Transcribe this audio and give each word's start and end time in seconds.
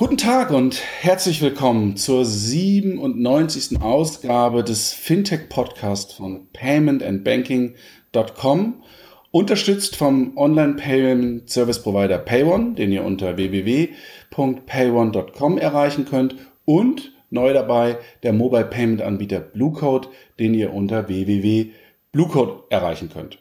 Guten 0.00 0.16
Tag 0.16 0.52
und 0.52 0.80
herzlich 1.00 1.42
willkommen 1.42 1.96
zur 1.96 2.24
97. 2.24 3.82
Ausgabe 3.82 4.62
des 4.62 4.92
Fintech 4.92 5.48
Podcasts 5.48 6.14
von 6.14 6.46
paymentandbanking.com, 6.52 8.84
unterstützt 9.32 9.96
vom 9.96 10.36
Online 10.36 10.74
Payment 10.74 11.50
Service 11.50 11.82
Provider 11.82 12.18
PayOne, 12.18 12.74
den 12.74 12.92
ihr 12.92 13.04
unter 13.04 13.36
www.payone.com 13.36 15.58
erreichen 15.58 16.04
könnt 16.04 16.36
und 16.64 17.12
neu 17.30 17.52
dabei 17.52 17.98
der 18.22 18.32
Mobile 18.32 18.66
Payment 18.66 19.02
Anbieter 19.02 19.40
Bluecode, 19.40 20.10
den 20.38 20.54
ihr 20.54 20.72
unter 20.72 21.08
www.bluecode 21.08 22.70
erreichen 22.70 23.10
könnt. 23.12 23.40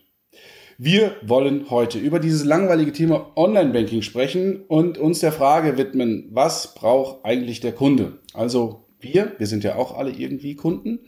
Wir 0.79 1.15
wollen 1.23 1.71
heute 1.71 1.97
über 1.97 2.19
dieses 2.19 2.45
langweilige 2.45 2.91
Thema 2.91 3.31
Online-Banking 3.35 4.03
sprechen 4.03 4.61
und 4.67 4.99
uns 4.99 5.21
der 5.21 5.31
Frage 5.31 5.75
widmen, 5.75 6.29
was 6.29 6.75
braucht 6.75 7.25
eigentlich 7.25 7.61
der 7.61 7.71
Kunde? 7.71 8.19
Also 8.35 8.85
wir, 8.99 9.31
wir 9.39 9.47
sind 9.47 9.63
ja 9.63 9.75
auch 9.75 9.97
alle 9.97 10.11
irgendwie 10.11 10.55
Kunden. 10.55 10.99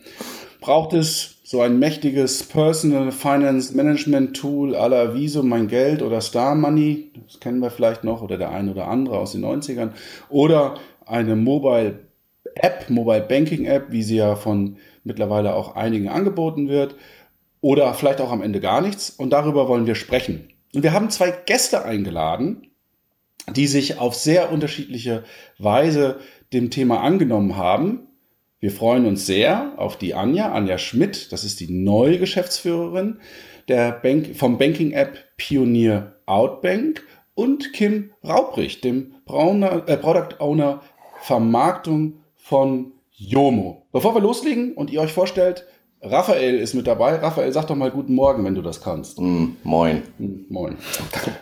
Braucht 0.59 0.93
es 0.93 1.35
so 1.43 1.61
ein 1.61 1.77
mächtiges 1.77 2.41
Personal 2.45 3.11
Finance 3.11 3.77
Management 3.77 4.35
Tool 4.35 4.75
aller 4.75 5.13
Viso, 5.13 5.43
mein 5.43 5.67
Geld 5.67 6.01
oder 6.01 6.19
Star 6.19 6.55
Money? 6.55 7.11
Das 7.27 7.39
kennen 7.39 7.59
wir 7.59 7.69
vielleicht 7.69 8.03
noch 8.03 8.23
oder 8.23 8.39
der 8.39 8.49
ein 8.49 8.69
oder 8.69 8.87
andere 8.87 9.19
aus 9.19 9.33
den 9.33 9.45
90ern. 9.45 9.91
Oder 10.29 10.79
eine 11.05 11.35
Mobile 11.35 11.99
App, 12.55 12.89
Mobile 12.89 13.21
Banking 13.21 13.65
App, 13.65 13.91
wie 13.91 14.01
sie 14.01 14.17
ja 14.17 14.35
von 14.35 14.77
mittlerweile 15.03 15.53
auch 15.53 15.75
einigen 15.75 16.09
angeboten 16.09 16.69
wird 16.69 16.95
oder 17.61 17.93
vielleicht 17.93 18.21
auch 18.21 18.31
am 18.31 18.41
Ende 18.41 18.59
gar 18.59 18.81
nichts. 18.81 19.09
Und 19.09 19.31
darüber 19.31 19.67
wollen 19.67 19.87
wir 19.87 19.95
sprechen. 19.95 20.49
Und 20.73 20.83
wir 20.83 20.93
haben 20.93 21.09
zwei 21.09 21.31
Gäste 21.31 21.83
eingeladen, 21.85 22.67
die 23.51 23.67
sich 23.67 23.97
auf 23.99 24.15
sehr 24.15 24.51
unterschiedliche 24.51 25.23
Weise 25.57 26.19
dem 26.53 26.69
Thema 26.69 27.01
angenommen 27.01 27.57
haben. 27.57 28.07
Wir 28.59 28.71
freuen 28.71 29.05
uns 29.05 29.25
sehr 29.25 29.73
auf 29.77 29.97
die 29.97 30.13
Anja, 30.13 30.51
Anja 30.51 30.77
Schmidt, 30.77 31.31
das 31.31 31.43
ist 31.43 31.59
die 31.59 31.71
neue 31.71 32.19
Geschäftsführerin 32.19 33.19
der 33.69 33.91
Bank, 33.91 34.35
vom 34.35 34.57
Banking-App 34.57 35.17
Pionier 35.37 36.17
Outbank 36.25 37.03
und 37.35 37.71
Kim 37.71 38.11
Raubrich, 38.23 38.81
dem 38.81 39.13
Brauner, 39.25 39.87
äh, 39.87 39.95
Product 39.95 40.39
Owner 40.39 40.81
Vermarktung 41.21 42.19
von 42.35 42.93
Jomo. 43.11 43.87
Bevor 43.91 44.15
wir 44.15 44.21
loslegen 44.21 44.73
und 44.73 44.89
ihr 44.89 45.01
euch 45.01 45.13
vorstellt, 45.13 45.65
Raphael 46.01 46.55
ist 46.55 46.73
mit 46.75 46.87
dabei. 46.87 47.15
Raphael, 47.15 47.51
sag 47.51 47.67
doch 47.67 47.75
mal 47.75 47.91
guten 47.91 48.15
Morgen, 48.15 48.45
wenn 48.45 48.55
du 48.55 48.61
das 48.61 48.81
kannst. 48.81 49.19
Mm, 49.19 49.57
moin. 49.63 50.03
Mm, 50.17 50.45
moin. 50.47 50.77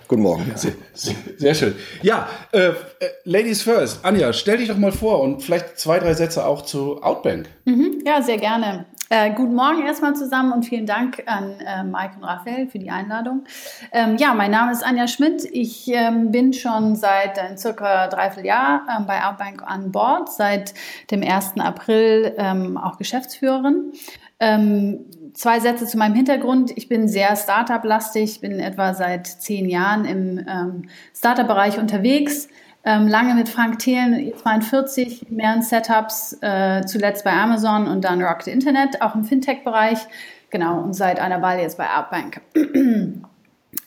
guten 0.08 0.24
Morgen. 0.24 0.52
Sehr, 0.56 0.74
sehr, 0.94 1.16
sehr 1.38 1.54
schön. 1.54 1.76
Ja, 2.02 2.28
äh, 2.52 2.70
äh, 2.70 2.74
Ladies 3.24 3.62
first. 3.62 4.04
Anja, 4.04 4.34
stell 4.34 4.58
dich 4.58 4.70
doch 4.70 4.78
mal 4.78 4.92
vor 4.92 5.22
und 5.22 5.44
vielleicht 5.44 5.78
zwei, 5.78 6.00
drei 6.00 6.16
Sätze 6.16 6.44
auch 6.44 6.64
zu 6.64 7.04
Outbank. 7.04 7.48
Mhm, 7.66 8.02
ja, 8.04 8.20
sehr 8.24 8.38
gerne. 8.38 8.86
Äh, 9.10 9.32
guten 9.36 9.54
Morgen 9.54 9.86
erstmal 9.86 10.16
zusammen 10.16 10.52
und 10.52 10.66
vielen 10.66 10.88
Dank 10.88 11.24
an 11.28 11.60
äh, 11.60 11.84
Mike 11.84 12.16
und 12.18 12.24
Raphael 12.24 12.68
für 12.68 12.80
die 12.80 12.90
Einladung. 12.90 13.46
Ähm, 13.92 14.18
ja, 14.18 14.34
mein 14.34 14.52
Name 14.52 14.72
ist 14.72 14.84
Anja 14.84 15.08
Schmidt. 15.08 15.46
Ich 15.52 15.88
ähm, 15.88 16.32
bin 16.32 16.52
schon 16.52 16.96
seit 16.96 17.38
ein 17.38 17.58
circa 17.58 18.08
dreiviertel 18.08 18.48
Jahr 18.48 18.86
ähm, 18.98 19.06
bei 19.06 19.24
Outbank 19.24 19.62
an 19.64 19.92
Bord, 19.92 20.34
seit 20.34 20.74
dem 21.12 21.22
1. 21.22 21.54
April 21.60 22.34
ähm, 22.38 22.76
auch 22.76 22.98
Geschäftsführerin. 22.98 23.94
Ähm, 24.40 25.06
zwei 25.34 25.60
Sätze 25.60 25.86
zu 25.86 25.98
meinem 25.98 26.16
Hintergrund. 26.16 26.72
Ich 26.76 26.90
bin 26.90 27.08
sehr 27.08 27.36
Startup-lastig, 27.36 28.42
bin 28.42 28.60
etwa 28.60 28.94
seit 28.94 29.28
zehn 29.28 29.70
Jahren 29.70 30.06
im 30.06 30.46
ähm, 30.48 30.90
Startup-Bereich 31.16 31.80
unterwegs. 31.80 32.48
Ähm, 32.84 33.08
lange 33.08 33.34
mit 33.34 33.50
Frank 33.50 33.80
Thelen, 33.80 34.34
42, 34.36 35.30
mehreren 35.30 35.62
Setups, 35.62 36.38
äh, 36.42 36.86
zuletzt 36.86 37.26
bei 37.26 37.34
Amazon 37.34 37.88
und 37.88 38.04
dann 38.06 38.22
Rocket 38.22 38.48
Internet, 38.48 39.02
auch 39.02 39.14
im 39.14 39.26
Fintech-Bereich. 39.26 40.00
Genau, 40.50 40.82
und 40.82 40.94
seit 40.94 41.20
einer 41.20 41.42
Weile 41.42 41.64
jetzt 41.64 41.78
bei 41.78 41.88
Outbank. 41.94 42.42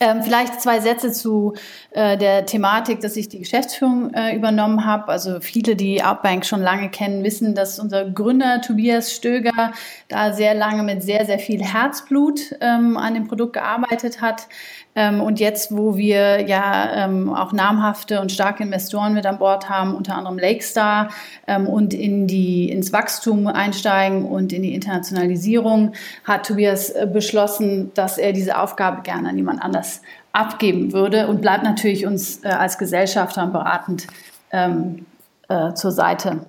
Ähm, 0.02 0.22
vielleicht 0.22 0.62
zwei 0.62 0.80
Sätze 0.80 1.12
zu 1.12 1.52
äh, 1.90 2.16
der 2.16 2.46
Thematik, 2.46 3.00
dass 3.00 3.16
ich 3.16 3.28
die 3.28 3.40
Geschäftsführung 3.40 4.14
äh, 4.14 4.34
übernommen 4.34 4.86
habe. 4.86 5.08
Also 5.08 5.40
viele, 5.40 5.76
die 5.76 6.02
Outbank 6.02 6.46
schon 6.46 6.62
lange 6.62 6.88
kennen, 6.88 7.22
wissen, 7.22 7.54
dass 7.54 7.78
unser 7.78 8.10
Gründer 8.10 8.62
Tobias 8.62 9.12
Stöger 9.12 9.72
da 10.08 10.32
sehr 10.32 10.54
lange 10.54 10.84
mit 10.84 11.02
sehr, 11.02 11.26
sehr 11.26 11.38
viel 11.38 11.62
Herzblut 11.62 12.56
ähm, 12.62 12.96
an 12.96 13.12
dem 13.12 13.28
Produkt 13.28 13.52
gearbeitet 13.52 14.22
hat. 14.22 14.48
Ähm, 14.96 15.20
und 15.20 15.38
jetzt, 15.38 15.76
wo 15.76 15.96
wir 15.96 16.48
ja 16.48 17.04
ähm, 17.04 17.32
auch 17.32 17.52
namhafte 17.52 18.20
und 18.20 18.32
starke 18.32 18.62
Investoren 18.62 19.14
mit 19.14 19.24
an 19.24 19.38
Bord 19.38 19.68
haben, 19.68 19.94
unter 19.94 20.16
anderem 20.16 20.38
Lakestar, 20.38 21.10
ähm, 21.46 21.68
und 21.68 21.94
in 21.94 22.26
die, 22.26 22.70
ins 22.70 22.92
Wachstum 22.92 23.46
einsteigen 23.46 24.24
und 24.24 24.52
in 24.52 24.62
die 24.62 24.74
Internationalisierung, 24.74 25.92
hat 26.24 26.46
Tobias 26.46 26.90
äh, 26.90 27.08
beschlossen, 27.10 27.92
dass 27.94 28.18
er 28.18 28.32
diese 28.32 28.58
Aufgabe 28.58 29.02
gerne 29.02 29.28
an 29.28 29.36
jemand 29.36 29.62
anders 29.62 30.02
abgeben 30.32 30.92
würde 30.92 31.28
und 31.28 31.40
bleibt 31.40 31.62
natürlich 31.62 32.06
uns 32.06 32.44
äh, 32.44 32.48
als 32.48 32.78
Gesellschafter 32.78 33.46
beratend 33.46 34.06
äh, 34.50 35.74
zur 35.74 35.92
Seite. 35.92 36.40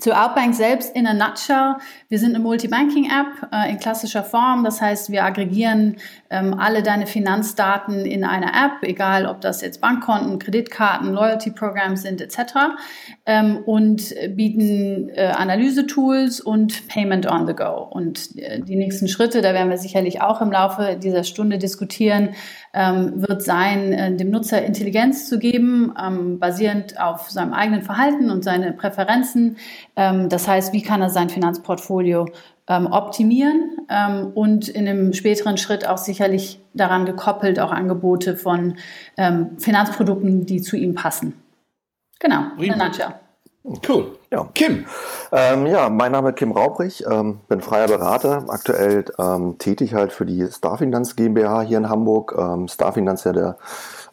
Zu 0.00 0.12
Outbank 0.12 0.54
selbst 0.54 0.94
in 0.96 1.06
a 1.06 1.14
nutshell. 1.14 1.76
Wir 2.08 2.18
sind 2.18 2.34
eine 2.34 2.42
Multibanking-App 2.42 3.50
äh, 3.52 3.70
in 3.70 3.78
klassischer 3.78 4.24
Form. 4.24 4.64
Das 4.64 4.82
heißt, 4.82 5.10
wir 5.10 5.24
aggregieren 5.24 5.96
ähm, 6.28 6.54
alle 6.58 6.82
deine 6.82 7.06
Finanzdaten 7.06 8.04
in 8.04 8.24
einer 8.24 8.48
App, 8.48 8.82
egal 8.82 9.26
ob 9.26 9.40
das 9.40 9.62
jetzt 9.62 9.80
Bankkonten, 9.80 10.40
Kreditkarten, 10.40 11.12
Loyalty-Programms 11.12 12.02
sind 12.02 12.20
etc. 12.20 12.76
Ähm, 13.26 13.58
und 13.64 14.12
bieten 14.34 15.08
äh, 15.10 15.32
Analyse-Tools 15.36 16.40
und 16.40 16.88
Payment 16.88 17.26
on 17.26 17.46
the 17.46 17.54
go. 17.54 17.88
Und 17.88 18.36
äh, 18.38 18.60
die 18.60 18.76
nächsten 18.76 19.06
Schritte, 19.06 19.40
da 19.40 19.54
werden 19.54 19.70
wir 19.70 19.78
sicherlich 19.78 20.20
auch 20.20 20.42
im 20.42 20.50
Laufe 20.50 20.98
dieser 21.00 21.22
Stunde 21.22 21.58
diskutieren, 21.58 22.34
wird 22.72 23.42
sein, 23.42 23.92
äh, 23.92 24.16
dem 24.16 24.30
Nutzer 24.30 24.64
Intelligenz 24.64 25.28
zu 25.28 25.38
geben, 25.38 25.94
ähm, 26.00 26.38
basierend 26.38 27.00
auf 27.00 27.30
seinem 27.30 27.52
eigenen 27.52 27.82
Verhalten 27.82 28.30
und 28.30 28.44
seine 28.44 28.72
Präferenzen. 28.72 29.56
Ähm, 29.96 30.28
das 30.28 30.46
heißt, 30.46 30.72
wie 30.72 30.82
kann 30.82 31.02
er 31.02 31.10
sein 31.10 31.30
Finanzportfolio 31.30 32.26
ähm, 32.68 32.86
optimieren 32.86 33.78
ähm, 33.88 34.32
und 34.34 34.68
in 34.68 34.88
einem 34.88 35.12
späteren 35.12 35.56
Schritt 35.56 35.86
auch 35.86 35.98
sicherlich 35.98 36.60
daran 36.74 37.06
gekoppelt 37.06 37.60
auch 37.60 37.70
Angebote 37.70 38.36
von 38.36 38.76
ähm, 39.16 39.58
Finanzprodukten, 39.58 40.46
die 40.46 40.60
zu 40.60 40.76
ihm 40.76 40.94
passen. 40.94 41.34
Genau, 42.18 42.44
in 42.58 42.72
a 42.72 42.86
nutshell. 42.86 43.14
Cool. 43.86 44.15
Ja. 44.36 44.46
Kim. 44.52 44.84
Ähm, 45.32 45.64
ja, 45.64 45.88
mein 45.88 46.12
Name 46.12 46.28
ist 46.28 46.36
Kim 46.36 46.52
Raubrich, 46.52 47.04
ähm, 47.10 47.40
bin 47.48 47.62
freier 47.62 47.86
Berater, 47.88 48.44
aktuell 48.48 49.06
ähm, 49.18 49.56
tätig 49.56 49.94
halt 49.94 50.12
für 50.12 50.26
die 50.26 50.46
Starfinanz 50.52 51.16
GmbH 51.16 51.62
hier 51.62 51.78
in 51.78 51.88
Hamburg. 51.88 52.34
Ähm, 52.38 52.68
Starfinanz 52.68 53.24
ja 53.24 53.32
der, 53.32 53.56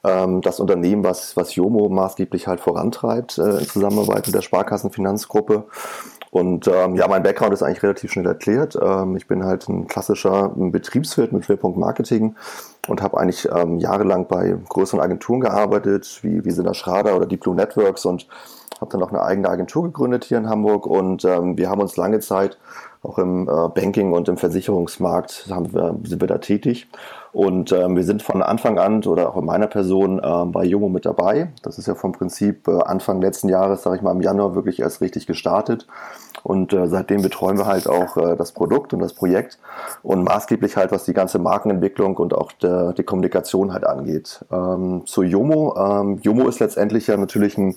ähm, 0.06 0.40
das 0.40 0.62
Unternehmen, 0.62 1.04
was, 1.04 1.36
was 1.36 1.56
Jomo 1.56 1.90
maßgeblich 1.90 2.48
halt 2.48 2.62
vorantreibt 2.62 3.38
äh, 3.38 3.60
in 3.60 3.68
Zusammenarbeit 3.68 4.26
mit 4.26 4.34
der 4.34 4.42
Sparkassenfinanzgruppe. 4.42 5.66
Und 6.32 6.68
ähm, 6.68 6.96
ja, 6.96 7.08
mein 7.10 7.22
Background 7.22 7.54
ist 7.54 7.62
eigentlich 7.62 7.84
relativ 7.84 8.14
schnell 8.14 8.26
erklärt. 8.26 8.78
Ähm, 8.82 9.18
ich 9.18 9.28
bin 9.28 9.44
halt 9.44 9.68
ein 9.68 9.88
klassischer 9.88 10.54
Betriebswirt 10.56 11.34
mit 11.34 11.46
Schwerpunkt 11.46 11.78
Marketing 11.78 12.36
und 12.88 13.02
habe 13.02 13.20
eigentlich 13.20 13.48
ähm, 13.54 13.78
jahrelang 13.78 14.28
bei 14.28 14.58
größeren 14.70 15.00
Agenturen 15.00 15.42
gearbeitet, 15.42 16.20
wie, 16.24 16.44
wie 16.44 16.52
Sinner 16.52 16.74
Schrader 16.74 17.16
oder 17.16 17.26
Deep 17.26 17.42
Blue 17.42 17.56
Networks 17.56 18.06
und 18.06 18.28
habe 18.82 18.92
dann 18.92 19.04
auch 19.04 19.10
eine 19.10 19.22
eigene 19.22 19.50
Agentur 19.50 19.84
gegründet 19.84 20.26
hier 20.26 20.38
in 20.38 20.50
Hamburg 20.50 20.86
und 20.86 21.26
ähm, 21.26 21.58
wir 21.58 21.70
haben 21.70 21.82
uns 21.82 21.98
lange 21.98 22.20
Zeit 22.20 22.58
auch 23.04 23.18
im 23.20 23.50
äh, 23.50 23.68
Banking 23.70 24.14
und 24.14 24.30
im 24.30 24.38
Versicherungsmarkt 24.38 25.48
haben 25.50 25.74
wir, 25.74 25.96
sind 26.04 26.22
wir 26.22 26.28
da 26.28 26.38
tätig. 26.38 26.88
Und 27.34 27.72
ähm, 27.72 27.96
wir 27.96 28.04
sind 28.04 28.22
von 28.22 28.42
Anfang 28.42 28.78
an 28.78 29.04
oder 29.04 29.30
auch 29.30 29.38
in 29.38 29.46
meiner 29.46 29.68
Person 29.68 30.20
äh, 30.20 30.46
bei 30.46 30.64
Jomo 30.64 30.88
mit 30.88 31.06
dabei. 31.06 31.52
Das 31.64 31.78
ist 31.78 31.88
ja 31.88 31.96
vom 31.96 32.14
Prinzip 32.14 32.68
äh, 32.68 32.80
Anfang 32.84 33.22
letzten 33.22 33.50
Jahres, 33.50 33.84
sage 33.84 33.98
ich 33.98 34.02
mal, 34.04 34.12
im 34.12 34.22
Januar 34.22 34.56
wirklich 34.56 34.80
erst 34.80 35.02
richtig 35.02 35.28
gestartet. 35.28 35.88
Und 36.44 36.74
äh, 36.74 36.88
seitdem 36.88 37.22
betreuen 37.22 37.58
wir 37.58 37.66
halt 37.66 37.88
auch 37.88 38.18
äh, 38.18 38.36
das 38.36 38.52
Produkt 38.52 38.94
und 38.94 39.00
das 39.00 39.14
Projekt 39.14 39.58
und 40.04 40.24
maßgeblich 40.24 40.78
halt, 40.78 40.92
was 40.92 41.06
die 41.06 41.14
ganze 41.14 41.40
Markenentwicklung 41.40 42.18
und 42.18 42.34
auch 42.34 42.52
der, 42.52 42.94
die 42.94 43.04
Kommunikation 43.04 43.74
halt 43.74 43.86
angeht. 43.86 44.46
Ähm, 44.52 45.04
zu 45.06 45.24
Jomo. 45.24 45.76
Ähm, 45.76 46.20
Jomo 46.22 46.48
ist 46.48 46.60
letztendlich 46.60 47.08
ja 47.08 47.18
natürlich 47.18 47.58
ein 47.58 47.76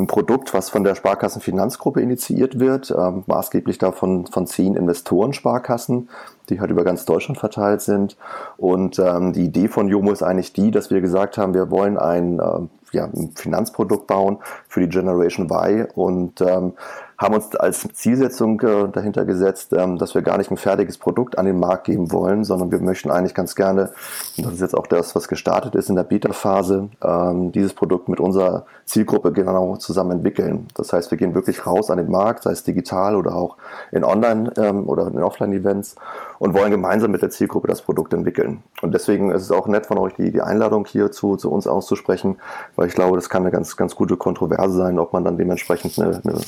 ein 0.00 0.06
Produkt, 0.06 0.52
was 0.54 0.70
von 0.70 0.84
der 0.84 0.94
Sparkassenfinanzgruppe 0.94 2.00
initiiert 2.00 2.58
wird, 2.58 2.90
ähm, 2.90 3.22
maßgeblich 3.26 3.78
davon 3.78 4.26
von 4.26 4.46
zehn 4.46 4.74
Investoren-Sparkassen, 4.74 6.08
die 6.48 6.60
halt 6.60 6.70
über 6.70 6.84
ganz 6.84 7.04
Deutschland 7.04 7.38
verteilt 7.38 7.82
sind. 7.82 8.16
Und 8.56 8.98
ähm, 8.98 9.32
die 9.32 9.44
Idee 9.44 9.68
von 9.68 9.88
Jomo 9.88 10.12
ist 10.12 10.22
eigentlich 10.22 10.52
die, 10.52 10.70
dass 10.70 10.90
wir 10.90 11.00
gesagt 11.00 11.38
haben, 11.38 11.54
wir 11.54 11.70
wollen 11.70 11.98
ein, 11.98 12.38
äh, 12.38 12.96
ja, 12.96 13.04
ein 13.04 13.32
Finanzprodukt 13.34 14.06
bauen 14.06 14.38
für 14.68 14.80
die 14.80 14.88
Generation 14.88 15.48
Y 15.50 15.86
und 15.94 16.40
ähm, 16.40 16.72
haben 17.20 17.34
uns 17.34 17.54
als 17.54 17.86
Zielsetzung 17.92 18.58
äh, 18.62 18.88
dahinter 18.88 19.26
gesetzt, 19.26 19.74
ähm, 19.74 19.98
dass 19.98 20.14
wir 20.14 20.22
gar 20.22 20.38
nicht 20.38 20.50
ein 20.50 20.56
fertiges 20.56 20.96
Produkt 20.96 21.36
an 21.36 21.44
den 21.44 21.60
Markt 21.60 21.84
geben 21.84 22.10
wollen, 22.12 22.44
sondern 22.44 22.72
wir 22.72 22.80
möchten 22.80 23.10
eigentlich 23.10 23.34
ganz 23.34 23.54
gerne, 23.54 23.90
und 24.38 24.46
das 24.46 24.54
ist 24.54 24.60
jetzt 24.60 24.74
auch 24.74 24.86
das, 24.86 25.14
was 25.14 25.28
gestartet 25.28 25.74
ist 25.74 25.90
in 25.90 25.96
der 25.96 26.04
Beta-Phase, 26.04 26.88
ähm, 27.04 27.52
dieses 27.52 27.74
Produkt 27.74 28.08
mit 28.08 28.20
unserer 28.20 28.64
Zielgruppe 28.86 29.32
genau 29.32 29.76
zusammen 29.76 30.12
entwickeln. 30.12 30.66
Das 30.74 30.94
heißt, 30.94 31.10
wir 31.10 31.18
gehen 31.18 31.34
wirklich 31.34 31.66
raus 31.66 31.90
an 31.90 31.98
den 31.98 32.10
Markt, 32.10 32.44
sei 32.44 32.52
es 32.52 32.64
digital 32.64 33.14
oder 33.14 33.34
auch 33.34 33.58
in 33.92 34.02
Online- 34.02 34.50
ähm, 34.56 34.88
oder 34.88 35.08
in 35.08 35.22
Offline-Events 35.22 35.96
und 36.38 36.54
wollen 36.54 36.70
gemeinsam 36.70 37.10
mit 37.10 37.20
der 37.20 37.28
Zielgruppe 37.28 37.68
das 37.68 37.82
Produkt 37.82 38.14
entwickeln. 38.14 38.62
Und 38.80 38.94
deswegen 38.94 39.30
ist 39.30 39.42
es 39.42 39.52
auch 39.52 39.66
nett 39.66 39.84
von 39.84 39.98
euch, 39.98 40.14
die, 40.14 40.32
die 40.32 40.40
Einladung 40.40 40.86
hier 40.86 41.12
zu, 41.12 41.36
zu 41.36 41.52
uns 41.52 41.66
auszusprechen, 41.66 42.38
weil 42.76 42.88
ich 42.88 42.94
glaube, 42.94 43.16
das 43.16 43.28
kann 43.28 43.42
eine 43.42 43.50
ganz, 43.50 43.76
ganz 43.76 43.94
gute 43.94 44.16
Kontroverse 44.16 44.74
sein, 44.74 44.98
ob 44.98 45.12
man 45.12 45.22
dann 45.22 45.36
dementsprechend 45.36 45.98
eine, 45.98 46.22
eine 46.24 46.40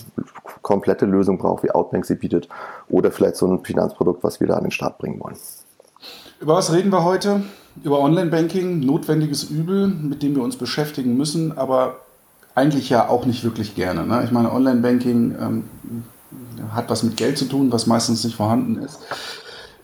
komplette 0.62 1.06
Lösung 1.06 1.38
braucht, 1.38 1.62
wie 1.62 1.70
Outbank 1.70 2.06
sie 2.06 2.14
bietet, 2.14 2.48
oder 2.88 3.10
vielleicht 3.10 3.36
so 3.36 3.46
ein 3.46 3.64
Finanzprodukt, 3.64 4.24
was 4.24 4.40
wir 4.40 4.46
da 4.46 4.54
an 4.54 4.64
den 4.64 4.70
Start 4.70 4.98
bringen 4.98 5.20
wollen. 5.20 5.36
Über 6.40 6.54
was 6.54 6.72
reden 6.72 6.90
wir 6.90 7.04
heute? 7.04 7.42
Über 7.84 8.00
Online-Banking, 8.00 8.80
notwendiges 8.80 9.44
Übel, 9.44 9.88
mit 9.88 10.22
dem 10.22 10.34
wir 10.34 10.42
uns 10.42 10.56
beschäftigen 10.56 11.16
müssen, 11.16 11.56
aber 11.56 11.96
eigentlich 12.54 12.90
ja 12.90 13.08
auch 13.08 13.24
nicht 13.26 13.44
wirklich 13.44 13.74
gerne. 13.74 14.06
Ne? 14.06 14.22
Ich 14.24 14.30
meine, 14.30 14.52
Online-Banking 14.52 15.36
ähm, 15.40 15.64
hat 16.72 16.90
was 16.90 17.02
mit 17.02 17.16
Geld 17.16 17.38
zu 17.38 17.46
tun, 17.46 17.72
was 17.72 17.86
meistens 17.86 18.24
nicht 18.24 18.36
vorhanden 18.36 18.82
ist. 18.82 19.00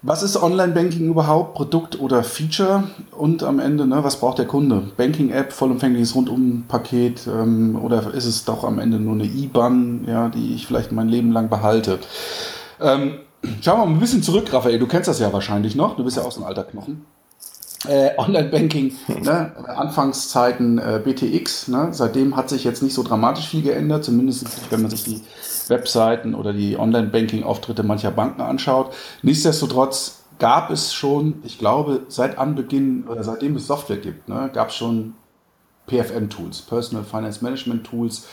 Was 0.03 0.23
ist 0.23 0.41
Online-Banking 0.41 1.09
überhaupt? 1.09 1.55
Produkt 1.55 1.99
oder 2.01 2.23
Feature? 2.23 2.85
Und 3.11 3.43
am 3.43 3.59
Ende, 3.59 3.85
ne, 3.85 4.05
was 4.05 4.21
braucht 4.21 4.39
der 4.39 4.47
Kunde? 4.47 4.85
Banking-App, 4.97 5.53
vollumfängliches 5.53 6.15
Rundum-Paket 6.15 7.27
ähm, 7.27 7.77
oder 7.83 8.15
ist 8.15 8.25
es 8.25 8.45
doch 8.45 8.63
am 8.63 8.79
Ende 8.79 9.01
nur 9.01 9.15
eine 9.15 9.25
IBAN, 9.25 10.05
ja, 10.07 10.29
die 10.29 10.55
ich 10.55 10.67
vielleicht 10.67 10.93
mein 10.93 11.09
Leben 11.09 11.33
lang 11.33 11.49
behalte? 11.49 11.99
Ähm, 12.81 13.19
schauen 13.61 13.81
wir 13.81 13.87
mal 13.87 13.95
ein 13.95 14.01
bisschen 14.01 14.23
zurück, 14.23 14.53
Raphael. 14.53 14.79
Du 14.79 14.87
kennst 14.87 15.09
das 15.09 15.19
ja 15.19 15.33
wahrscheinlich 15.33 15.75
noch. 15.75 15.97
Du 15.97 16.05
bist 16.05 16.17
ja 16.17 16.23
auch 16.23 16.33
so 16.33 16.43
ein 16.43 16.47
alter 16.47 16.63
Knochen. 16.63 17.05
Äh, 17.89 18.11
Online-Banking, 18.19 18.93
ne, 19.23 19.53
Anfangszeiten 19.67 20.79
äh, 20.79 21.01
BTX, 21.03 21.69
ne, 21.69 21.89
seitdem 21.93 22.37
hat 22.37 22.49
sich 22.49 22.65
jetzt 22.65 22.83
nicht 22.83 22.95
so 22.95 23.05
dramatisch 23.05 23.49
viel 23.49 23.63
geändert, 23.63 24.05
zumindest 24.05 24.47
wenn 24.71 24.83
man 24.83 24.91
sich 24.91 25.05
die 25.05 25.21
Webseiten 25.69 26.35
oder 26.35 26.53
die 26.53 26.79
Online-Banking-Auftritte 26.79 27.83
mancher 27.83 28.11
Banken 28.11 28.41
anschaut. 28.41 28.93
Nichtsdestotrotz 29.23 30.25
gab 30.39 30.71
es 30.71 30.95
schon, 30.95 31.43
ich 31.45 31.59
glaube, 31.59 32.03
seit 32.09 32.39
Anbeginn 32.39 33.05
oder 33.09 33.25
seitdem 33.25 33.57
es 33.57 33.67
Software 33.67 33.97
gibt, 33.97 34.29
ne, 34.29 34.51
gab 34.53 34.69
es 34.69 34.77
schon 34.77 35.15
PFM-Tools, 35.87 36.63
Personal 36.63 37.05
Finance 37.05 37.43
Management 37.43 37.85
Tools. 37.85 38.27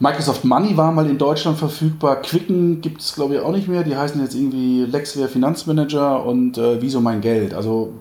Microsoft 0.00 0.44
Money 0.44 0.76
war 0.76 0.92
mal 0.92 1.10
in 1.10 1.18
Deutschland 1.18 1.58
verfügbar. 1.58 2.22
Quicken 2.22 2.80
gibt 2.80 3.00
es, 3.00 3.16
glaube 3.16 3.34
ich, 3.34 3.40
auch 3.40 3.50
nicht 3.50 3.66
mehr. 3.66 3.82
Die 3.82 3.96
heißen 3.96 4.20
jetzt 4.22 4.34
irgendwie 4.34 4.84
Lexware 4.84 5.26
Finanzmanager 5.28 6.24
und 6.24 6.56
äh, 6.56 6.80
Wieso 6.80 7.00
mein 7.00 7.20
Geld. 7.20 7.52
Also 7.52 7.94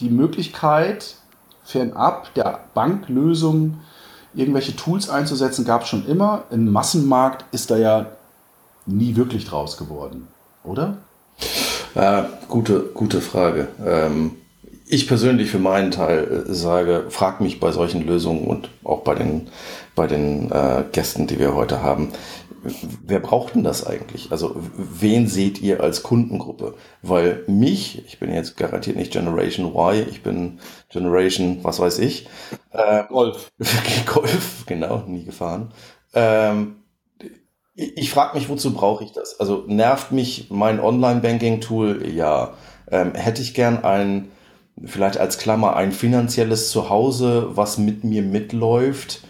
die 0.00 0.10
Möglichkeit, 0.10 1.14
fernab 1.62 2.34
der 2.34 2.64
Banklösung 2.74 3.78
irgendwelche 4.34 4.76
Tools 4.76 5.08
einzusetzen, 5.08 5.64
gab 5.64 5.82
es 5.82 5.88
schon 5.88 6.06
immer. 6.06 6.44
Im 6.50 6.70
Massenmarkt 6.70 7.44
ist 7.52 7.70
da 7.70 7.76
ja 7.76 8.06
nie 8.86 9.16
wirklich 9.16 9.44
draus 9.44 9.76
geworden, 9.76 10.28
oder? 10.64 10.98
Äh, 11.94 12.22
gute, 12.48 12.90
gute 12.94 13.20
Frage. 13.20 13.68
Ähm, 13.84 14.32
ich 14.86 15.06
persönlich 15.06 15.50
für 15.50 15.58
meinen 15.58 15.90
Teil 15.90 16.44
äh, 16.48 16.52
sage, 16.52 17.06
frag 17.10 17.40
mich 17.40 17.60
bei 17.60 17.72
solchen 17.72 18.06
Lösungen 18.06 18.46
und 18.46 18.70
auch 18.84 19.00
bei 19.00 19.14
den, 19.14 19.48
bei 19.94 20.06
den 20.06 20.50
äh, 20.50 20.84
Gästen, 20.92 21.26
die 21.26 21.38
wir 21.38 21.54
heute 21.54 21.82
haben, 21.82 22.12
wer 22.62 23.20
braucht 23.20 23.54
denn 23.54 23.64
das 23.64 23.86
eigentlich? 23.86 24.30
Also 24.30 24.54
wen 24.76 25.26
seht 25.26 25.60
ihr 25.60 25.82
als 25.82 26.02
Kundengruppe? 26.02 26.74
Weil 27.02 27.42
mich, 27.46 28.04
ich 28.06 28.18
bin 28.18 28.32
jetzt 28.32 28.56
garantiert 28.56 28.96
nicht 28.96 29.12
Generation 29.12 29.66
Y, 29.66 30.06
ich 30.08 30.22
bin 30.22 30.60
Generation, 30.88 31.58
was 31.62 31.80
weiß 31.80 31.98
ich. 31.98 32.28
Äh, 32.70 33.04
Golf. 33.08 33.50
Golf, 34.06 34.64
genau, 34.66 35.04
nie 35.06 35.24
gefahren. 35.24 35.72
Ähm, 36.14 36.76
ich, 37.74 37.96
ich 37.96 38.10
frage 38.10 38.36
mich, 38.36 38.48
wozu 38.48 38.72
brauche 38.72 39.04
ich 39.04 39.12
das? 39.12 39.40
Also 39.40 39.64
nervt 39.66 40.12
mich 40.12 40.48
mein 40.50 40.80
Online-Banking-Tool? 40.80 42.08
Ja. 42.08 42.54
Ähm, 42.90 43.14
hätte 43.14 43.42
ich 43.42 43.54
gern 43.54 43.84
ein, 43.84 44.30
vielleicht 44.84 45.18
als 45.18 45.38
Klammer, 45.38 45.76
ein 45.76 45.92
finanzielles 45.92 46.70
Zuhause, 46.70 47.56
was 47.56 47.78
mit 47.78 48.04
mir 48.04 48.22
mitläuft? 48.22 49.22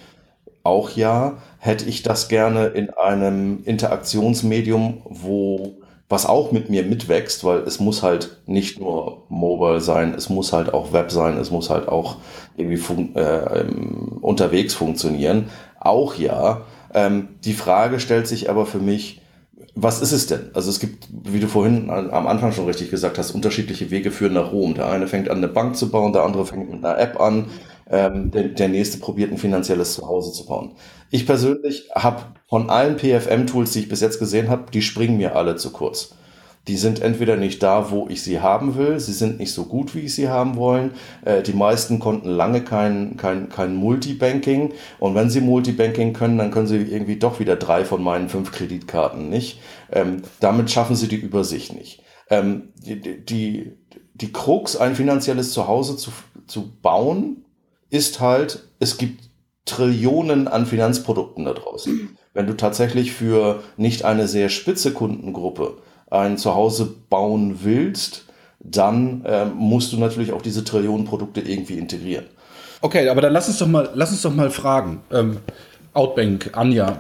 Auch 0.65 0.91
ja 0.91 1.39
hätte 1.59 1.85
ich 1.87 2.03
das 2.03 2.29
gerne 2.29 2.67
in 2.67 2.91
einem 2.91 3.63
Interaktionsmedium, 3.65 5.03
wo 5.05 5.77
was 6.13 6.27
auch 6.27 6.53
mit 6.53 6.69
mir 6.69 6.83
mitwächst, 6.83 7.43
weil 7.43 7.61
es 7.61 7.81
muss 7.81 8.03
halt 8.03 8.37
nicht 8.45 8.79
nur 8.79 9.23
mobile 9.31 9.81
sein, 9.81 10.13
es 10.15 10.29
muss 10.29 10.53
halt 10.53 10.75
auch 10.75 10.93
Web 10.93 11.11
sein, 11.11 11.39
es 11.39 11.51
muss 11.51 11.71
halt 11.71 11.89
auch 11.89 12.17
irgendwie 12.55 12.77
fun 12.77 13.17
äh, 13.17 13.61
ähm, 13.61 14.19
unterwegs 14.21 14.75
funktionieren. 14.75 15.47
Auch 15.81 16.17
ja. 16.17 16.61
Ähm, 16.93 17.29
die 17.45 17.55
Frage 17.55 17.99
stellt 17.99 18.29
sich 18.29 18.51
aber 18.51 18.67
für 18.67 18.79
mich, 18.79 19.23
was 19.75 20.03
ist 20.03 20.13
es 20.13 20.27
denn? 20.27 20.51
Also 20.53 20.69
es 20.69 20.81
gibt, 20.81 21.09
wie 21.11 21.41
du 21.41 21.49
vorhin 21.49 21.89
am 21.89 22.27
Anfang 22.27 22.53
schon 22.53 22.67
richtig 22.67 22.91
gesagt 22.91 23.17
hast, 23.17 23.31
unterschiedliche 23.31 23.91
Wege 23.91 24.11
führen 24.11 24.35
nach 24.35 24.53
Rom. 24.53 24.75
Der 24.75 24.91
eine 24.91 25.07
fängt 25.07 25.31
an, 25.31 25.39
eine 25.39 25.49
Bank 25.49 25.77
zu 25.77 25.91
bauen, 25.91 26.13
der 26.13 26.25
andere 26.25 26.45
fängt 26.45 26.71
mit 26.71 26.85
einer 26.85 26.99
App 26.99 27.19
an, 27.21 27.47
ähm, 27.93 28.31
der, 28.31 28.49
der 28.49 28.69
nächste 28.69 28.99
probiert 28.99 29.31
ein 29.31 29.39
finanzielles 29.39 29.95
Zuhause 29.95 30.33
zu 30.33 30.47
bauen. 30.47 30.73
Ich 31.11 31.27
persönlich 31.27 31.91
habe 31.95 32.23
von 32.49 32.71
allen 32.71 32.97
PFM-Tools, 32.97 33.73
die 33.73 33.81
ich 33.81 33.89
bis 33.89 34.01
jetzt 34.01 34.19
gesehen 34.19 34.49
habe, 34.49 34.71
die 34.73 34.83
springen 34.83 35.19
mir 35.19 35.37
alle 35.37 35.57
zu 35.57 35.71
kurz. 35.71 36.15
Die 36.69 36.77
sind 36.77 37.03
entweder 37.03 37.37
nicht 37.37 37.63
da, 37.63 37.91
wo 37.91 38.07
ich 38.09 38.23
sie 38.23 38.41
haben 38.41 38.77
will, 38.77 39.01
sie 39.01 39.13
sind 39.13 39.41
nicht 39.41 39.53
so 39.53 39.65
gut, 39.65 39.97
wie 39.97 40.01
ich 40.01 40.15
sie 40.15 40.29
haben 40.29 40.57
wollen. 40.57 40.93
Äh, 41.25 41.43
die 41.43 41.55
meisten 41.55 41.99
konnten 41.99 42.29
lange 42.29 42.63
kein, 42.63 43.17
kein, 43.17 43.49
kein 43.49 43.75
Multibanking. 43.75 44.73
Und 45.01 45.15
wenn 45.15 45.29
sie 45.29 45.41
Multibanking 45.41 46.13
können, 46.13 46.39
dann 46.39 46.53
können 46.53 46.69
sie 46.69 46.77
irgendwie 46.77 47.17
doch 47.17 47.41
wieder 47.41 47.57
drei 47.57 47.85
von 47.85 48.03
meinen 48.03 48.29
fünf 48.29 48.53
Kreditkarten 48.53 49.29
nicht. 49.29 49.61
Ähm, 49.91 50.23
damit 50.39 50.71
schaffen 50.71 50.95
sie 50.95 51.09
die 51.09 51.17
Übersicht 51.17 51.75
nicht. 51.75 52.05
Ähm, 52.31 52.73
die, 52.77 53.25
die, 53.25 53.73
die 54.15 54.33
Krux, 54.33 54.77
ein 54.77 54.95
finanzielles 54.95 55.53
Zuhause 55.53 55.97
zu, 55.97 56.13
zu 56.47 56.71
bauen, 56.81 57.42
ist 57.93 58.21
halt, 58.21 58.61
es 58.81 58.97
gibt 58.97 59.25
Trillionen 59.67 60.49
an 60.49 60.67
Finanzprodukten 60.67 61.45
da 61.45 61.53
draußen. 61.53 62.17
Wenn 62.33 62.47
du 62.47 62.55
tatsächlich 62.55 63.13
für 63.13 63.63
nicht 63.77 64.05
eine 64.05 64.27
sehr 64.27 64.49
spitze 64.49 64.93
Kundengruppe 64.93 65.77
ein 66.11 66.39
Zuhause 66.39 66.95
bauen 67.11 67.59
willst, 67.63 68.25
dann 68.61 69.25
äh, 69.25 69.45
musst 69.45 69.93
du 69.93 69.99
natürlich 69.99 70.33
auch 70.33 70.41
diese 70.41 70.65
Trillionen 70.65 71.05
Produkte 71.05 71.43
irgendwie 71.43 71.79
integrieren. 71.79 72.25
Okay, 72.81 73.09
aber 73.09 73.21
dann 73.21 73.33
lass 73.33 73.49
uns 73.49 73.59
doch 73.59 73.67
mal, 73.67 73.91
lass 73.95 74.11
uns 74.11 74.23
doch 74.23 74.35
mal 74.35 74.51
fragen. 74.51 75.03
Ähm, 75.13 75.39
Outbank, 75.93 76.51
Anja, 76.55 76.99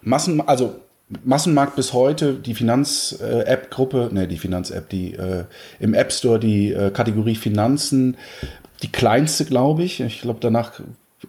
Massen, 0.00 0.40
also 0.46 0.76
Massenmarkt 1.24 1.76
bis 1.76 1.92
heute, 1.92 2.34
die 2.34 2.54
Finanz-App-Gruppe, 2.54 4.10
ne, 4.12 4.28
die 4.28 4.38
Finanz-App, 4.38 4.88
die 4.88 5.14
äh, 5.14 5.44
im 5.80 5.94
App 5.94 6.12
Store 6.12 6.38
die 6.38 6.72
äh, 6.72 6.90
Kategorie 6.90 7.34
Finanzen, 7.34 8.16
die 8.82 8.92
kleinste, 8.92 9.44
glaube 9.44 9.82
ich. 9.84 10.00
Ich 10.00 10.20
glaube, 10.20 10.40
danach 10.40 10.80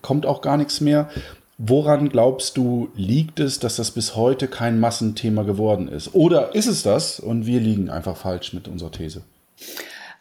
kommt 0.01 0.25
auch 0.25 0.41
gar 0.41 0.57
nichts 0.57 0.81
mehr. 0.81 1.09
Woran 1.57 2.09
glaubst 2.09 2.55
du, 2.57 2.89
liegt 2.95 3.39
es, 3.39 3.59
dass 3.59 3.77
das 3.77 3.91
bis 3.91 4.15
heute 4.15 4.47
kein 4.47 4.79
Massenthema 4.79 5.41
geworden 5.43 5.87
ist? 5.87 6.13
Oder 6.13 6.53
ist 6.53 6.67
es 6.67 6.83
das 6.83 7.19
und 7.19 7.47
wir 7.47 7.59
liegen 7.59 7.89
einfach 7.89 8.15
falsch 8.15 8.53
mit 8.53 8.67
unserer 8.67 8.91
These? 8.91 9.23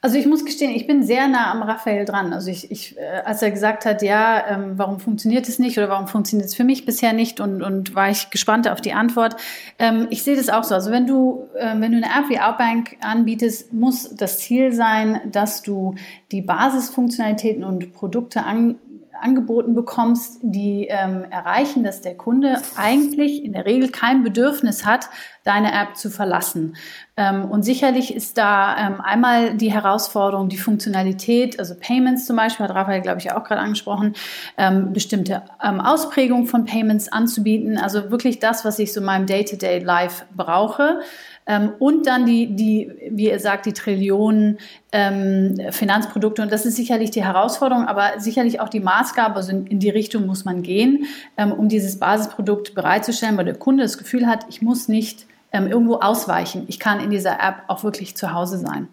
Also 0.06 0.18
ich 0.18 0.26
muss 0.26 0.44
gestehen, 0.44 0.70
ich 0.70 0.86
bin 0.86 1.02
sehr 1.02 1.26
nah 1.26 1.50
am 1.50 1.62
Raphael 1.62 2.04
dran. 2.04 2.32
Also 2.32 2.48
ich, 2.48 2.70
ich 2.70 2.96
äh, 2.96 3.22
als 3.24 3.42
er 3.42 3.50
gesagt 3.50 3.84
hat, 3.84 4.02
ja, 4.02 4.40
ähm, 4.48 4.74
warum 4.76 5.00
funktioniert 5.00 5.48
es 5.48 5.58
nicht 5.58 5.76
oder 5.78 5.88
warum 5.88 6.06
funktioniert 6.06 6.48
es 6.48 6.54
für 6.54 6.62
mich 6.62 6.86
bisher 6.86 7.12
nicht 7.12 7.40
und, 7.40 7.60
und 7.60 7.96
war 7.96 8.08
ich 8.08 8.30
gespannt 8.30 8.68
auf 8.68 8.80
die 8.80 8.92
Antwort. 8.92 9.34
Ähm, 9.80 10.06
ich 10.10 10.22
sehe 10.22 10.36
das 10.36 10.48
auch 10.48 10.62
so. 10.62 10.76
Also 10.76 10.92
wenn 10.92 11.08
du, 11.08 11.48
äh, 11.56 11.74
wenn 11.80 11.90
du 11.90 11.96
eine 11.96 12.06
App 12.06 12.28
wie 12.28 12.38
Outbank 12.38 12.98
anbietest, 13.00 13.72
muss 13.72 14.14
das 14.14 14.38
Ziel 14.38 14.70
sein, 14.70 15.22
dass 15.32 15.62
du 15.62 15.96
die 16.30 16.40
Basisfunktionalitäten 16.40 17.64
und 17.64 17.92
Produkte 17.92 18.44
an, 18.44 18.76
angeboten 19.20 19.74
bekommst, 19.74 20.38
die 20.42 20.86
ähm, 20.88 21.24
erreichen, 21.30 21.84
dass 21.84 22.00
der 22.00 22.16
Kunde 22.16 22.60
eigentlich 22.76 23.44
in 23.44 23.52
der 23.52 23.66
Regel 23.66 23.90
kein 23.90 24.22
Bedürfnis 24.22 24.84
hat, 24.84 25.08
deine 25.44 25.72
App 25.72 25.96
zu 25.96 26.10
verlassen. 26.10 26.76
Ähm, 27.16 27.44
und 27.44 27.62
sicherlich 27.62 28.14
ist 28.14 28.36
da 28.36 28.76
ähm, 28.76 29.00
einmal 29.00 29.54
die 29.54 29.72
Herausforderung, 29.72 30.48
die 30.48 30.58
Funktionalität, 30.58 31.58
also 31.58 31.74
Payments 31.78 32.26
zum 32.26 32.36
Beispiel, 32.36 32.66
hat 32.66 32.74
Raphael, 32.74 33.00
glaube 33.00 33.20
ich, 33.20 33.32
auch 33.32 33.44
gerade 33.44 33.60
angesprochen, 33.60 34.14
ähm, 34.58 34.92
bestimmte 34.92 35.42
ähm, 35.62 35.80
Ausprägungen 35.80 36.46
von 36.46 36.64
Payments 36.64 37.08
anzubieten. 37.08 37.78
Also 37.78 38.10
wirklich 38.10 38.40
das, 38.40 38.64
was 38.64 38.78
ich 38.78 38.92
so 38.92 39.00
in 39.00 39.06
meinem 39.06 39.26
Day-to-Day-Life 39.26 40.26
brauche. 40.36 41.00
Ähm, 41.46 41.72
und 41.78 42.06
dann 42.06 42.26
die, 42.26 42.54
die, 42.56 42.90
wie 43.10 43.28
ihr 43.28 43.38
sagt, 43.38 43.66
die 43.66 43.72
Trillionen 43.72 44.58
ähm, 44.92 45.56
Finanzprodukte. 45.70 46.42
Und 46.42 46.50
das 46.50 46.66
ist 46.66 46.76
sicherlich 46.76 47.12
die 47.12 47.24
Herausforderung, 47.24 47.86
aber 47.86 48.18
sicherlich 48.18 48.60
auch 48.60 48.68
die 48.68 48.80
Maßgabe. 48.80 49.36
Also 49.36 49.52
in, 49.52 49.66
in 49.66 49.78
die 49.78 49.90
Richtung 49.90 50.26
muss 50.26 50.44
man 50.44 50.62
gehen, 50.62 51.06
ähm, 51.36 51.52
um 51.52 51.68
dieses 51.68 51.98
Basisprodukt 51.98 52.74
bereitzustellen, 52.74 53.36
weil 53.36 53.44
der 53.44 53.54
Kunde 53.54 53.84
das 53.84 53.96
Gefühl 53.96 54.26
hat, 54.26 54.46
ich 54.48 54.60
muss 54.60 54.88
nicht 54.88 55.26
ähm, 55.52 55.68
irgendwo 55.68 55.96
ausweichen. 55.96 56.64
Ich 56.66 56.80
kann 56.80 57.00
in 57.00 57.10
dieser 57.10 57.40
App 57.40 57.62
auch 57.68 57.84
wirklich 57.84 58.16
zu 58.16 58.32
Hause 58.32 58.58
sein. 58.58 58.88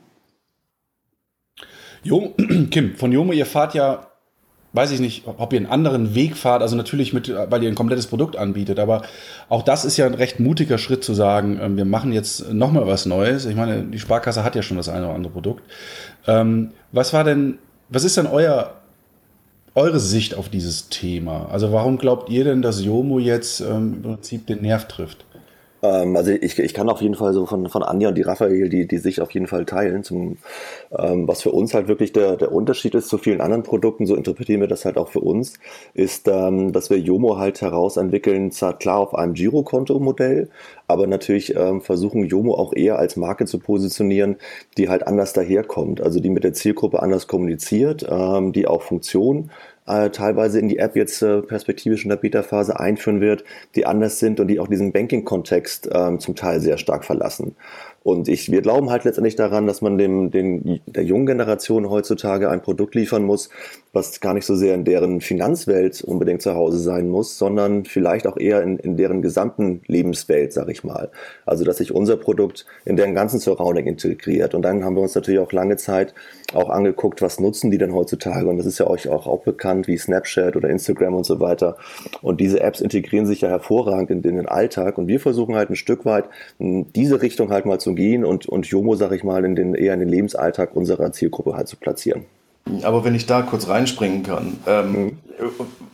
Jo, 2.04 2.34
Kim, 2.70 2.96
von 2.96 3.12
Jomo, 3.12 3.34
ihr 3.34 3.46
fahrt 3.46 3.74
ja 3.74 4.13
weiß 4.74 4.92
ich 4.92 5.00
nicht, 5.00 5.24
ob 5.26 5.54
ihr 5.54 5.60
einen 5.60 5.68
anderen 5.68 6.16
Weg 6.16 6.36
fahrt, 6.36 6.64
also 6.64 6.76
natürlich 6.76 7.14
mit, 7.14 7.32
weil 7.50 7.64
ihr 7.64 7.70
ein 7.70 7.76
komplettes 7.76 8.08
Produkt 8.08 8.36
anbietet, 8.36 8.80
aber 8.80 9.04
auch 9.48 9.62
das 9.62 9.86
ist 9.86 9.98
ja 9.98 10.08
ein 10.08 10.16
recht 10.16 10.40
mutiger 10.40 10.80
Schritt 10.80 11.04
zu 11.04 11.14
sagen, 11.14 11.60
ähm, 11.62 11.78
wir 11.78 11.86
machen 11.86 12.12
jetzt 12.12 12.52
nochmal 12.52 12.88
was 12.88 13.06
Neues. 13.06 13.46
Ich 13.46 13.56
meine, 13.56 13.84
die 13.84 14.00
Sparkasse 14.00 14.44
hat 14.44 14.56
ja 14.56 14.64
schon 14.64 14.78
das 14.78 14.90
eine 14.90 15.06
oder 15.06 15.16
andere 15.16 15.32
Produkt. 15.32 15.64
Ähm, 16.28 16.72
was 16.92 17.14
war 17.14 17.24
denn, 17.24 17.60
was 17.90 18.04
ist 18.04 18.18
denn 18.18 18.26
euer, 18.26 18.74
eure 19.76 20.00
Sicht 20.00 20.36
auf 20.36 20.50
dieses 20.50 20.90
Thema? 20.90 21.50
Also 21.52 21.72
warum 21.72 22.00
glaubt 22.00 22.30
ihr 22.30 22.44
denn, 22.44 22.64
dass 22.64 22.84
Jomo 22.84 23.20
jetzt 23.20 23.62
ähm, 23.62 23.94
im 23.98 24.02
Prinzip 24.02 24.48
den 24.48 24.64
Nerv 24.64 24.88
trifft? 24.88 25.26
Ähm, 25.84 26.16
also 26.16 26.32
ich, 26.32 26.58
ich 26.58 26.74
kann 26.74 26.90
auf 26.90 27.02
jeden 27.02 27.16
Fall 27.16 27.34
so 27.34 27.46
von, 27.46 27.70
von 27.70 27.84
Anja 27.84 28.10
und 28.10 28.16
die 28.16 28.22
Raphael 28.22 28.70
die, 28.70 28.88
die 28.88 28.98
sich 28.98 29.22
auf 29.22 29.32
jeden 29.32 29.48
Fall 29.48 29.66
teilen. 29.66 30.04
Zum, 30.04 30.38
ähm, 30.98 31.28
was 31.28 31.42
für 31.42 31.52
uns 31.52 31.74
halt 31.74 31.88
wirklich 31.88 32.14
der, 32.14 32.38
der 32.38 32.52
Unterschied 32.52 32.96
ist 32.96 33.10
zu 33.10 33.18
vielen 33.18 33.42
anderen 33.42 33.64
Produkten, 33.64 34.06
so 34.06 34.16
interpretieren 34.16 34.62
wir 34.62 34.68
das 34.68 34.86
halt 34.86 34.98
auch 34.98 35.10
für 35.10 35.20
uns, 35.20 35.60
ist, 35.94 36.28
ähm, 36.28 36.72
dass 36.72 36.90
wir 36.90 36.98
Jomo 37.00 37.38
halt 37.38 37.62
herausentwickeln, 37.62 38.52
zwar 38.52 38.78
klar 38.78 39.00
auf 39.00 39.14
einem 39.16 39.34
Girokonto-Modell, 39.34 40.50
aber 40.88 41.08
natürlich 41.08 41.56
ähm, 41.56 41.82
versuchen 41.82 42.26
Jomo 42.26 42.56
auch 42.56 42.74
eher 42.74 42.98
als 42.98 43.18
Marke 43.18 43.46
zu 43.46 43.60
positionieren, 43.60 44.38
die 44.78 44.90
halt 44.90 45.06
anders 45.08 45.34
daherkommt, 45.34 46.02
also 46.02 46.20
die 46.20 46.30
mit 46.30 46.44
der 46.44 46.54
Zielgruppe 46.54 47.02
anders 47.02 47.28
kommuniziert, 47.28 48.06
ähm, 48.10 48.54
die 48.54 48.68
auch 48.68 48.82
Funktionen 48.84 49.52
äh, 49.86 50.10
teilweise 50.10 50.60
in 50.60 50.68
die 50.68 50.78
App 50.78 50.96
jetzt 50.96 51.22
äh, 51.22 51.42
perspektivisch 51.42 52.04
in 52.04 52.10
der 52.10 52.18
Beta-Phase 52.18 52.80
einführen 52.80 53.22
wird, 53.22 53.44
die 53.76 53.86
anders 53.86 54.20
sind 54.20 54.40
und 54.40 54.48
die 54.48 54.60
auch 54.60 54.68
diesen 54.68 54.92
Banking-Kontext 54.92 55.90
ähm, 55.92 56.20
zum 56.20 56.36
Teil 56.36 56.62
sehr 56.62 56.78
stark 56.78 57.06
verlassen. 57.06 57.56
Und 58.04 58.28
ich, 58.28 58.52
wir 58.52 58.62
glauben 58.62 58.90
halt 58.90 59.06
letztendlich 59.06 59.36
daran, 59.36 59.66
dass 59.66 59.82
man 59.82 59.98
dem, 59.98 60.30
den, 60.30 60.82
der 60.86 61.04
jungen 61.04 61.26
Generation 61.26 61.90
heutzutage 61.90 62.50
ein 62.50 62.62
Produkt 62.62 62.96
liefern 62.96 63.24
muss, 63.24 63.50
was 63.94 64.20
gar 64.20 64.34
nicht 64.34 64.46
so 64.46 64.56
sehr 64.56 64.74
in 64.74 64.86
deren 64.86 65.22
Finanzwelt 65.22 66.02
unbedingt 66.02 66.42
zu 66.42 66.56
Hause 66.56 66.80
sein 66.80 67.10
muss, 67.10 67.38
sondern 67.38 67.86
vielleicht 67.86 68.26
auch 68.26 68.38
eher 68.38 68.64
in, 68.64 68.80
in 68.80 68.98
deren 68.98 69.22
gesamten 69.22 69.82
Lebenswelt, 69.86 70.52
sag 70.52 70.70
ich 70.70 70.84
mal. 70.84 71.12
Also, 71.46 71.64
dass 71.64 71.78
sich 71.78 71.94
unser 71.94 72.18
Produkt 72.18 72.66
in 72.86 72.96
deren 72.96 73.14
ganzen 73.14 73.40
Surrounding 73.40 73.86
integriert. 73.86 74.56
Und 74.56 74.64
dann 74.64 74.84
haben 74.84 74.96
wir 74.96 75.04
uns 75.04 75.14
natürlich 75.14 75.40
auch 75.40 75.52
lange 75.52 75.78
Zeit 75.78 76.16
auch 76.56 76.72
angeguckt, 76.72 77.22
was 77.22 77.40
nutzen 77.40 77.70
die 77.70 77.78
denn 77.78 77.94
heutzutage? 77.94 78.48
Und 78.48 78.58
das 78.58 78.66
ist 78.66 78.80
ja 78.80 78.88
euch 78.88 79.10
auch, 79.10 79.28
auch 79.28 79.44
bekannt, 79.44 79.88
wie 79.88 79.98
Snapchat 79.98 80.56
oder 80.56 80.70
Instagram 80.70 81.14
und 81.14 81.26
so 81.26 81.40
weiter. 81.40 81.78
Und 82.24 82.42
diese 82.42 82.62
Apps 82.62 82.82
integrieren 82.82 83.28
sich 83.28 83.42
ja 83.42 83.50
hervorragend 83.50 84.10
in, 84.10 84.24
in 84.24 84.38
den 84.38 84.48
Alltag. 84.48 84.98
Und 84.98 85.08
wir 85.08 85.20
versuchen 85.20 85.56
halt 85.56 85.70
ein 85.70 85.76
Stück 85.76 86.04
weit, 86.04 86.26
in 86.58 86.92
diese 86.94 87.22
Richtung 87.22 87.52
halt 87.52 87.68
mal 87.68 87.80
zu 87.80 87.94
gehen 87.94 88.26
und, 88.26 88.48
und 88.48 88.66
Jomo, 88.66 88.96
sag 88.96 89.12
ich 89.12 89.24
mal, 89.24 89.46
in 89.46 89.56
den, 89.56 89.76
eher 89.76 89.94
in 89.94 90.00
den 90.00 90.10
Lebensalltag 90.10 90.76
unserer 90.76 91.12
Zielgruppe 91.12 91.56
halt 91.56 91.68
zu 91.68 91.78
platzieren. 91.78 92.26
Aber 92.84 93.04
wenn 93.04 93.14
ich 93.14 93.26
da 93.26 93.42
kurz 93.42 93.68
reinspringen 93.68 94.24
kann, 94.24 94.58
ähm, 94.68 94.92
mhm. 94.92 95.18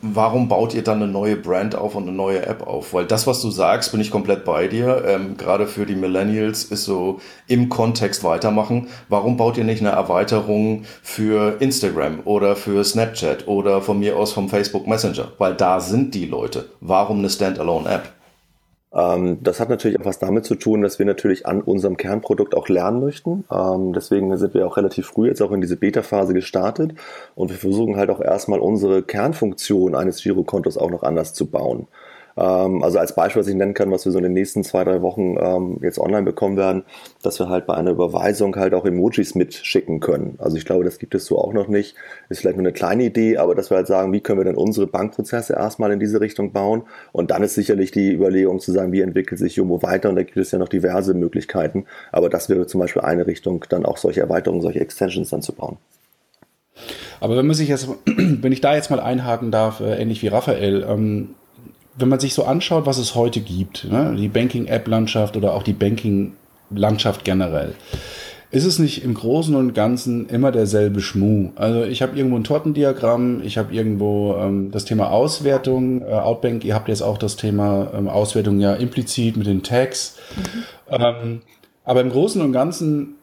warum 0.02 0.48
baut 0.48 0.72
ihr 0.72 0.84
dann 0.84 1.02
eine 1.02 1.10
neue 1.10 1.36
Brand 1.36 1.74
auf 1.74 1.96
und 1.96 2.04
eine 2.04 2.12
neue 2.12 2.46
App 2.46 2.66
auf? 2.66 2.94
Weil 2.94 3.06
das, 3.06 3.26
was 3.26 3.42
du 3.42 3.50
sagst, 3.50 3.90
bin 3.90 4.00
ich 4.00 4.10
komplett 4.10 4.44
bei 4.44 4.68
dir. 4.68 5.04
Ähm, 5.06 5.36
Gerade 5.36 5.66
für 5.66 5.84
die 5.84 5.96
Millennials 5.96 6.64
ist 6.64 6.84
so 6.84 7.20
im 7.48 7.68
Kontext 7.68 8.22
weitermachen. 8.22 8.86
Warum 9.08 9.36
baut 9.36 9.58
ihr 9.58 9.64
nicht 9.64 9.80
eine 9.80 9.90
Erweiterung 9.90 10.84
für 11.02 11.60
Instagram 11.60 12.20
oder 12.24 12.54
für 12.54 12.84
Snapchat 12.84 13.48
oder 13.48 13.82
von 13.82 13.98
mir 13.98 14.16
aus 14.16 14.32
vom 14.32 14.48
Facebook 14.48 14.86
Messenger? 14.86 15.32
Weil 15.38 15.54
da 15.54 15.80
sind 15.80 16.14
die 16.14 16.26
Leute. 16.26 16.70
Warum 16.80 17.18
eine 17.18 17.30
Standalone-App? 17.30 18.19
Ähm, 18.92 19.38
das 19.42 19.60
hat 19.60 19.68
natürlich 19.68 20.00
auch 20.00 20.04
was 20.04 20.18
damit 20.18 20.44
zu 20.44 20.56
tun, 20.56 20.82
dass 20.82 20.98
wir 20.98 21.06
natürlich 21.06 21.46
an 21.46 21.60
unserem 21.62 21.96
Kernprodukt 21.96 22.54
auch 22.54 22.68
lernen 22.68 23.00
möchten. 23.00 23.44
Ähm, 23.50 23.92
deswegen 23.92 24.36
sind 24.36 24.54
wir 24.54 24.66
auch 24.66 24.76
relativ 24.76 25.06
früh 25.06 25.28
jetzt 25.28 25.40
auch 25.42 25.52
in 25.52 25.60
diese 25.60 25.76
Beta-Phase 25.76 26.34
gestartet 26.34 26.94
und 27.34 27.50
wir 27.50 27.58
versuchen 27.58 27.96
halt 27.96 28.10
auch 28.10 28.20
erstmal 28.20 28.60
unsere 28.60 29.02
Kernfunktion 29.02 29.94
eines 29.94 30.22
Girokontos 30.22 30.76
auch 30.76 30.90
noch 30.90 31.02
anders 31.02 31.34
zu 31.34 31.46
bauen. 31.46 31.86
Ähm, 32.40 32.82
also 32.82 32.98
als 32.98 33.14
Beispiel, 33.14 33.40
was 33.40 33.48
ich 33.48 33.54
nennen 33.54 33.74
kann, 33.74 33.90
was 33.90 34.04
wir 34.04 34.12
so 34.12 34.18
in 34.18 34.24
den 34.24 34.32
nächsten 34.32 34.64
zwei, 34.64 34.82
drei 34.84 35.02
Wochen 35.02 35.36
ähm, 35.38 35.78
jetzt 35.82 35.98
online 35.98 36.22
bekommen 36.22 36.56
werden, 36.56 36.84
dass 37.22 37.38
wir 37.38 37.48
halt 37.48 37.66
bei 37.66 37.74
einer 37.74 37.90
Überweisung 37.90 38.56
halt 38.56 38.72
auch 38.72 38.86
Emojis 38.86 39.34
mitschicken 39.34 40.00
können. 40.00 40.36
Also 40.38 40.56
ich 40.56 40.64
glaube, 40.64 40.84
das 40.84 40.98
gibt 40.98 41.14
es 41.14 41.26
so 41.26 41.38
auch 41.38 41.52
noch 41.52 41.68
nicht. 41.68 41.94
Ist 42.30 42.40
vielleicht 42.40 42.56
nur 42.56 42.64
eine 42.64 42.72
kleine 42.72 43.04
Idee, 43.04 43.36
aber 43.36 43.54
dass 43.54 43.70
wir 43.70 43.76
halt 43.76 43.86
sagen, 43.86 44.12
wie 44.12 44.20
können 44.20 44.40
wir 44.40 44.44
denn 44.44 44.56
unsere 44.56 44.86
Bankprozesse 44.86 45.52
erstmal 45.52 45.92
in 45.92 46.00
diese 46.00 46.20
Richtung 46.20 46.52
bauen? 46.52 46.82
Und 47.12 47.30
dann 47.30 47.42
ist 47.42 47.54
sicherlich 47.54 47.90
die 47.90 48.12
Überlegung 48.12 48.58
zu 48.60 48.72
sagen, 48.72 48.92
wie 48.92 49.02
entwickelt 49.02 49.38
sich 49.38 49.56
Jomo 49.56 49.82
weiter? 49.82 50.08
Und 50.08 50.16
da 50.16 50.22
gibt 50.22 50.38
es 50.38 50.50
ja 50.50 50.58
noch 50.58 50.68
diverse 50.68 51.12
Möglichkeiten. 51.12 51.84
Aber 52.10 52.30
das 52.30 52.48
wäre 52.48 52.66
zum 52.66 52.80
Beispiel 52.80 53.02
eine 53.02 53.26
Richtung, 53.26 53.64
dann 53.68 53.84
auch 53.84 53.98
solche 53.98 54.20
Erweiterungen, 54.22 54.62
solche 54.62 54.80
Extensions 54.80 55.28
dann 55.30 55.42
zu 55.42 55.52
bauen. 55.52 55.76
Aber 57.20 57.36
wenn 57.36 57.46
man 57.46 57.54
sich 57.54 57.68
jetzt, 57.68 57.88
wenn 58.06 58.52
ich 58.52 58.62
da 58.62 58.74
jetzt 58.74 58.90
mal 58.90 59.00
einhaken 59.00 59.50
darf, 59.50 59.80
äh, 59.80 60.00
ähnlich 60.00 60.22
wie 60.22 60.28
Raphael, 60.28 60.86
ähm, 60.88 61.34
wenn 62.00 62.08
man 62.08 62.20
sich 62.20 62.34
so 62.34 62.44
anschaut, 62.44 62.86
was 62.86 62.98
es 62.98 63.14
heute 63.14 63.40
gibt, 63.40 63.84
ne, 63.90 64.14
die 64.18 64.28
Banking-App-Landschaft 64.28 65.36
oder 65.36 65.54
auch 65.54 65.62
die 65.62 65.72
Banking-Landschaft 65.72 67.24
generell, 67.24 67.74
ist 68.50 68.64
es 68.64 68.78
nicht 68.78 69.04
im 69.04 69.14
Großen 69.14 69.54
und 69.54 69.74
Ganzen 69.74 70.28
immer 70.28 70.50
derselbe 70.50 71.00
Schmuh. 71.00 71.50
Also 71.54 71.84
ich 71.84 72.02
habe 72.02 72.16
irgendwo 72.16 72.36
ein 72.36 72.44
Tortendiagramm, 72.44 73.42
ich 73.44 73.58
habe 73.58 73.72
irgendwo 73.72 74.34
ähm, 74.36 74.72
das 74.72 74.84
Thema 74.84 75.10
Auswertung, 75.10 76.02
äh, 76.02 76.06
Outbank, 76.06 76.64
ihr 76.64 76.74
habt 76.74 76.88
jetzt 76.88 77.02
auch 77.02 77.16
das 77.16 77.36
Thema 77.36 77.92
ähm, 77.94 78.08
Auswertung 78.08 78.58
ja 78.58 78.74
implizit 78.74 79.36
mit 79.36 79.46
den 79.46 79.62
Tags. 79.62 80.16
Mhm. 80.36 80.94
Ähm, 80.98 81.40
aber 81.84 82.00
im 82.00 82.10
Großen 82.10 82.42
und 82.42 82.52
Ganzen 82.52 83.14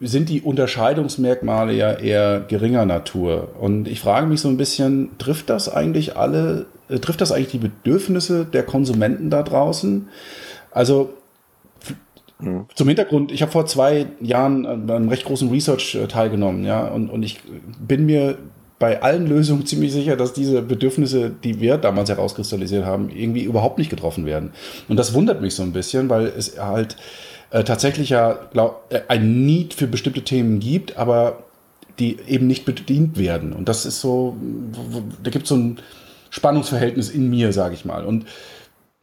sind 0.00 0.28
die 0.28 0.40
Unterscheidungsmerkmale 0.40 1.74
ja 1.74 1.92
eher 1.92 2.40
geringer 2.40 2.86
Natur. 2.86 3.48
Und 3.60 3.88
ich 3.88 4.00
frage 4.00 4.26
mich 4.26 4.40
so 4.40 4.48
ein 4.48 4.56
bisschen, 4.56 5.10
trifft 5.18 5.50
das 5.50 5.68
eigentlich 5.68 6.16
alle 6.16 6.66
äh, 6.88 6.98
trifft 6.98 7.20
das 7.20 7.32
eigentlich 7.32 7.52
die 7.52 7.58
Bedürfnisse 7.58 8.44
der 8.44 8.62
Konsumenten 8.62 9.30
da 9.30 9.42
draußen? 9.42 10.08
Also 10.70 11.14
mhm. 12.40 12.66
zum 12.74 12.88
Hintergrund, 12.88 13.32
ich 13.32 13.42
habe 13.42 13.52
vor 13.52 13.66
zwei 13.66 14.06
Jahren 14.20 14.66
an 14.66 14.90
einem 14.90 15.08
recht 15.08 15.24
großen 15.24 15.50
Research 15.50 15.94
äh, 15.94 16.06
teilgenommen, 16.06 16.64
ja, 16.64 16.86
und, 16.88 17.10
und 17.10 17.22
ich 17.22 17.40
bin 17.78 18.06
mir 18.06 18.38
bei 18.78 19.02
allen 19.02 19.26
Lösungen 19.26 19.64
ziemlich 19.66 19.92
sicher, 19.92 20.16
dass 20.16 20.32
diese 20.32 20.60
Bedürfnisse, 20.60 21.30
die 21.30 21.60
wir 21.60 21.78
damals 21.78 22.10
herauskristallisiert 22.10 22.84
haben, 22.84 23.08
irgendwie 23.08 23.44
überhaupt 23.44 23.78
nicht 23.78 23.88
getroffen 23.88 24.26
werden. 24.26 24.50
Und 24.88 24.98
das 24.98 25.14
wundert 25.14 25.40
mich 25.40 25.54
so 25.54 25.62
ein 25.62 25.72
bisschen, 25.72 26.10
weil 26.10 26.26
es 26.26 26.58
halt 26.58 26.96
äh, 27.50 27.62
tatsächlich 27.62 28.10
ja 28.10 28.38
glaub, 28.52 28.84
äh, 28.90 29.02
ein 29.08 29.46
Need 29.46 29.74
für 29.74 29.86
bestimmte 29.86 30.22
Themen 30.22 30.58
gibt, 30.58 30.96
aber 30.96 31.44
die 31.98 32.18
eben 32.26 32.48
nicht 32.48 32.64
bedient 32.64 33.16
werden. 33.16 33.52
Und 33.52 33.68
das 33.68 33.86
ist 33.86 34.00
so, 34.00 34.36
da 35.22 35.30
gibt 35.30 35.44
es 35.44 35.48
so 35.48 35.56
ein 35.56 35.78
Spannungsverhältnis 36.34 37.10
in 37.10 37.30
mir, 37.30 37.52
sage 37.52 37.74
ich 37.74 37.84
mal. 37.84 38.04
Und 38.04 38.26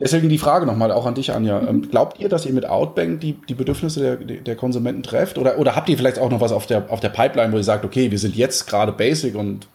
deswegen 0.02 0.28
die 0.28 0.38
Frage 0.38 0.66
nochmal 0.66 0.92
auch 0.92 1.06
an 1.06 1.16
dich, 1.16 1.32
Anja. 1.32 1.62
Mhm. 1.62 1.90
Glaubt 1.90 2.20
ihr, 2.20 2.28
dass 2.28 2.46
ihr 2.46 2.52
mit 2.52 2.66
Outbank 2.66 3.22
die, 3.22 3.38
die 3.48 3.54
Bedürfnisse 3.54 4.18
der, 4.18 4.38
der 4.42 4.56
Konsumenten 4.58 5.02
trefft? 5.02 5.38
Oder, 5.38 5.58
oder 5.58 5.78
habt 5.78 5.88
ihr 5.88 5.96
vielleicht 5.96 6.20
auch 6.20 6.30
noch 6.30 6.42
was 6.42 6.52
auf 6.52 6.66
der, 6.66 6.92
auf 6.92 7.00
der 7.00 7.08
Pipeline, 7.08 7.54
wo 7.54 7.58
ihr 7.58 7.64
sagt, 7.64 7.86
okay, 7.86 8.12
wir 8.12 8.20
sind 8.20 8.36
jetzt 8.36 8.68
gerade 8.68 8.92
basic 8.92 9.36
und 9.36 9.68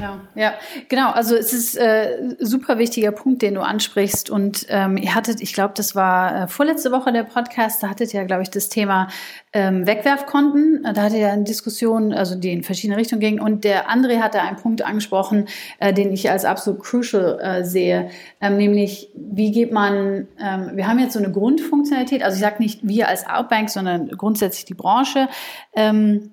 ja, 0.00 0.20
ja, 0.34 0.54
genau. 0.88 1.10
Also 1.10 1.34
es 1.34 1.52
ist 1.52 1.76
äh, 1.76 2.36
super 2.38 2.78
wichtiger 2.78 3.12
Punkt, 3.12 3.42
den 3.42 3.54
du 3.54 3.60
ansprichst. 3.60 4.30
Und 4.30 4.66
ähm, 4.68 4.96
ihr 4.96 5.14
hattet, 5.14 5.40
ich 5.40 5.52
glaube, 5.52 5.74
das 5.76 5.94
war 5.94 6.44
äh, 6.44 6.48
vorletzte 6.48 6.92
Woche 6.92 7.12
der 7.12 7.24
Podcast, 7.24 7.82
da 7.82 7.88
hattet 7.88 8.14
ihr, 8.14 8.24
glaube 8.24 8.42
ich, 8.42 8.50
das 8.50 8.68
Thema 8.68 9.08
ähm, 9.52 9.86
Wegwerfkonten. 9.86 10.86
Da 10.94 11.02
hatte 11.02 11.18
ja 11.18 11.32
eine 11.32 11.44
Diskussion, 11.44 12.12
also 12.12 12.34
die 12.34 12.52
in 12.52 12.62
verschiedene 12.62 12.98
Richtungen 12.98 13.20
ging. 13.20 13.40
Und 13.40 13.64
der 13.64 13.90
André 13.90 14.20
hatte 14.20 14.40
einen 14.40 14.56
Punkt 14.56 14.82
angesprochen, 14.82 15.46
äh, 15.78 15.92
den 15.92 16.12
ich 16.12 16.30
als 16.30 16.44
absolut 16.44 16.82
crucial 16.82 17.38
äh, 17.40 17.64
sehe, 17.64 18.10
ähm, 18.40 18.56
nämlich 18.56 19.10
wie 19.14 19.52
geht 19.52 19.72
man, 19.72 20.28
ähm, 20.40 20.70
wir 20.74 20.86
haben 20.86 20.98
jetzt 20.98 21.14
so 21.14 21.18
eine 21.18 21.32
Grundfunktionalität, 21.32 22.22
also 22.22 22.36
ich 22.36 22.42
sage 22.42 22.62
nicht 22.62 22.86
wir 22.86 23.08
als 23.08 23.26
Outbank, 23.26 23.70
sondern 23.70 24.08
grundsätzlich 24.08 24.64
die 24.64 24.74
Branche. 24.74 25.28
Ähm, 25.74 26.32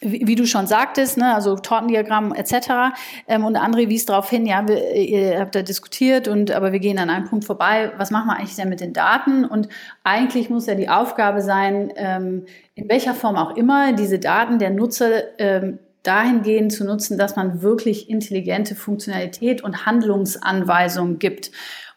wie, 0.00 0.26
wie 0.26 0.34
du 0.34 0.46
schon 0.46 0.66
sagtest, 0.66 1.18
ne, 1.18 1.34
also 1.34 1.56
Tortendiagramm 1.56 2.34
etc. 2.34 2.94
Ähm, 3.28 3.44
und 3.44 3.56
André 3.56 3.88
wies 3.88 4.06
darauf 4.06 4.30
hin, 4.30 4.46
ja, 4.46 4.66
wir, 4.66 4.94
ihr 4.94 5.38
habt 5.40 5.54
da 5.54 5.62
diskutiert 5.62 6.26
und 6.26 6.50
aber 6.50 6.72
wir 6.72 6.80
gehen 6.80 6.98
an 6.98 7.10
einem 7.10 7.28
Punkt 7.28 7.44
vorbei. 7.44 7.92
Was 7.96 8.10
machen 8.10 8.28
wir 8.28 8.36
eigentlich 8.36 8.56
denn 8.56 8.68
mit 8.68 8.80
den 8.80 8.92
Daten? 8.92 9.44
Und 9.44 9.68
eigentlich 10.02 10.48
muss 10.48 10.66
ja 10.66 10.74
die 10.74 10.88
Aufgabe 10.88 11.42
sein, 11.42 11.92
ähm, 11.96 12.46
in 12.74 12.88
welcher 12.88 13.14
Form 13.14 13.36
auch 13.36 13.56
immer 13.56 13.92
diese 13.92 14.18
Daten 14.18 14.58
der 14.58 14.70
Nutzer 14.70 15.38
ähm, 15.38 15.78
dahingehend 16.02 16.72
zu 16.72 16.84
nutzen, 16.84 17.18
dass 17.18 17.36
man 17.36 17.60
wirklich 17.60 18.08
intelligente 18.08 18.74
Funktionalität 18.74 19.62
und 19.62 19.84
Handlungsanweisungen 19.84 21.18
gibt. 21.18 21.50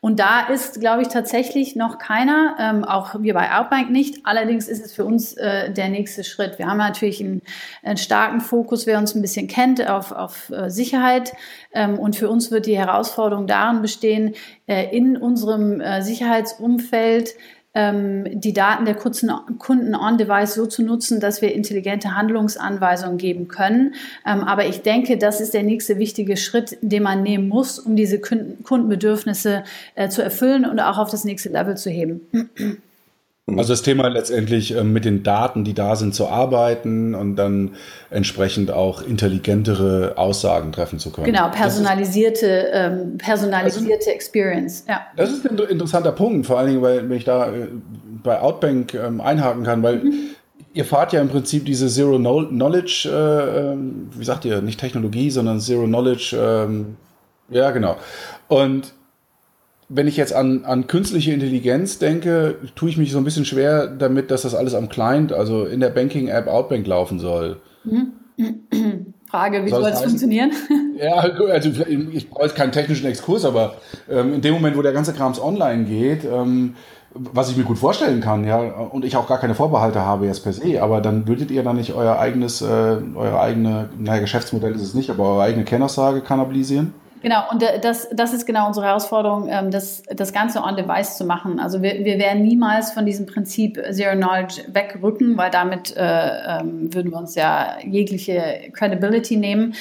Und 0.03 0.19
da 0.19 0.47
ist, 0.47 0.81
glaube 0.81 1.01
ich, 1.01 1.07
tatsächlich 1.07 1.77
noch 1.77 1.97
keiner, 1.97 2.57
ähm, 2.59 2.83
auch 2.83 3.15
wir 3.21 3.33
bei 3.33 3.57
Outbank 3.57 3.89
nicht. 3.89 4.25
Allerdings 4.25 4.67
ist 4.67 4.85
es 4.85 4.91
für 4.91 5.05
uns 5.05 5.31
äh, 5.37 5.71
der 5.71 5.87
nächste 5.87 6.25
Schritt. 6.25 6.59
Wir 6.59 6.67
haben 6.67 6.79
natürlich 6.79 7.21
einen, 7.21 7.41
einen, 7.83 7.95
starken 7.95 8.41
Fokus, 8.41 8.85
wer 8.85 8.97
uns 8.97 9.15
ein 9.15 9.21
bisschen 9.21 9.47
kennt, 9.47 9.89
auf, 9.89 10.11
auf 10.11 10.49
äh, 10.49 10.69
Sicherheit. 10.69 11.31
Ähm, 11.71 11.97
und 11.97 12.17
für 12.17 12.29
uns 12.29 12.51
wird 12.51 12.65
die 12.65 12.77
Herausforderung 12.77 13.47
darin 13.47 13.81
bestehen, 13.81 14.35
äh, 14.67 14.93
in 14.93 15.15
unserem 15.15 15.79
äh, 15.79 16.01
Sicherheitsumfeld 16.01 17.35
die 17.75 18.53
Daten 18.53 18.85
der 18.85 18.95
Kunden 18.95 19.95
on-device 19.95 20.53
so 20.53 20.67
zu 20.67 20.83
nutzen, 20.83 21.19
dass 21.19 21.41
wir 21.41 21.53
intelligente 21.53 22.15
Handlungsanweisungen 22.15 23.17
geben 23.17 23.47
können. 23.47 23.95
Ähm, 24.27 24.43
aber 24.43 24.67
ich 24.67 24.83
denke, 24.83 25.17
das 25.17 25.41
ist 25.41 25.55
der 25.55 25.63
nächste 25.63 25.97
wichtige 25.97 26.37
Schritt, 26.37 26.77
den 26.81 27.01
man 27.01 27.23
nehmen 27.23 27.47
muss, 27.47 27.79
um 27.79 27.95
diese 27.95 28.19
Kundenbedürfnisse 28.19 29.63
äh, 29.95 30.09
zu 30.09 30.21
erfüllen 30.21 30.65
und 30.65 30.79
auch 30.79 30.99
auf 30.99 31.09
das 31.09 31.23
nächste 31.23 31.49
Level 31.49 31.75
zu 31.75 31.89
heben. 31.89 32.21
Mhm. 33.45 33.59
Also 33.59 33.73
das 33.73 33.81
Thema 33.81 34.07
letztendlich 34.07 34.71
ähm, 34.75 34.93
mit 34.93 35.05
den 35.05 35.23
Daten, 35.23 35.63
die 35.63 35.73
da 35.73 35.95
sind, 35.95 36.15
zu 36.15 36.27
arbeiten 36.27 37.13
und 37.13 37.35
dann 37.35 37.75
entsprechend 38.09 38.71
auch 38.71 39.01
intelligentere 39.01 40.13
Aussagen 40.17 40.71
treffen 40.71 40.99
zu 40.99 41.11
können. 41.11 41.25
Genau, 41.25 41.49
personalisierte, 41.49 42.47
ist, 42.47 42.69
ähm, 42.73 43.17
personalisierte 43.17 43.93
also, 43.93 44.09
Experience. 44.11 44.85
Ja. 44.87 45.01
Das 45.17 45.31
ist 45.31 45.49
ein 45.49 45.57
interessanter 45.57 46.13
Punkt, 46.13 46.45
vor 46.45 46.57
allen 46.57 46.69
Dingen, 46.69 46.81
weil 46.81 47.09
wenn 47.09 47.17
ich 47.17 47.25
da 47.25 47.51
äh, 47.51 47.67
bei 48.23 48.39
Outbank 48.39 48.93
ähm, 48.93 49.19
einhaken 49.19 49.63
kann, 49.63 49.83
weil 49.83 49.97
mhm. 49.97 50.13
ihr 50.73 50.85
fahrt 50.85 51.11
ja 51.11 51.19
im 51.19 51.27
Prinzip 51.27 51.65
diese 51.65 51.89
Zero 51.89 52.17
Knowledge, 52.17 53.09
äh, 53.09 54.17
wie 54.17 54.23
sagt 54.23 54.45
ihr, 54.45 54.61
nicht 54.61 54.79
Technologie, 54.79 55.29
sondern 55.29 55.59
Zero 55.59 55.83
Knowledge, 55.83 56.37
ja 57.49 57.71
genau. 57.71 57.97
Und 58.47 58.93
wenn 59.95 60.07
ich 60.07 60.17
jetzt 60.17 60.33
an, 60.33 60.65
an 60.65 60.87
künstliche 60.87 61.31
Intelligenz 61.31 61.99
denke, 61.99 62.55
tue 62.75 62.89
ich 62.89 62.97
mich 62.97 63.11
so 63.11 63.19
ein 63.19 63.23
bisschen 63.23 63.45
schwer 63.45 63.87
damit, 63.87 64.31
dass 64.31 64.41
das 64.41 64.55
alles 64.55 64.73
am 64.73 64.89
Client, 64.89 65.31
also 65.33 65.65
in 65.65 65.79
der 65.79 65.89
Banking-App 65.89 66.47
Outbank 66.47 66.87
laufen 66.87 67.19
soll. 67.19 67.57
Frage, 69.29 69.65
wie 69.65 69.69
soll, 69.69 69.85
es 69.85 70.01
funktionieren? 70.01 70.51
Ja, 70.95 71.15
also 71.15 71.69
ich 71.87 72.29
brauche 72.29 72.43
jetzt 72.43 72.55
keinen 72.55 72.71
technischen 72.71 73.07
Exkurs, 73.07 73.45
aber 73.45 73.73
ähm, 74.09 74.35
in 74.35 74.41
dem 74.41 74.53
Moment, 74.53 74.77
wo 74.77 74.81
der 74.83 74.93
ganze 74.93 75.11
Krams 75.11 75.41
online 75.41 75.85
geht, 75.85 76.23
ähm, 76.23 76.75
was 77.13 77.49
ich 77.49 77.57
mir 77.57 77.63
gut 77.63 77.79
vorstellen 77.79 78.21
kann, 78.21 78.45
ja, 78.45 78.59
und 78.59 79.03
ich 79.03 79.17
auch 79.17 79.27
gar 79.27 79.39
keine 79.39 79.55
Vorbehalte 79.55 80.01
habe 80.01 80.27
jetzt 80.27 80.43
per 80.43 80.53
se, 80.53 80.81
aber 80.81 81.01
dann 81.01 81.27
würdet 81.27 81.51
ihr 81.51 81.63
dann 81.63 81.77
nicht 81.77 81.93
euer 81.93 82.19
eigenes, 82.19 82.61
äh, 82.61 82.65
eure 82.65 83.39
eigene, 83.39 83.89
naja, 83.97 84.21
Geschäftsmodell 84.21 84.75
ist 84.75 84.83
es 84.83 84.93
nicht, 84.93 85.09
aber 85.09 85.23
eure 85.23 85.43
eigene 85.43 85.65
Kernaussage 85.65 86.21
kannibalisieren? 86.21 86.93
Genau, 87.23 87.49
und 87.49 87.63
das, 87.81 88.09
das 88.11 88.33
ist 88.33 88.45
genau 88.45 88.67
unsere 88.67 88.85
Herausforderung, 88.85 89.47
ähm, 89.49 89.71
das, 89.71 90.03
das 90.13 90.33
Ganze 90.33 90.61
on-device 90.61 91.17
zu 91.17 91.23
machen. 91.23 91.57
Also 91.57 91.81
wir, 91.81 92.03
wir 92.03 92.19
werden 92.19 92.43
niemals 92.43 92.91
von 92.91 93.05
diesem 93.05 93.25
Prinzip 93.25 93.81
Zero 93.91 94.17
Knowledge 94.17 94.65
wegrücken, 94.67 95.37
weil 95.37 95.49
damit 95.49 95.95
äh, 95.95 96.59
ähm, 96.59 96.93
würden 96.93 97.11
wir 97.11 97.17
uns 97.17 97.35
ja 97.35 97.77
jegliche 97.81 98.69
Credibility 98.73 99.37
nehmen 99.37 99.73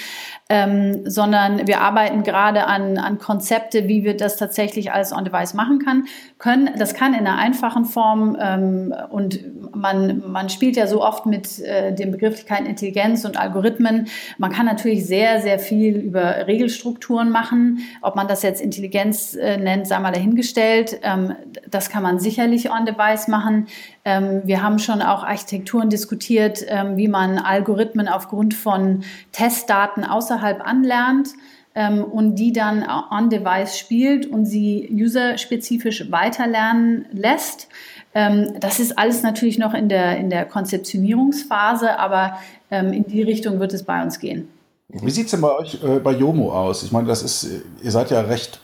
ähm, 0.49 1.09
sondern 1.09 1.67
wir 1.67 1.81
arbeiten 1.81 2.23
gerade 2.23 2.67
an, 2.67 2.99
an 2.99 3.19
Konzepte, 3.19 3.89
wie 3.89 4.05
wir 4.05 4.17
das 4.17 4.37
tatsächlich 4.37 4.93
alles 4.93 5.13
on-device 5.13 5.55
machen 5.55 5.79
kann, 5.79 6.05
können. 6.39 6.71
Das 6.77 6.95
kann 6.95 7.15
in 7.15 7.21
einer 7.21 7.39
einfachen 7.39 7.85
Form 7.85 8.37
ähm, 8.41 8.95
und 9.11 9.41
man, 9.75 10.23
man 10.31 10.49
spielt 10.51 10.77
ja 10.77 10.87
so 10.87 11.03
oft 11.03 11.27
mit 11.27 11.61
äh, 11.61 11.95
den 11.95 12.11
Begrifflichkeiten 12.11 12.67
Intelligenz 12.67 13.25
und 13.25 13.39
Algorithmen. 13.39 14.09
Man 14.39 14.53
kann 14.53 14.67
natürlich 14.67 15.07
sehr, 15.07 15.41
sehr 15.41 15.59
viel 15.59 15.97
über 15.97 16.47
Regelstrukturen 16.47 17.31
machen. 17.31 17.79
Ob 18.03 18.17
man 18.17 18.29
das 18.29 18.43
jetzt 18.43 18.61
Intelligenz 18.61 19.35
äh, 19.35 19.57
nennt, 19.57 19.87
sei 19.87 19.99
mal 20.01 20.13
dahingestellt. 20.13 21.01
Ähm, 21.03 21.35
das 21.71 21.89
kann 21.89 22.03
man 22.03 22.19
sicherlich 22.19 22.71
on-device 22.71 23.29
machen. 23.29 23.69
Ähm, 24.05 24.43
wir 24.45 24.63
haben 24.63 24.79
schon 24.79 25.01
auch 25.03 25.23
Architekturen 25.23 25.89
diskutiert, 25.89 26.65
ähm, 26.67 26.97
wie 26.97 27.09
man 27.09 27.39
Algorithmen 27.39 28.09
aufgrund 28.09 28.55
von 28.55 29.05
Testdaten 29.33 30.05
außerhalb 30.05 30.67
anlernt 30.67 31.31
ähm, 31.75 32.03
und 32.05 32.37
die 32.37 32.53
dann 32.53 32.85
on-device 32.85 33.79
spielt 33.79 34.27
und 34.27 34.47
sie 34.47 34.89
userspezifisch 34.93 36.11
weiterlernen 36.11 37.07
lässt. 37.13 37.69
das 38.15 38.79
ist 38.79 38.99
alles 38.99 39.23
natürlich 39.23 39.59
noch 39.59 39.73
in 39.73 39.89
der, 39.89 40.19
in 40.19 40.29
der 40.29 40.45
Konzeptionierungsphase, 40.45 41.99
aber 41.99 42.37
in 42.69 43.07
die 43.07 43.23
Richtung 43.23 43.59
wird 43.59 43.73
es 43.73 43.85
bei 43.85 44.03
uns 44.03 44.19
gehen. 44.19 44.49
Wie 44.93 45.11
sieht 45.11 45.27
es 45.27 45.31
denn 45.31 45.41
bei 45.41 45.57
euch 45.57 45.83
äh, 45.83 45.99
bei 46.01 46.13
Jomo 46.13 46.53
aus? 46.53 46.83
Ich 46.83 46.93
meine, 46.93 47.09
das 47.09 47.23
ist, 47.23 47.49
ihr 47.83 47.91
seid 47.91 48.11
ja 48.11 48.21
recht 48.21 48.61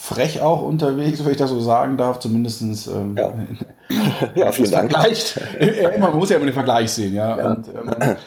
frech 0.00 0.40
auch 0.40 0.62
unterwegs, 0.62 1.24
wenn 1.24 1.32
ich 1.32 1.36
das 1.38 1.50
so 1.50 1.60
sagen 1.60 1.96
darf, 1.96 2.20
zumindest 2.20 2.62
ähm, 2.86 3.16
ja. 3.16 3.34
ja, 4.36 4.52
vielen 4.52 4.70
Dank. 4.70 4.92
Vergleicht. 4.92 5.40
man 5.98 6.16
muss 6.16 6.30
ja 6.30 6.36
immer 6.36 6.46
den 6.46 6.54
Vergleich 6.54 6.92
sehen, 6.92 7.14
ja. 7.14 7.36
ja. 7.36 7.50
Und, 7.50 7.66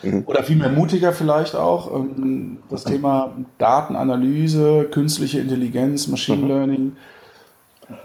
ähm, 0.04 0.24
oder 0.26 0.44
vielmehr 0.44 0.70
mutiger 0.70 1.14
vielleicht 1.14 1.56
auch. 1.56 1.96
Ähm, 1.96 2.60
das 2.70 2.84
Thema 2.84 3.32
Datenanalyse, 3.58 4.90
künstliche 4.92 5.40
Intelligenz, 5.40 6.08
Machine 6.08 6.42
mhm. 6.42 6.48
Learning. 6.48 6.96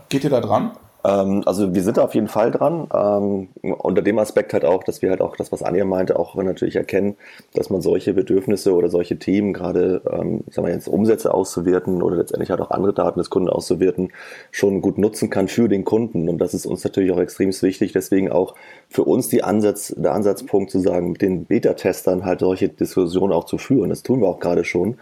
Geht 0.09 0.23
ihr 0.23 0.31
da 0.31 0.41
dran? 0.41 0.71
Ähm, 1.07 1.43
also 1.47 1.75
wir 1.75 1.83
sind 1.83 1.97
da 1.97 2.03
auf 2.03 2.15
jeden 2.15 2.29
Fall 2.29 2.51
dran. 2.51 2.89
Ähm, 2.93 3.49
unter 3.63 4.03
dem 4.03 4.19
Aspekt 4.19 4.53
halt 4.53 4.65
auch, 4.65 4.83
dass 4.83 5.03
wir 5.03 5.11
halt 5.11 5.21
auch 5.21 5.37
das, 5.37 5.53
was 5.53 5.63
Anja 5.63 5.85
meinte, 5.85 6.19
auch 6.19 6.35
natürlich 6.35 6.77
erkennen, 6.77 7.17
dass 7.55 7.71
man 7.71 7.81
solche 7.81 8.13
Bedürfnisse 8.13 8.75
oder 8.75 8.89
solche 8.89 9.19
Themen, 9.19 9.53
gerade 9.53 10.03
ähm, 10.11 10.43
sagen 10.51 10.67
wir 10.67 10.75
jetzt 10.75 10.89
Umsätze 10.89 11.33
auszuwerten 11.33 12.03
oder 12.03 12.17
letztendlich 12.17 12.51
halt 12.51 12.61
auch 12.61 12.71
andere 12.71 12.93
Daten 12.93 13.19
des 13.19 13.31
Kunden 13.31 13.49
auszuwerten, 13.49 14.13
schon 14.51 14.81
gut 14.81 14.99
nutzen 14.99 15.31
kann 15.31 15.49
für 15.49 15.69
den 15.69 15.85
Kunden. 15.85 16.29
Und 16.29 16.39
das 16.39 16.55
ist 16.55 16.67
uns 16.67 16.83
natürlich 16.83 17.13
auch 17.13 17.21
extrem 17.21 17.47
wichtig. 17.47 17.93
Deswegen 17.93 18.31
auch 18.33 18.55
für 18.89 19.05
uns 19.05 19.29
die 19.29 19.45
Ansatz, 19.45 19.95
der 19.97 20.13
Ansatzpunkt 20.13 20.71
zu 20.71 20.81
sagen, 20.81 21.13
mit 21.13 21.23
den 21.23 21.45
Beta-Testern 21.45 22.25
halt 22.25 22.41
solche 22.41 22.69
Diskussionen 22.69 23.33
auch 23.33 23.45
zu 23.45 23.59
führen. 23.59 23.91
Das 23.91 24.03
tun 24.03 24.21
wir 24.21 24.29
auch 24.29 24.41
gerade 24.41 24.65
schon. 24.65 24.97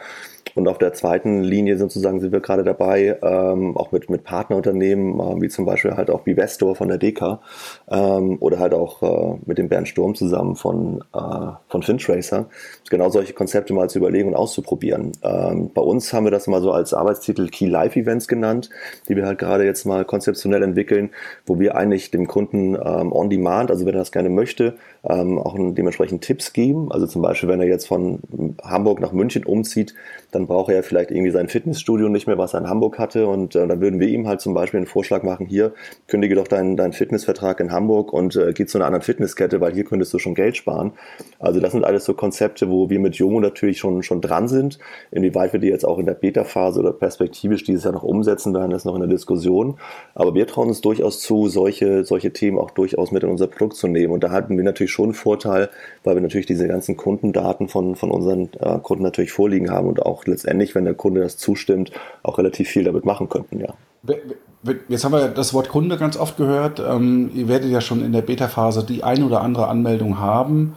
Und 0.54 0.68
auf 0.68 0.78
der 0.78 0.92
zweiten 0.92 1.42
Linie 1.42 1.76
sozusagen 1.76 2.20
sind 2.20 2.32
wir 2.32 2.40
gerade 2.40 2.64
dabei, 2.64 3.18
ähm, 3.22 3.76
auch 3.76 3.92
mit, 3.92 4.08
mit 4.08 4.24
Partnerunternehmen, 4.24 5.20
äh, 5.20 5.42
wie 5.42 5.48
zum 5.48 5.64
Beispiel 5.64 5.96
halt 5.96 6.10
auch 6.10 6.20
Bivestor 6.20 6.76
von 6.76 6.88
der 6.88 6.98
DK 6.98 7.40
ähm, 7.90 8.36
oder 8.40 8.58
halt 8.58 8.74
auch 8.74 9.02
äh, 9.02 9.38
mit 9.46 9.58
dem 9.58 9.68
Bernd 9.68 9.88
Sturm 9.88 10.14
zusammen 10.14 10.56
von, 10.56 11.02
äh, 11.14 11.52
von 11.68 11.82
FinTracer, 11.82 12.46
genau 12.88 13.08
solche 13.08 13.32
Konzepte 13.32 13.74
mal 13.74 13.90
zu 13.90 13.98
überlegen 13.98 14.28
und 14.28 14.36
auszuprobieren. 14.36 15.12
Ähm, 15.22 15.70
bei 15.74 15.82
uns 15.82 16.12
haben 16.12 16.24
wir 16.24 16.30
das 16.30 16.46
mal 16.46 16.62
so 16.62 16.72
als 16.72 16.94
Arbeitstitel 16.94 17.48
Key 17.48 17.66
Life 17.66 17.98
Events 17.98 18.28
genannt, 18.28 18.70
die 19.08 19.16
wir 19.16 19.26
halt 19.26 19.38
gerade 19.38 19.64
jetzt 19.64 19.84
mal 19.84 20.04
konzeptionell 20.04 20.62
entwickeln, 20.62 21.10
wo 21.46 21.58
wir 21.58 21.76
eigentlich 21.76 22.10
dem 22.10 22.26
Kunden 22.26 22.74
ähm, 22.74 23.12
on 23.12 23.30
demand, 23.30 23.70
also 23.70 23.86
wenn 23.86 23.94
er 23.94 23.98
das 23.98 24.12
gerne 24.12 24.28
möchte, 24.28 24.76
ähm, 25.02 25.38
auch 25.38 25.54
dementsprechend 25.56 26.22
Tipps 26.22 26.52
geben. 26.52 26.90
Also 26.92 27.06
zum 27.06 27.22
Beispiel, 27.22 27.48
wenn 27.48 27.60
er 27.60 27.66
jetzt 27.66 27.86
von 27.86 28.20
Hamburg 28.62 29.00
nach 29.00 29.12
München 29.12 29.44
umzieht, 29.44 29.94
dann 30.34 30.46
braucht 30.46 30.70
er 30.70 30.82
vielleicht 30.82 31.10
irgendwie 31.10 31.30
sein 31.30 31.48
Fitnessstudio 31.48 32.08
nicht 32.08 32.26
mehr, 32.26 32.38
was 32.38 32.54
er 32.54 32.60
in 32.60 32.68
Hamburg 32.68 32.98
hatte. 32.98 33.26
Und 33.26 33.54
äh, 33.54 33.66
dann 33.66 33.80
würden 33.80 34.00
wir 34.00 34.08
ihm 34.08 34.26
halt 34.26 34.40
zum 34.40 34.54
Beispiel 34.54 34.78
einen 34.78 34.86
Vorschlag 34.86 35.22
machen, 35.22 35.46
hier, 35.46 35.72
kündige 36.08 36.34
doch 36.34 36.48
deinen, 36.48 36.76
deinen 36.76 36.92
Fitnessvertrag 36.92 37.60
in 37.60 37.70
Hamburg 37.72 38.12
und 38.12 38.36
äh, 38.36 38.52
geh 38.52 38.66
zu 38.66 38.78
einer 38.78 38.86
anderen 38.86 39.02
Fitnesskette, 39.02 39.60
weil 39.60 39.72
hier 39.72 39.84
könntest 39.84 40.12
du 40.12 40.18
schon 40.18 40.34
Geld 40.34 40.56
sparen. 40.56 40.92
Also 41.38 41.60
das 41.60 41.72
sind 41.72 41.84
alles 41.84 42.04
so 42.04 42.14
Konzepte, 42.14 42.68
wo 42.70 42.90
wir 42.90 42.98
mit 42.98 43.14
Jomo 43.16 43.40
natürlich 43.40 43.78
schon, 43.78 44.02
schon 44.02 44.20
dran 44.20 44.48
sind. 44.48 44.78
Inwieweit 45.10 45.52
wir 45.52 45.60
die 45.60 45.68
jetzt 45.68 45.84
auch 45.84 45.98
in 45.98 46.06
der 46.06 46.14
Beta-Phase 46.14 46.80
oder 46.80 46.92
perspektivisch 46.92 47.64
dieses 47.64 47.84
Jahr 47.84 47.92
noch 47.92 48.02
umsetzen 48.02 48.54
werden, 48.54 48.72
ist 48.72 48.84
noch 48.84 48.94
in 48.94 49.00
der 49.00 49.10
Diskussion. 49.10 49.78
Aber 50.14 50.34
wir 50.34 50.46
trauen 50.46 50.68
uns 50.68 50.80
durchaus 50.80 51.20
zu, 51.20 51.48
solche, 51.48 52.04
solche 52.04 52.32
Themen 52.32 52.58
auch 52.58 52.70
durchaus 52.70 53.12
mit 53.12 53.22
in 53.22 53.30
unser 53.30 53.46
Produkt 53.46 53.76
zu 53.76 53.88
nehmen. 53.88 54.12
Und 54.12 54.24
da 54.24 54.30
hatten 54.30 54.56
wir 54.56 54.64
natürlich 54.64 54.92
schon 54.92 55.06
einen 55.06 55.14
Vorteil, 55.14 55.70
weil 56.02 56.16
wir 56.16 56.22
natürlich 56.22 56.46
diese 56.46 56.66
ganzen 56.66 56.96
Kundendaten 56.96 57.68
von, 57.68 57.96
von 57.96 58.10
unseren 58.10 58.50
äh, 58.58 58.78
Kunden 58.80 59.04
natürlich 59.04 59.32
vorliegen 59.32 59.70
haben 59.70 59.88
und 59.88 60.02
auch 60.02 60.23
letztendlich, 60.26 60.74
wenn 60.74 60.84
der 60.84 60.94
Kunde 60.94 61.20
das 61.20 61.36
zustimmt, 61.36 61.90
auch 62.22 62.38
relativ 62.38 62.68
viel 62.68 62.84
damit 62.84 63.04
machen 63.04 63.28
könnten, 63.28 63.60
ja. 63.60 63.74
Jetzt 64.88 65.04
haben 65.04 65.12
wir 65.12 65.28
das 65.28 65.52
Wort 65.52 65.68
Kunde 65.68 65.98
ganz 65.98 66.16
oft 66.16 66.36
gehört. 66.36 66.80
Ähm, 66.80 67.30
ihr 67.34 67.48
werdet 67.48 67.70
ja 67.70 67.80
schon 67.80 68.02
in 68.04 68.12
der 68.12 68.22
Beta-Phase 68.22 68.84
die 68.84 69.04
ein 69.04 69.22
oder 69.22 69.42
andere 69.42 69.68
Anmeldung 69.68 70.18
haben. 70.18 70.74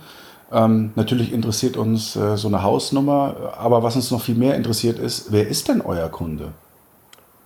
Ähm, 0.52 0.92
natürlich 0.96 1.34
interessiert 1.34 1.78
uns 1.78 2.16
äh, 2.16 2.38
so 2.38 2.48
eine 2.48 2.64
Hausnummer, 2.64 3.54
aber 3.58 3.84
was 3.84 3.96
uns 3.96 4.12
noch 4.12 4.22
viel 4.22 4.36
mehr 4.36 4.56
interessiert 4.56 5.00
ist, 5.00 5.32
wer 5.32 5.48
ist 5.48 5.68
denn 5.68 5.82
euer 5.82 6.10
Kunde? 6.10 6.54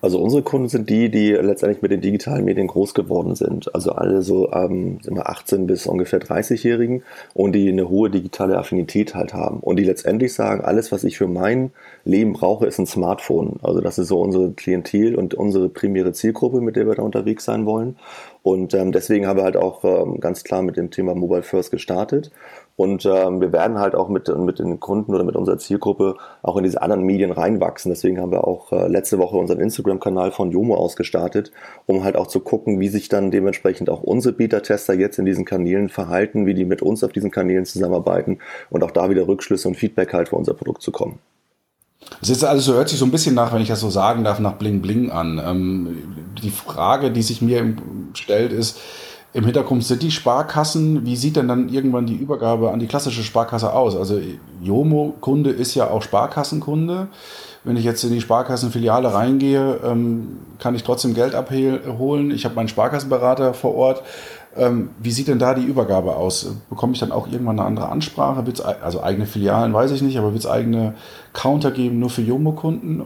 Also 0.02 0.20
unsere 0.20 0.42
Kunden 0.42 0.68
sind 0.68 0.90
die, 0.90 1.10
die 1.10 1.32
letztendlich 1.32 1.84
mit 1.84 1.92
den 1.92 2.02
digitalen 2.02 2.44
Medien 2.44 2.68
groß 2.68 2.96
geworden 2.96 3.36
sind. 3.36 3.74
Also 3.76 3.92
alle 3.92 4.24
so 4.24 4.52
ähm, 4.52 5.00
18 5.16 5.68
bis 5.68 5.86
ungefähr 5.86 6.20
30-Jährigen 6.20 7.04
und 7.36 7.54
die 7.54 7.70
eine 7.70 7.88
hohe 7.88 8.10
digitale 8.10 8.58
Affinität 8.58 9.14
halt 9.14 9.34
haben. 9.34 9.60
Und 9.60 9.78
die 9.78 9.84
letztendlich 9.84 10.34
sagen, 10.34 10.64
alles, 10.64 10.92
was 10.92 11.04
ich 11.04 11.20
für 11.20 11.28
mein 11.28 11.72
Leben 12.04 12.34
brauche, 12.34 12.66
ist 12.66 12.80
ein 12.80 12.88
Smartphone. 12.88 13.60
Also 13.62 13.80
das 13.82 14.00
ist 14.00 14.08
so 14.08 14.20
unsere 14.20 14.52
Klientel 14.52 15.16
und 15.16 15.36
unsere 15.36 15.70
primäre 15.70 16.14
Zielgruppe, 16.14 16.62
mit 16.62 16.76
der 16.76 16.88
wir 16.88 16.96
da 16.96 17.04
unterwegs 17.04 17.46
sein 17.46 17.68
wollen. 17.68 17.98
Und 18.44 18.74
ähm, 18.74 18.92
deswegen 18.92 19.28
haben 19.28 19.38
wir 19.38 19.44
halt 19.44 19.58
auch 19.58 19.84
ähm, 19.84 20.20
ganz 20.20 20.44
klar 20.44 20.64
mit 20.64 20.76
dem 20.78 20.90
Thema 20.90 21.14
Mobile 21.14 21.44
First 21.44 21.70
gestartet. 21.70 22.32
Und 22.76 23.06
ähm, 23.06 23.42
wir 23.42 23.52
werden 23.52 23.80
halt 23.80 23.96
auch 23.96 24.10
mit, 24.10 24.28
mit 24.36 24.60
den 24.60 24.80
Kunden 24.80 25.14
oder 25.14 25.24
mit 25.24 25.36
unserer 25.36 25.58
Zielgruppe 25.58 26.16
auch 26.42 26.58
in 26.58 26.64
diese 26.64 26.82
anderen 26.82 27.04
Medien 27.04 27.32
reinwachsen. 27.32 27.92
Deswegen 27.92 28.20
haben 28.20 28.32
wir 28.32 28.48
auch 28.48 28.72
äh, 28.72 28.88
letzte 28.88 29.20
Woche 29.20 29.38
unseren 29.38 29.60
Instagram-Kanal 29.60 30.32
von 30.32 30.52
Jomo 30.52 30.76
ausgestartet, 30.76 31.52
um 31.86 32.04
halt 32.04 32.16
auch 32.16 32.28
zu 32.28 32.40
gucken, 32.40 32.80
wie 32.80 32.88
sich 32.88 33.10
dann 33.10 33.32
dementsprechend 33.32 33.90
auch 33.90 34.02
unsere 34.02 34.34
Beta-Tester 34.34 34.94
jetzt 34.94 35.20
in 35.20 35.26
diesen 35.26 35.46
Kanälen 35.46 35.90
verhalten, 35.90 36.46
wie 36.46 36.54
die 36.54 36.66
mit 36.66 36.82
uns 36.82 37.04
auf 37.04 37.12
diesen 37.12 37.32
Kanälen 37.32 37.66
zusammenarbeiten 37.66 38.40
und 38.70 38.84
auch 38.84 38.92
da 38.92 39.10
wieder 39.10 39.28
Rückschlüsse 39.28 39.68
und 39.68 39.76
Feedback 39.76 40.14
halt 40.14 40.30
für 40.30 40.36
unser 40.36 40.54
Produkt 40.54 40.82
zu 40.82 40.92
kommen. 40.92 41.20
Das 42.20 42.30
ist 42.30 42.44
alles 42.44 42.66
so, 42.66 42.74
hört 42.74 42.90
sich 42.90 43.00
so 43.00 43.06
ein 43.06 43.12
bisschen 43.12 43.36
nach, 43.36 43.54
wenn 43.54 43.62
ich 43.62 43.68
das 43.68 43.80
so 43.80 43.90
sagen 43.90 44.24
darf, 44.24 44.40
nach 44.40 44.54
Bling 44.54 44.82
Bling 44.82 45.12
an. 45.12 45.42
Ähm, 45.44 46.16
die 46.42 46.50
Frage, 46.50 47.12
die 47.12 47.22
sich 47.22 47.42
mir 47.42 47.76
stellt, 48.14 48.52
ist, 48.52 48.80
im 49.34 49.46
Hintergrund 49.46 49.84
sind 49.84 50.02
die 50.04 50.12
Sparkassen. 50.12 51.06
Wie 51.06 51.16
sieht 51.16 51.38
denn 51.38 51.48
dann 51.48 51.70
irgendwann 51.70 52.06
die 52.06 52.16
Übergabe 52.16 52.72
an 52.72 52.80
die 52.80 52.88
klassische 52.88 53.24
Sparkasse 53.24 53.74
aus? 53.74 53.96
Also 53.96 54.20
Jomo-Kunde 54.62 55.52
ist 55.52 55.74
ja 55.74 55.90
auch 55.90 56.02
Sparkassenkunde. 56.02 57.08
Wenn 57.64 57.78
ich 57.78 57.86
jetzt 57.86 58.04
in 58.04 58.12
die 58.12 58.22
Sparkassenfiliale 58.22 59.14
reingehe, 59.14 59.80
ähm, 59.86 60.40
kann 60.60 60.76
ich 60.76 60.84
trotzdem 60.84 61.14
Geld 61.14 61.36
abholen. 61.36 62.32
Ich 62.32 62.44
habe 62.44 62.56
meinen 62.56 62.68
Sparkassenberater 62.68 63.54
vor 63.54 63.76
Ort. 63.76 64.04
Ähm, 64.58 64.90
wie 65.00 65.12
sieht 65.12 65.30
denn 65.30 65.40
da 65.40 65.54
die 65.54 65.64
Übergabe 65.64 66.16
aus? 66.16 66.54
Bekomme 66.70 66.94
ich 66.94 67.00
dann 67.00 67.12
auch 67.12 67.32
irgendwann 67.32 67.60
eine 67.60 67.68
andere 67.68 67.90
Ansprache? 67.90 68.46
Wird's, 68.46 68.60
also 68.60 69.02
eigene 69.02 69.26
Filialen 69.26 69.74
weiß 69.74 69.92
ich 69.92 70.02
nicht, 70.02 70.18
aber 70.18 70.34
wird 70.34 70.44
es 70.44 70.50
eigene 70.50 70.96
Counter 71.34 71.72
geben 71.72 72.00
nur 72.00 72.10
für 72.10 72.22
Jomo-Kunden? 72.22 73.02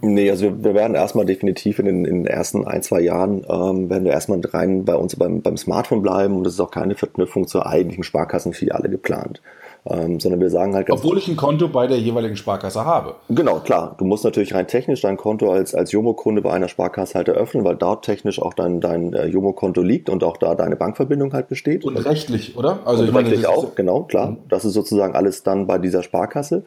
Nee, 0.00 0.30
also 0.30 0.44
wir, 0.44 0.64
wir, 0.64 0.74
werden 0.74 0.94
erstmal 0.94 1.26
definitiv 1.26 1.78
in 1.78 1.86
den, 1.86 2.04
in 2.04 2.22
den, 2.22 2.26
ersten 2.26 2.66
ein, 2.66 2.82
zwei 2.82 3.00
Jahren 3.00 3.44
ähm, 3.50 3.90
werden 3.90 4.04
wir 4.04 4.12
erstmal 4.12 4.40
rein 4.40 4.84
bei 4.84 4.94
uns 4.94 5.16
beim, 5.16 5.42
beim 5.42 5.56
Smartphone 5.56 6.02
bleiben 6.02 6.36
und 6.36 6.46
es 6.46 6.54
ist 6.54 6.60
auch 6.60 6.70
keine 6.70 6.94
Verknüpfung 6.94 7.46
zur 7.46 7.66
eigentlichen 7.66 8.04
Sparkassenfiliale 8.04 8.88
geplant 8.88 9.42
ähm, 9.86 10.20
sondern 10.20 10.40
wir 10.40 10.50
sagen 10.50 10.74
halt 10.74 10.90
Obwohl 10.90 11.18
ich 11.18 11.28
ein 11.28 11.36
Konto 11.36 11.68
bei 11.68 11.86
der 11.86 11.98
jeweiligen 11.98 12.36
Sparkasse 12.36 12.84
habe. 12.84 13.14
Genau, 13.28 13.60
klar. 13.60 13.94
Du 13.98 14.04
musst 14.04 14.24
natürlich 14.24 14.54
rein 14.54 14.66
technisch 14.66 15.00
dein 15.00 15.16
Konto 15.16 15.50
als, 15.52 15.74
als 15.74 15.92
Jomo-Kunde 15.92 16.42
bei 16.42 16.52
einer 16.52 16.68
Sparkasse 16.68 17.14
halt 17.14 17.28
eröffnen, 17.28 17.64
weil 17.64 17.76
dort 17.76 18.04
technisch 18.04 18.40
auch 18.40 18.54
dein, 18.54 18.80
dein 18.80 19.12
äh, 19.12 19.26
Jomo-Konto 19.26 19.82
liegt 19.82 20.10
und 20.10 20.24
auch 20.24 20.36
da 20.36 20.54
deine 20.54 20.76
Bankverbindung 20.76 21.32
halt 21.32 21.48
besteht. 21.48 21.84
Und 21.84 21.96
rechtlich, 21.96 22.56
oder? 22.56 22.80
Also 22.84 23.04
und 23.04 23.14
rechtlich 23.14 23.42
meine, 23.42 23.48
auch, 23.48 23.74
genau, 23.74 24.02
klar. 24.02 24.32
Mhm. 24.32 24.36
Das 24.48 24.64
ist 24.64 24.74
sozusagen 24.74 25.14
alles 25.14 25.42
dann 25.42 25.66
bei 25.66 25.78
dieser 25.78 26.02
Sparkasse. 26.02 26.64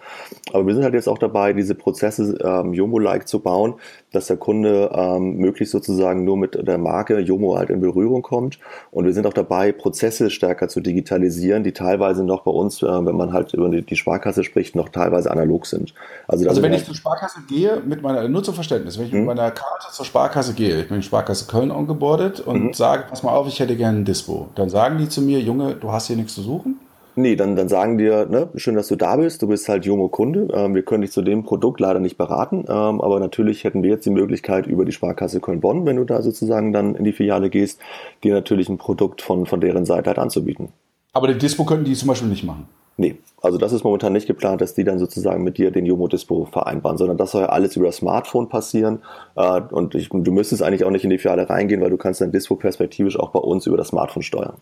Aber 0.53 0.65
wir 0.65 0.73
sind 0.73 0.83
halt 0.83 0.93
jetzt 0.93 1.07
auch 1.07 1.17
dabei, 1.17 1.53
diese 1.53 1.75
Prozesse 1.75 2.37
ähm, 2.43 2.73
Jomo-like 2.73 3.27
zu 3.27 3.39
bauen, 3.39 3.75
dass 4.11 4.27
der 4.27 4.37
Kunde 4.37 4.91
ähm, 4.93 5.37
möglichst 5.37 5.71
sozusagen 5.71 6.23
nur 6.23 6.37
mit 6.37 6.67
der 6.67 6.77
Marke 6.77 7.19
Jomo 7.19 7.57
halt 7.57 7.69
in 7.69 7.79
Berührung 7.79 8.21
kommt. 8.21 8.59
Und 8.91 9.05
wir 9.05 9.13
sind 9.13 9.25
auch 9.25 9.33
dabei, 9.33 9.71
Prozesse 9.71 10.29
stärker 10.29 10.67
zu 10.67 10.81
digitalisieren, 10.81 11.63
die 11.63 11.71
teilweise 11.71 12.23
noch 12.23 12.43
bei 12.43 12.51
uns, 12.51 12.81
äh, 12.83 12.87
wenn 12.87 13.15
man 13.15 13.33
halt 13.33 13.53
über 13.53 13.69
die, 13.69 13.81
die 13.81 13.95
Sparkasse 13.95 14.43
spricht, 14.43 14.75
noch 14.75 14.89
teilweise 14.89 15.31
analog 15.31 15.65
sind. 15.65 15.93
Also, 16.27 16.47
also 16.47 16.61
wenn 16.61 16.73
ich 16.73 16.85
zur 16.85 16.95
Sparkasse 16.95 17.39
gehe, 17.47 17.81
mit 17.85 18.01
meiner, 18.01 18.27
nur 18.27 18.43
zum 18.43 18.53
Verständnis, 18.53 18.97
wenn 18.97 19.05
ich 19.05 19.13
mit 19.13 19.21
mhm. 19.21 19.27
meiner 19.27 19.51
Karte 19.51 19.87
zur 19.91 20.05
Sparkasse 20.05 20.53
gehe, 20.53 20.81
ich 20.81 20.87
bin 20.87 20.97
in 20.97 21.03
Sparkasse 21.03 21.47
Köln 21.47 21.71
ongeboardet 21.71 22.41
und 22.41 22.63
mhm. 22.63 22.73
sage, 22.73 23.05
pass 23.09 23.23
mal 23.23 23.31
auf, 23.31 23.47
ich 23.47 23.59
hätte 23.59 23.75
gerne 23.75 23.99
ein 23.99 24.05
Dispo, 24.05 24.49
dann 24.55 24.69
sagen 24.69 24.97
die 24.97 25.07
zu 25.07 25.21
mir, 25.21 25.39
Junge, 25.39 25.75
du 25.75 25.91
hast 25.91 26.07
hier 26.07 26.17
nichts 26.17 26.35
zu 26.35 26.41
suchen? 26.41 26.79
Nee, 27.15 27.35
dann, 27.35 27.55
dann 27.55 27.67
sagen 27.67 27.97
dir, 27.97 28.25
ne, 28.25 28.49
schön, 28.55 28.75
dass 28.75 28.87
du 28.87 28.95
da 28.95 29.17
bist, 29.17 29.41
du 29.41 29.47
bist 29.47 29.67
halt 29.67 29.85
Jomo-Kunde, 29.85 30.47
ähm, 30.53 30.75
wir 30.75 30.83
können 30.83 31.01
dich 31.01 31.11
zu 31.11 31.21
dem 31.21 31.43
Produkt 31.43 31.79
leider 31.79 31.99
nicht 31.99 32.17
beraten, 32.17 32.65
ähm, 32.69 33.01
aber 33.01 33.19
natürlich 33.19 33.63
hätten 33.65 33.83
wir 33.83 33.89
jetzt 33.89 34.05
die 34.05 34.11
Möglichkeit 34.11 34.65
über 34.65 34.85
die 34.85 34.93
Sparkasse 34.93 35.41
Köln-Bonn, 35.41 35.85
wenn 35.85 35.97
du 35.97 36.05
da 36.05 36.21
sozusagen 36.21 36.71
dann 36.71 36.95
in 36.95 37.03
die 37.03 37.11
Filiale 37.11 37.49
gehst, 37.49 37.79
dir 38.23 38.33
natürlich 38.33 38.69
ein 38.69 38.77
Produkt 38.77 39.21
von, 39.21 39.45
von 39.45 39.59
deren 39.59 39.85
Seite 39.85 40.07
halt 40.07 40.19
anzubieten. 40.19 40.69
Aber 41.11 41.27
den 41.27 41.39
Dispo 41.39 41.65
könnten 41.65 41.85
die 41.85 41.93
zum 41.93 42.07
Beispiel 42.07 42.29
nicht 42.29 42.45
machen? 42.45 42.67
Nee, 42.95 43.17
also 43.41 43.57
das 43.57 43.73
ist 43.73 43.83
momentan 43.83 44.13
nicht 44.13 44.27
geplant, 44.27 44.61
dass 44.61 44.73
die 44.73 44.83
dann 44.83 44.99
sozusagen 44.99 45.43
mit 45.43 45.57
dir 45.57 45.71
den 45.71 45.85
Jomo-Dispo 45.85 46.45
vereinbaren, 46.45 46.97
sondern 46.97 47.17
das 47.17 47.31
soll 47.31 47.41
ja 47.41 47.49
alles 47.49 47.75
über 47.75 47.87
das 47.87 47.97
Smartphone 47.97 48.47
passieren 48.47 48.99
äh, 49.35 49.61
und 49.71 49.95
ich, 49.95 50.09
du 50.09 50.31
müsstest 50.31 50.61
eigentlich 50.61 50.85
auch 50.85 50.91
nicht 50.91 51.03
in 51.03 51.09
die 51.09 51.17
Filiale 51.17 51.49
reingehen, 51.49 51.81
weil 51.81 51.89
du 51.89 51.97
kannst 51.97 52.21
dein 52.21 52.31
Dispo 52.31 52.55
perspektivisch 52.55 53.19
auch 53.19 53.31
bei 53.31 53.39
uns 53.39 53.65
über 53.65 53.75
das 53.75 53.89
Smartphone 53.89 54.23
steuern. 54.23 54.57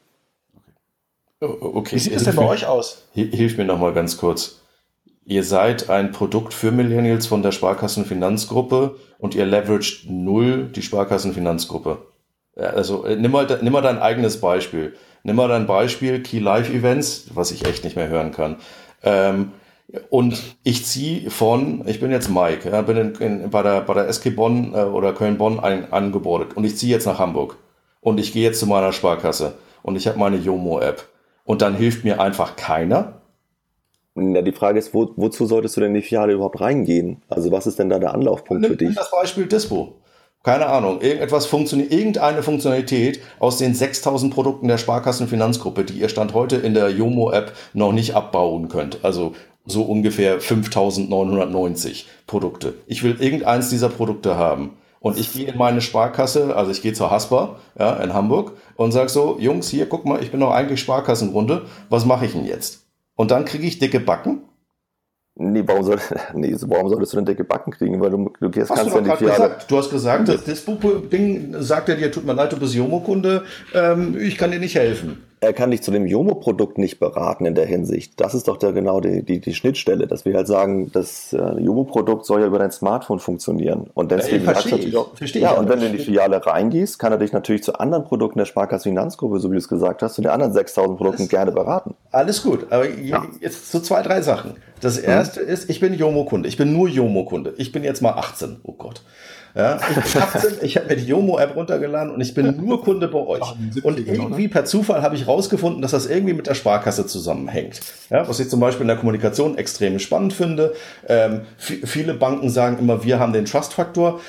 Oh, 1.41 1.57
okay. 1.61 1.95
Wie 1.95 1.99
sieht 1.99 2.15
das 2.15 2.23
denn 2.23 2.35
bei 2.35 2.47
euch 2.47 2.65
aus? 2.65 3.05
Hilf 3.13 3.57
mir 3.57 3.65
noch 3.65 3.79
mal 3.79 3.93
ganz 3.93 4.17
kurz. 4.17 4.61
Ihr 5.25 5.43
seid 5.43 5.89
ein 5.89 6.11
Produkt 6.11 6.53
für 6.53 6.71
Millennials 6.71 7.27
von 7.27 7.43
der 7.43 7.51
Sparkassenfinanzgruppe 7.51 8.95
und 9.19 9.35
ihr 9.35 9.45
leveraged 9.45 10.09
null 10.09 10.65
die 10.75 10.81
Sparkassenfinanzgruppe. 10.81 11.99
Also 12.55 13.05
äh, 13.05 13.15
nimm 13.15 13.31
mal, 13.31 13.47
nimm 13.61 13.71
mal 13.71 13.81
dein 13.81 13.99
eigenes 13.99 14.41
Beispiel. 14.41 14.95
Nimm 15.23 15.35
mal 15.35 15.47
dein 15.47 15.67
Beispiel 15.67 16.21
Key 16.23 16.39
Live 16.39 16.69
Events, 16.69 17.27
was 17.33 17.51
ich 17.51 17.65
echt 17.65 17.83
nicht 17.83 17.95
mehr 17.95 18.07
hören 18.07 18.31
kann. 18.31 18.57
Ähm, 19.03 19.51
und 20.09 20.41
ich 20.63 20.85
ziehe 20.85 21.29
von, 21.29 21.87
ich 21.87 21.99
bin 21.99 22.11
jetzt 22.11 22.29
Mike, 22.29 22.69
ja, 22.69 22.81
bin 22.81 22.97
in, 22.97 23.15
in, 23.15 23.49
bei, 23.49 23.63
der, 23.63 23.81
bei 23.81 23.93
der 23.93 24.11
SK 24.11 24.35
Bonn 24.35 24.73
äh, 24.73 24.83
oder 24.83 25.13
Köln-Bonn 25.13 25.59
angebordet 25.59 26.55
und 26.55 26.63
ich 26.63 26.77
ziehe 26.77 26.93
jetzt 26.93 27.05
nach 27.05 27.17
Hamburg 27.17 27.57
und 28.01 28.19
ich 28.19 28.31
gehe 28.31 28.43
jetzt 28.43 28.59
zu 28.59 28.67
meiner 28.67 28.93
Sparkasse 28.93 29.55
und 29.81 29.95
ich 29.95 30.07
habe 30.07 30.19
meine 30.19 30.37
Jomo-App 30.37 31.07
und 31.49 31.63
dann 31.63 31.75
hilft 31.75 32.03
mir 32.03 32.21
einfach 32.21 32.55
keiner? 32.57 33.23
Ja, 34.15 34.43
die 34.43 34.51
Frage 34.51 34.77
ist, 34.77 34.93
wo, 34.93 35.13
wozu 35.15 35.47
solltest 35.47 35.75
du 35.75 35.81
denn 35.81 35.95
in 35.95 35.95
die 35.95 36.03
Filiale 36.03 36.33
überhaupt 36.33 36.61
reingehen? 36.61 37.23
Also 37.27 37.51
was 37.51 37.65
ist 37.65 37.79
denn 37.79 37.89
da 37.89 37.97
der 37.97 38.13
Anlaufpunkt 38.13 38.61
nimm, 38.61 38.69
für 38.69 38.77
dich? 38.77 38.89
Nimm 38.89 38.95
das 38.95 39.09
Beispiel 39.09 39.47
Dispo. 39.47 39.95
Keine 40.43 40.67
Ahnung, 40.67 41.01
irgendetwas 41.01 41.47
funktioniert, 41.47 41.91
irgendeine 41.91 42.43
Funktionalität 42.43 43.19
aus 43.39 43.57
den 43.57 43.73
6000 43.73 44.31
Produkten 44.31 44.67
der 44.67 44.77
Sparkassenfinanzgruppe, 44.77 45.85
die 45.85 45.99
ihr 45.99 46.09
Stand 46.09 46.35
heute 46.35 46.57
in 46.57 46.75
der 46.75 46.91
Jomo-App 46.91 47.53
noch 47.73 47.93
nicht 47.93 48.13
abbauen 48.13 48.67
könnt. 48.67 49.03
Also 49.03 49.33
so 49.65 49.81
ungefähr 49.81 50.39
5990 50.39 52.07
Produkte. 52.27 52.75
Ich 52.85 53.01
will 53.01 53.15
irgendeins 53.19 53.71
dieser 53.71 53.89
Produkte 53.89 54.37
haben. 54.37 54.77
Und 54.99 55.17
ich 55.17 55.31
gehe 55.31 55.47
in 55.47 55.57
meine 55.57 55.81
Sparkasse, 55.81 56.55
also 56.55 56.71
ich 56.71 56.81
gehe 56.81 56.93
zur 56.93 57.09
Haspa 57.09 57.55
ja, 57.77 57.93
in 57.97 58.13
Hamburg 58.13 58.53
und 58.75 58.91
sage 58.91 59.09
so, 59.09 59.37
Jungs, 59.39 59.69
hier, 59.69 59.87
guck 59.87 60.05
mal, 60.05 60.21
ich 60.21 60.31
bin 60.31 60.41
doch 60.41 60.51
eigentlich 60.51 60.81
Sparkassenrunde, 60.81 61.63
was 61.89 62.05
mache 62.05 62.25
ich 62.25 62.33
denn 62.33 62.45
jetzt? 62.45 62.85
Und 63.15 63.31
dann 63.31 63.45
kriege 63.45 63.65
ich 63.65 63.79
dicke 63.79 63.99
Backen 63.99 64.41
Nee, 65.41 65.63
warum, 65.65 65.83
soll, 65.83 65.99
nee, 66.33 66.53
warum 66.63 66.89
solltest 66.89 67.13
du 67.13 67.17
denn 67.17 67.25
dicke 67.25 67.45
Backen 67.45 67.71
kriegen? 67.71 68.01
Weil 68.01 68.09
du, 68.09 68.29
du 68.41 68.49
gehst, 68.49 68.69
hast 68.69 68.77
kannst 68.77 68.93
du 68.93 68.99
ja 68.99 69.15
gesagt. 69.15 69.71
Du 69.71 69.77
hast 69.77 69.89
gesagt, 69.89 70.27
das 70.27 70.43
Dispo-Ding 70.43 71.55
sagt 71.61 71.87
er 71.87 71.95
dir, 71.95 72.11
tut 72.11 72.25
mir 72.25 72.33
leid, 72.33 72.51
du 72.51 72.59
bist 72.59 72.75
Jomo-Kunde, 72.75 73.45
ähm, 73.73 74.19
ich 74.19 74.37
kann 74.37 74.51
dir 74.51 74.59
nicht 74.59 74.75
helfen 74.75 75.23
er 75.41 75.53
kann 75.53 75.71
dich 75.71 75.81
zu 75.81 75.91
dem 75.91 76.05
Jomo-Produkt 76.05 76.77
nicht 76.77 76.99
beraten 76.99 77.45
in 77.45 77.55
der 77.55 77.65
Hinsicht. 77.65 78.19
Das 78.19 78.33
ist 78.33 78.47
doch 78.47 78.57
der, 78.57 78.73
genau 78.73 78.99
die, 78.99 79.23
die, 79.23 79.39
die 79.39 79.53
Schnittstelle, 79.53 80.05
dass 80.05 80.25
wir 80.25 80.33
halt 80.35 80.47
sagen, 80.47 80.91
das 80.91 81.31
äh, 81.31 81.37
Jomo-Produkt 81.37 82.25
soll 82.25 82.41
ja 82.41 82.47
über 82.47 82.59
dein 82.59 82.71
Smartphone 82.71 83.19
funktionieren. 83.19 83.89
Und 83.93 84.11
deswegen 84.11 84.43
ja, 84.43 84.51
verstehe 84.51 84.79
ich. 84.79 84.95
Verstehe 85.13 85.41
ja, 85.41 85.51
und 85.51 85.69
wenn 85.69 85.79
du 85.79 85.85
in 85.85 85.93
die 85.93 85.99
Filiale 85.99 86.45
reingehst, 86.45 86.99
kann 86.99 87.13
er 87.13 87.17
dich 87.17 87.31
natürlich 87.31 87.63
zu 87.63 87.79
anderen 87.79 88.03
Produkten 88.03 88.39
der 88.39 88.45
Sparkasse 88.45 88.89
Finanzgruppe, 88.89 89.39
so 89.39 89.49
wie 89.49 89.53
du 89.53 89.59
es 89.59 89.69
gesagt 89.69 90.01
hast, 90.01 90.15
zu 90.15 90.21
den 90.21 90.31
anderen 90.31 90.51
6000 90.51 90.97
Produkten 90.97 91.21
alles, 91.21 91.29
gerne 91.29 91.51
beraten. 91.53 91.95
Alles 92.11 92.43
gut, 92.43 92.67
aber 92.69 92.89
ja. 92.89 93.25
jetzt 93.39 93.71
so 93.71 93.79
zwei, 93.79 94.01
drei 94.01 94.21
Sachen. 94.21 94.55
Das 94.81 94.97
erste 94.97 95.41
mhm. 95.41 95.49
ist, 95.49 95.69
ich 95.69 95.79
bin 95.79 95.93
Jomo-Kunde. 95.93 96.49
Ich 96.49 96.57
bin 96.57 96.73
nur 96.73 96.89
Jomo-Kunde. 96.89 97.53
Ich 97.57 97.71
bin 97.71 97.83
jetzt 97.83 98.01
mal 98.01 98.13
18. 98.13 98.57
Oh 98.63 98.73
Gott. 98.73 99.03
Ja, 99.59 99.77
ich 100.05 100.15
habe 100.15 100.39
hab 100.39 100.89
mir 100.89 100.95
die 100.95 101.05
Jomo-App 101.05 101.53
runtergeladen 101.53 102.13
und 102.13 102.21
ich 102.21 102.33
bin 102.33 102.55
nur 102.63 102.81
Kunde 102.81 103.09
bei 103.09 103.19
euch. 103.19 103.41
Und 103.83 104.07
ne? 104.07 104.13
irgendwie 104.13 104.47
per 104.47 104.63
Zufall 104.63 105.01
habe 105.01 105.15
ich 105.15 105.27
rausgefunden, 105.27 105.81
dass 105.81 105.91
das 105.91 106.05
irgendwie 106.05 106.33
mit 106.33 106.47
der 106.47 106.53
Sparkasse 106.53 107.05
zusammenhängt. 107.05 107.81
Ja, 108.09 108.27
was 108.27 108.39
ich 108.39 108.49
zum 108.49 108.61
Beispiel 108.61 108.83
in 108.83 108.87
der 108.87 108.95
Kommunikation 108.95 109.57
extrem 109.57 109.99
spannend 109.99 110.31
finde. 110.31 110.73
Ähm, 111.07 111.41
viele 111.57 112.13
Banken 112.13 112.49
sagen 112.49 112.77
immer, 112.79 113.03
wir 113.03 113.19
haben 113.19 113.33
den 113.33 113.43
Trust-Faktor 113.43 114.21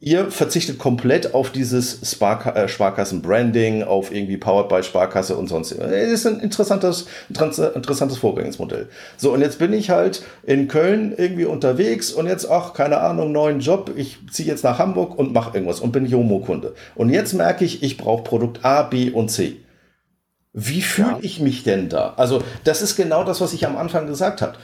ihr 0.00 0.30
verzichtet 0.30 0.78
komplett 0.78 1.34
auf 1.34 1.50
dieses 1.50 2.00
Sparka 2.10 2.50
äh, 2.50 2.68
Sparkassen-Branding, 2.68 3.82
auf 3.82 4.12
irgendwie 4.12 4.36
Powered 4.36 4.68
by 4.68 4.82
Sparkasse 4.82 5.36
und 5.36 5.48
sonst. 5.48 5.72
Es 5.72 6.12
ist 6.12 6.26
ein 6.26 6.40
interessantes, 6.40 7.06
interessantes 7.28 8.18
Vorgehensmodell. 8.18 8.88
So, 9.16 9.32
und 9.32 9.40
jetzt 9.40 9.58
bin 9.58 9.72
ich 9.72 9.90
halt 9.90 10.22
in 10.44 10.68
Köln 10.68 11.14
irgendwie 11.16 11.46
unterwegs 11.46 12.12
und 12.12 12.26
jetzt, 12.26 12.50
ach, 12.50 12.74
keine 12.74 12.98
Ahnung, 12.98 13.32
neuen 13.32 13.60
Job. 13.60 13.90
Ich 13.96 14.18
ziehe 14.30 14.48
jetzt 14.48 14.64
nach 14.64 14.78
Hamburg 14.78 15.18
und 15.18 15.32
mache 15.32 15.54
irgendwas 15.54 15.80
und 15.80 15.92
bin 15.92 16.06
Jomo-Kunde. 16.06 16.74
Und 16.94 17.10
jetzt 17.10 17.32
merke 17.32 17.64
ich, 17.64 17.82
ich 17.82 17.96
brauche 17.96 18.22
Produkt 18.22 18.64
A, 18.64 18.82
B 18.82 19.10
und 19.10 19.30
C. 19.30 19.56
Wie 20.58 20.80
fühle 20.80 21.10
ja. 21.10 21.18
ich 21.20 21.38
mich 21.38 21.64
denn 21.64 21.90
da? 21.90 22.14
Also, 22.16 22.42
das 22.64 22.80
ist 22.80 22.96
genau 22.96 23.24
das, 23.24 23.42
was 23.42 23.52
ich 23.52 23.66
am 23.66 23.76
Anfang 23.76 24.06
gesagt 24.06 24.40
habe. 24.40 24.54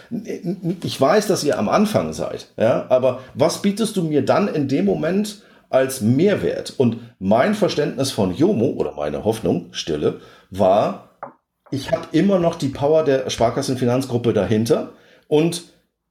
Ich 0.82 0.98
weiß, 0.98 1.26
dass 1.26 1.44
ihr 1.44 1.58
am 1.58 1.68
Anfang 1.68 2.14
seid, 2.14 2.48
ja, 2.56 2.86
aber 2.88 3.20
was 3.34 3.60
bietest 3.60 3.98
du 3.98 4.02
mir 4.02 4.24
dann 4.24 4.48
in 4.48 4.68
dem 4.68 4.86
Moment 4.86 5.42
als 5.68 6.00
Mehrwert? 6.00 6.72
Und 6.78 6.96
mein 7.18 7.54
Verständnis 7.54 8.10
von 8.10 8.34
Jomo 8.34 8.68
oder 8.68 8.92
meine 8.92 9.24
Hoffnung, 9.24 9.66
Stille, 9.72 10.20
war, 10.50 11.10
ich 11.70 11.92
habe 11.92 12.06
immer 12.12 12.38
noch 12.38 12.54
die 12.54 12.68
Power 12.68 13.04
der 13.04 13.28
Sparkassenfinanzgruppe 13.28 14.32
dahinter 14.32 14.94
und 15.28 15.64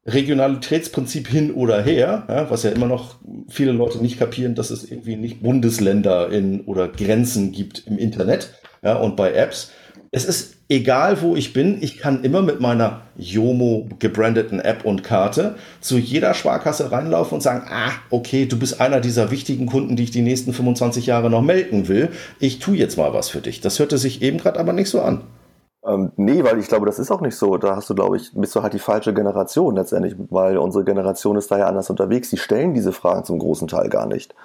Regionalitätsprinzip 0.05 1.27
hin 1.27 1.53
oder 1.53 1.81
her, 1.81 2.25
ja, 2.27 2.49
was 2.49 2.63
ja 2.63 2.71
immer 2.71 2.87
noch 2.87 3.15
viele 3.49 3.71
Leute 3.71 3.99
nicht 3.99 4.17
kapieren, 4.17 4.55
dass 4.55 4.71
es 4.71 4.89
irgendwie 4.89 5.15
nicht 5.15 5.43
Bundesländer 5.43 6.29
in 6.31 6.61
oder 6.61 6.87
Grenzen 6.87 7.51
gibt 7.51 7.85
im 7.85 7.97
Internet 7.99 8.53
ja, 8.81 8.95
und 8.95 9.15
bei 9.15 9.33
Apps. 9.33 9.71
Es 10.13 10.25
ist 10.25 10.55
egal, 10.67 11.21
wo 11.21 11.35
ich 11.35 11.53
bin, 11.53 11.81
ich 11.81 11.97
kann 11.97 12.23
immer 12.23 12.41
mit 12.41 12.59
meiner 12.59 13.03
Jomo 13.15 13.87
gebrandeten 13.99 14.59
App 14.59 14.85
und 14.85 15.03
Karte 15.03 15.55
zu 15.81 15.97
jeder 15.97 16.33
Sparkasse 16.33 16.91
reinlaufen 16.91 17.35
und 17.35 17.41
sagen, 17.41 17.67
ah, 17.69 17.91
okay, 18.09 18.45
du 18.45 18.57
bist 18.57 18.81
einer 18.81 19.01
dieser 19.01 19.31
wichtigen 19.31 19.67
Kunden, 19.67 19.95
die 19.95 20.03
ich 20.03 20.11
die 20.11 20.21
nächsten 20.21 20.51
25 20.51 21.05
Jahre 21.05 21.29
noch 21.29 21.43
melken 21.43 21.87
will. 21.87 22.09
Ich 22.39 22.59
tue 22.59 22.75
jetzt 22.75 22.97
mal 22.97 23.13
was 23.13 23.29
für 23.29 23.39
dich. 23.39 23.61
Das 23.61 23.79
hörte 23.79 23.97
sich 23.97 24.21
eben 24.21 24.39
gerade 24.39 24.59
aber 24.59 24.73
nicht 24.73 24.89
so 24.89 25.01
an. 25.01 25.21
Ähm, 25.85 26.11
nee, 26.15 26.43
weil 26.43 26.59
ich 26.59 26.67
glaube, 26.67 26.85
das 26.85 26.99
ist 26.99 27.11
auch 27.11 27.21
nicht 27.21 27.35
so. 27.35 27.57
Da 27.57 27.75
hast 27.75 27.89
du, 27.89 27.95
glaube 27.95 28.17
ich, 28.17 28.31
bist 28.33 28.55
du 28.55 28.61
halt 28.61 28.73
die 28.73 28.79
falsche 28.79 29.13
Generation 29.13 29.75
letztendlich, 29.75 30.15
weil 30.29 30.57
unsere 30.57 30.83
Generation 30.83 31.37
ist 31.37 31.49
da 31.49 31.57
ja 31.57 31.67
anders 31.67 31.89
unterwegs. 31.89 32.29
Die 32.29 32.37
stellen 32.37 32.73
diese 32.73 32.91
Fragen 32.93 33.23
zum 33.25 33.39
großen 33.39 33.67
Teil 33.67 33.89
gar 33.89 34.05
nicht. 34.05 34.35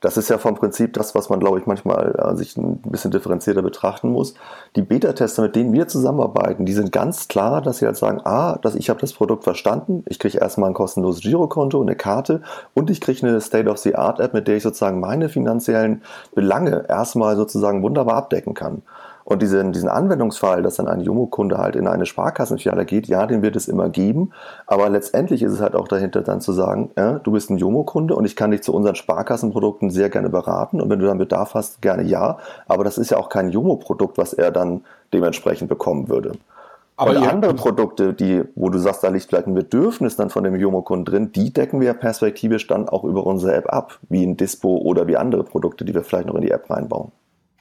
Das 0.00 0.18
ist 0.18 0.28
ja 0.28 0.36
vom 0.36 0.54
Prinzip 0.54 0.92
das, 0.92 1.14
was 1.14 1.30
man, 1.30 1.40
glaube 1.40 1.58
ich, 1.58 1.66
manchmal 1.66 2.14
äh, 2.18 2.36
sich 2.36 2.58
ein 2.58 2.76
bisschen 2.82 3.10
differenzierter 3.10 3.62
betrachten 3.62 4.10
muss. 4.10 4.34
Die 4.76 4.82
Beta-Tester, 4.82 5.40
mit 5.40 5.56
denen 5.56 5.72
wir 5.72 5.88
zusammenarbeiten, 5.88 6.66
die 6.66 6.74
sind 6.74 6.92
ganz 6.92 7.26
klar, 7.26 7.62
dass 7.62 7.78
sie 7.78 7.86
halt 7.86 7.96
sagen, 7.96 8.20
ah, 8.24 8.58
dass 8.60 8.74
ich 8.74 8.90
habe 8.90 9.00
das 9.00 9.14
Produkt 9.14 9.44
verstanden, 9.44 10.04
ich 10.06 10.18
kriege 10.18 10.38
erstmal 10.38 10.68
ein 10.68 10.74
kostenloses 10.74 11.22
Girokonto, 11.22 11.80
eine 11.80 11.96
Karte 11.96 12.42
und 12.74 12.90
ich 12.90 13.00
kriege 13.00 13.26
eine 13.26 13.40
State-of-the-Art-App, 13.40 14.34
mit 14.34 14.46
der 14.46 14.56
ich 14.56 14.62
sozusagen 14.62 15.00
meine 15.00 15.30
finanziellen 15.30 16.02
Belange 16.34 16.84
erstmal 16.86 17.36
sozusagen 17.36 17.82
wunderbar 17.82 18.16
abdecken 18.16 18.52
kann. 18.52 18.82
Und 19.24 19.40
diesen, 19.40 19.72
diesen 19.72 19.88
Anwendungsfall, 19.88 20.62
dass 20.62 20.76
dann 20.76 20.86
ein 20.86 21.00
Jomo-Kunde 21.00 21.56
halt 21.56 21.76
in 21.76 21.86
eine 21.86 22.04
Sparkassenfiliale 22.04 22.84
geht, 22.84 23.06
ja, 23.08 23.26
den 23.26 23.42
wird 23.42 23.56
es 23.56 23.68
immer 23.68 23.88
geben. 23.88 24.32
Aber 24.66 24.90
letztendlich 24.90 25.42
ist 25.42 25.52
es 25.52 25.60
halt 25.60 25.74
auch 25.74 25.88
dahinter 25.88 26.20
dann 26.20 26.42
zu 26.42 26.52
sagen, 26.52 26.90
ja, 26.96 27.18
du 27.20 27.32
bist 27.32 27.48
ein 27.50 27.56
Jomo-Kunde 27.56 28.14
und 28.14 28.26
ich 28.26 28.36
kann 28.36 28.50
dich 28.50 28.62
zu 28.62 28.74
unseren 28.74 28.96
Sparkassenprodukten 28.96 29.88
sehr 29.88 30.10
gerne 30.10 30.28
beraten. 30.28 30.80
Und 30.80 30.90
wenn 30.90 30.98
du 30.98 31.06
dann 31.06 31.16
Bedarf 31.16 31.54
hast, 31.54 31.80
gerne 31.80 32.02
ja. 32.02 32.36
Aber 32.68 32.84
das 32.84 32.98
ist 32.98 33.10
ja 33.10 33.16
auch 33.16 33.30
kein 33.30 33.50
Jomo-Produkt, 33.50 34.18
was 34.18 34.34
er 34.34 34.50
dann 34.50 34.82
dementsprechend 35.12 35.70
bekommen 35.70 36.08
würde. 36.08 36.32
Aber 36.96 37.10
und 37.10 37.26
andere 37.26 37.54
Produkte, 37.54 38.12
die, 38.12 38.44
wo 38.54 38.68
du 38.68 38.78
sagst, 38.78 39.02
da 39.02 39.08
liegt 39.08 39.26
vielleicht 39.26 39.48
ein 39.48 39.54
Bedürfnis 39.54 40.16
dann 40.16 40.30
von 40.30 40.44
dem 40.44 40.54
Jomo-Kunden 40.54 41.04
drin, 41.04 41.32
die 41.32 41.52
decken 41.52 41.80
wir 41.80 41.94
perspektivisch 41.94 42.66
dann 42.66 42.88
auch 42.88 43.04
über 43.04 43.26
unsere 43.26 43.54
App 43.54 43.72
ab, 43.72 43.98
wie 44.08 44.24
ein 44.24 44.36
Dispo 44.36 44.76
oder 44.76 45.06
wie 45.08 45.16
andere 45.16 45.42
Produkte, 45.44 45.84
die 45.84 45.94
wir 45.94 46.04
vielleicht 46.04 46.26
noch 46.26 46.36
in 46.36 46.42
die 46.42 46.50
App 46.50 46.70
reinbauen. 46.70 47.10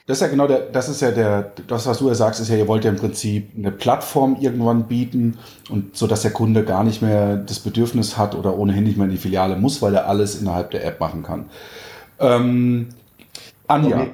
Das 0.06 0.18
ist 0.18 0.22
ja 0.22 0.28
genau 0.28 0.48
der, 0.48 0.60
das 0.70 0.90
ist 0.90 1.02
ja 1.02 1.12
der, 1.12 1.54
das, 1.68 1.88
was 1.88 2.00
du 2.00 2.10
ja 2.10 2.16
sagst, 2.16 2.42
ist 2.42 2.50
ja, 2.50 2.58
ihr 2.58 2.68
wollt 2.68 2.84
ja 2.84 2.90
im 2.90 2.98
Prinzip 2.98 3.52
eine 3.58 3.72
Plattform 3.72 4.36
irgendwann 4.40 4.88
bieten 4.90 5.38
und 5.70 5.96
so, 5.96 6.08
dass 6.08 6.24
der 6.24 6.32
Kunde 6.32 6.66
gar 6.66 6.84
nicht 6.84 7.02
mehr 7.02 7.38
das 7.38 7.60
Bedürfnis 7.60 8.18
hat 8.18 8.36
oder 8.36 8.58
ohnehin 8.58 8.84
nicht 8.84 8.98
mehr 8.98 9.06
in 9.06 9.12
die 9.12 9.18
Filiale 9.18 9.56
muss, 9.56 9.82
weil 9.82 9.96
er 9.96 10.08
alles 10.08 10.42
innerhalb 10.42 10.72
der 10.72 10.84
App 10.86 11.00
machen 11.00 11.24
kann. 11.24 11.46
Ähm, 12.20 12.90
Anja. 13.68 14.08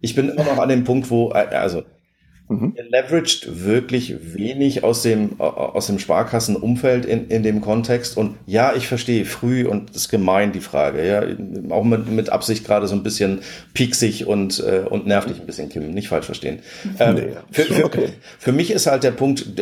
Ich 0.00 0.14
bin 0.16 0.30
immer 0.30 0.44
noch 0.44 0.58
an 0.58 0.68
dem 0.68 0.82
Punkt, 0.82 1.10
wo, 1.10 1.30
äh, 1.30 1.54
also 1.54 1.84
Mhm. 2.48 2.74
Ihr 2.76 2.84
leveraged 2.84 3.64
wirklich 3.64 4.34
wenig 4.34 4.82
aus 4.82 5.02
dem, 5.02 5.38
aus 5.38 5.86
dem 5.86 5.98
Sparkassenumfeld 5.98 7.04
in, 7.04 7.28
in 7.28 7.42
dem 7.42 7.60
Kontext. 7.60 8.16
Und 8.16 8.36
ja, 8.46 8.74
ich 8.74 8.88
verstehe 8.88 9.24
früh 9.26 9.66
und 9.66 9.90
das 9.90 9.96
ist 9.96 10.08
gemein, 10.08 10.52
die 10.52 10.60
Frage. 10.60 11.06
Ja, 11.06 11.22
auch 11.70 11.84
mit, 11.84 12.08
mit 12.08 12.30
Absicht 12.30 12.64
gerade 12.64 12.86
so 12.88 12.94
ein 12.94 13.02
bisschen 13.02 13.40
pieksig 13.74 14.26
und, 14.26 14.60
äh, 14.60 14.86
und 14.88 15.06
nervlich 15.06 15.40
ein 15.40 15.46
bisschen, 15.46 15.68
Kim. 15.68 15.90
Nicht 15.90 16.08
falsch 16.08 16.26
verstehen. 16.26 16.60
Ähm, 17.00 17.14
nee, 17.14 17.28
für, 17.52 17.62
für, 17.62 17.84
okay. 17.84 18.08
für 18.38 18.50
mich 18.50 18.70
ist 18.72 18.86
halt 18.86 19.04
der 19.04 19.12
Punkt, 19.12 19.52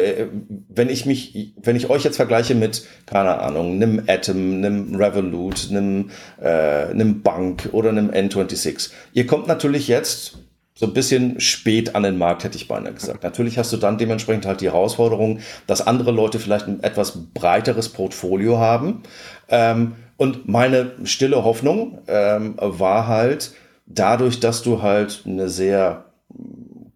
wenn 0.68 0.88
ich 0.88 1.05
mich, 1.07 1.53
wenn 1.61 1.77
ich 1.77 1.90
euch 1.90 2.05
jetzt 2.05 2.16
vergleiche 2.16 2.55
mit, 2.55 2.85
keine 3.05 3.40
Ahnung, 3.40 3.75
einem 3.75 4.03
Atom, 4.07 4.55
einem 4.55 4.94
Revolut, 4.94 5.68
einem, 5.70 6.11
äh, 6.40 6.46
einem 6.46 7.22
Bank 7.22 7.70
oder 7.72 7.90
einem 7.90 8.11
N26. 8.11 8.90
Ihr 9.12 9.27
kommt 9.27 9.49
natürlich 9.49 9.88
jetzt 9.88 10.38
so 10.79 10.87
ein 10.87 10.93
bisschen 10.93 11.41
spät 11.41 11.95
an 11.95 12.03
den 12.03 12.19
Markt, 12.19 12.45
hätte 12.45 12.57
ich 12.57 12.69
beinahe 12.69 12.93
gesagt. 12.93 13.25
Natürlich 13.25 13.57
hast 13.57 13.73
du 13.73 13.79
dann 13.79 13.97
dementsprechend 13.97 14.45
halt 14.45 14.61
die 14.61 14.67
Herausforderung, 14.67 15.41
dass 15.67 15.87
andere 15.87 16.12
Leute 16.12 16.39
vielleicht 16.39 16.69
ein 16.69 16.83
etwas 16.83 17.19
breiteres 17.33 17.89
Portfolio 17.89 18.59
haben. 18.59 19.03
Ähm, 19.49 19.97
und 20.19 20.49
meine 20.49 20.93
stille 21.05 21.45
Hoffnung 21.45 21.99
ähm, 22.07 22.57
war 22.59 23.07
halt, 23.09 23.53
dadurch, 23.87 24.39
dass 24.39 24.62
du 24.62 24.83
halt 24.83 25.23
eine 25.27 25.49
sehr 25.49 26.05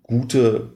gute 0.02 0.72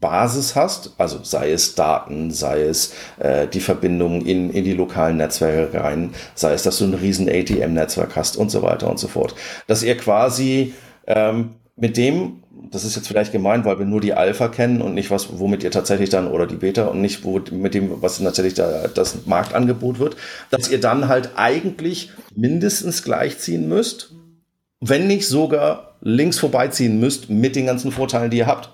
Basis 0.00 0.54
hast, 0.56 0.94
also 0.98 1.22
sei 1.22 1.52
es 1.52 1.74
Daten, 1.74 2.30
sei 2.30 2.62
es 2.62 2.94
äh, 3.18 3.46
die 3.48 3.60
Verbindung 3.60 4.22
in, 4.24 4.50
in 4.50 4.64
die 4.64 4.74
lokalen 4.74 5.16
Netzwerke 5.16 5.82
rein, 5.82 6.14
sei 6.34 6.52
es, 6.52 6.62
dass 6.62 6.78
du 6.78 6.84
ein 6.84 6.94
riesen 6.94 7.28
ATM-Netzwerk 7.28 8.14
hast 8.14 8.36
und 8.36 8.50
so 8.50 8.62
weiter 8.62 8.90
und 8.90 8.98
so 8.98 9.08
fort, 9.08 9.34
dass 9.66 9.82
ihr 9.82 9.96
quasi 9.96 10.74
ähm, 11.06 11.54
mit 11.76 11.96
dem 11.96 12.42
das 12.70 12.84
ist 12.84 12.96
jetzt 12.96 13.08
vielleicht 13.08 13.32
gemeint, 13.32 13.64
weil 13.64 13.78
wir 13.78 13.86
nur 13.86 14.00
die 14.00 14.14
Alpha 14.14 14.48
kennen 14.48 14.80
und 14.80 14.94
nicht 14.94 15.10
was, 15.10 15.38
womit 15.38 15.62
ihr 15.62 15.70
tatsächlich 15.70 16.10
dann, 16.10 16.28
oder 16.28 16.46
die 16.46 16.56
Beta 16.56 16.86
und 16.86 17.00
nicht 17.00 17.24
wo, 17.24 17.40
mit 17.50 17.74
dem, 17.74 18.02
was 18.02 18.18
tatsächlich 18.18 18.54
da 18.54 18.88
das 18.88 19.26
Marktangebot 19.26 19.98
wird, 19.98 20.16
dass 20.50 20.68
ihr 20.68 20.80
dann 20.80 21.08
halt 21.08 21.30
eigentlich 21.36 22.10
mindestens 22.34 23.02
gleichziehen 23.02 23.68
müsst, 23.68 24.12
wenn 24.80 25.06
nicht 25.06 25.26
sogar 25.26 25.96
links 26.00 26.38
vorbeiziehen 26.38 26.98
müsst 27.00 27.30
mit 27.30 27.56
den 27.56 27.66
ganzen 27.66 27.92
Vorteilen, 27.92 28.30
die 28.30 28.38
ihr 28.38 28.46
habt. 28.46 28.70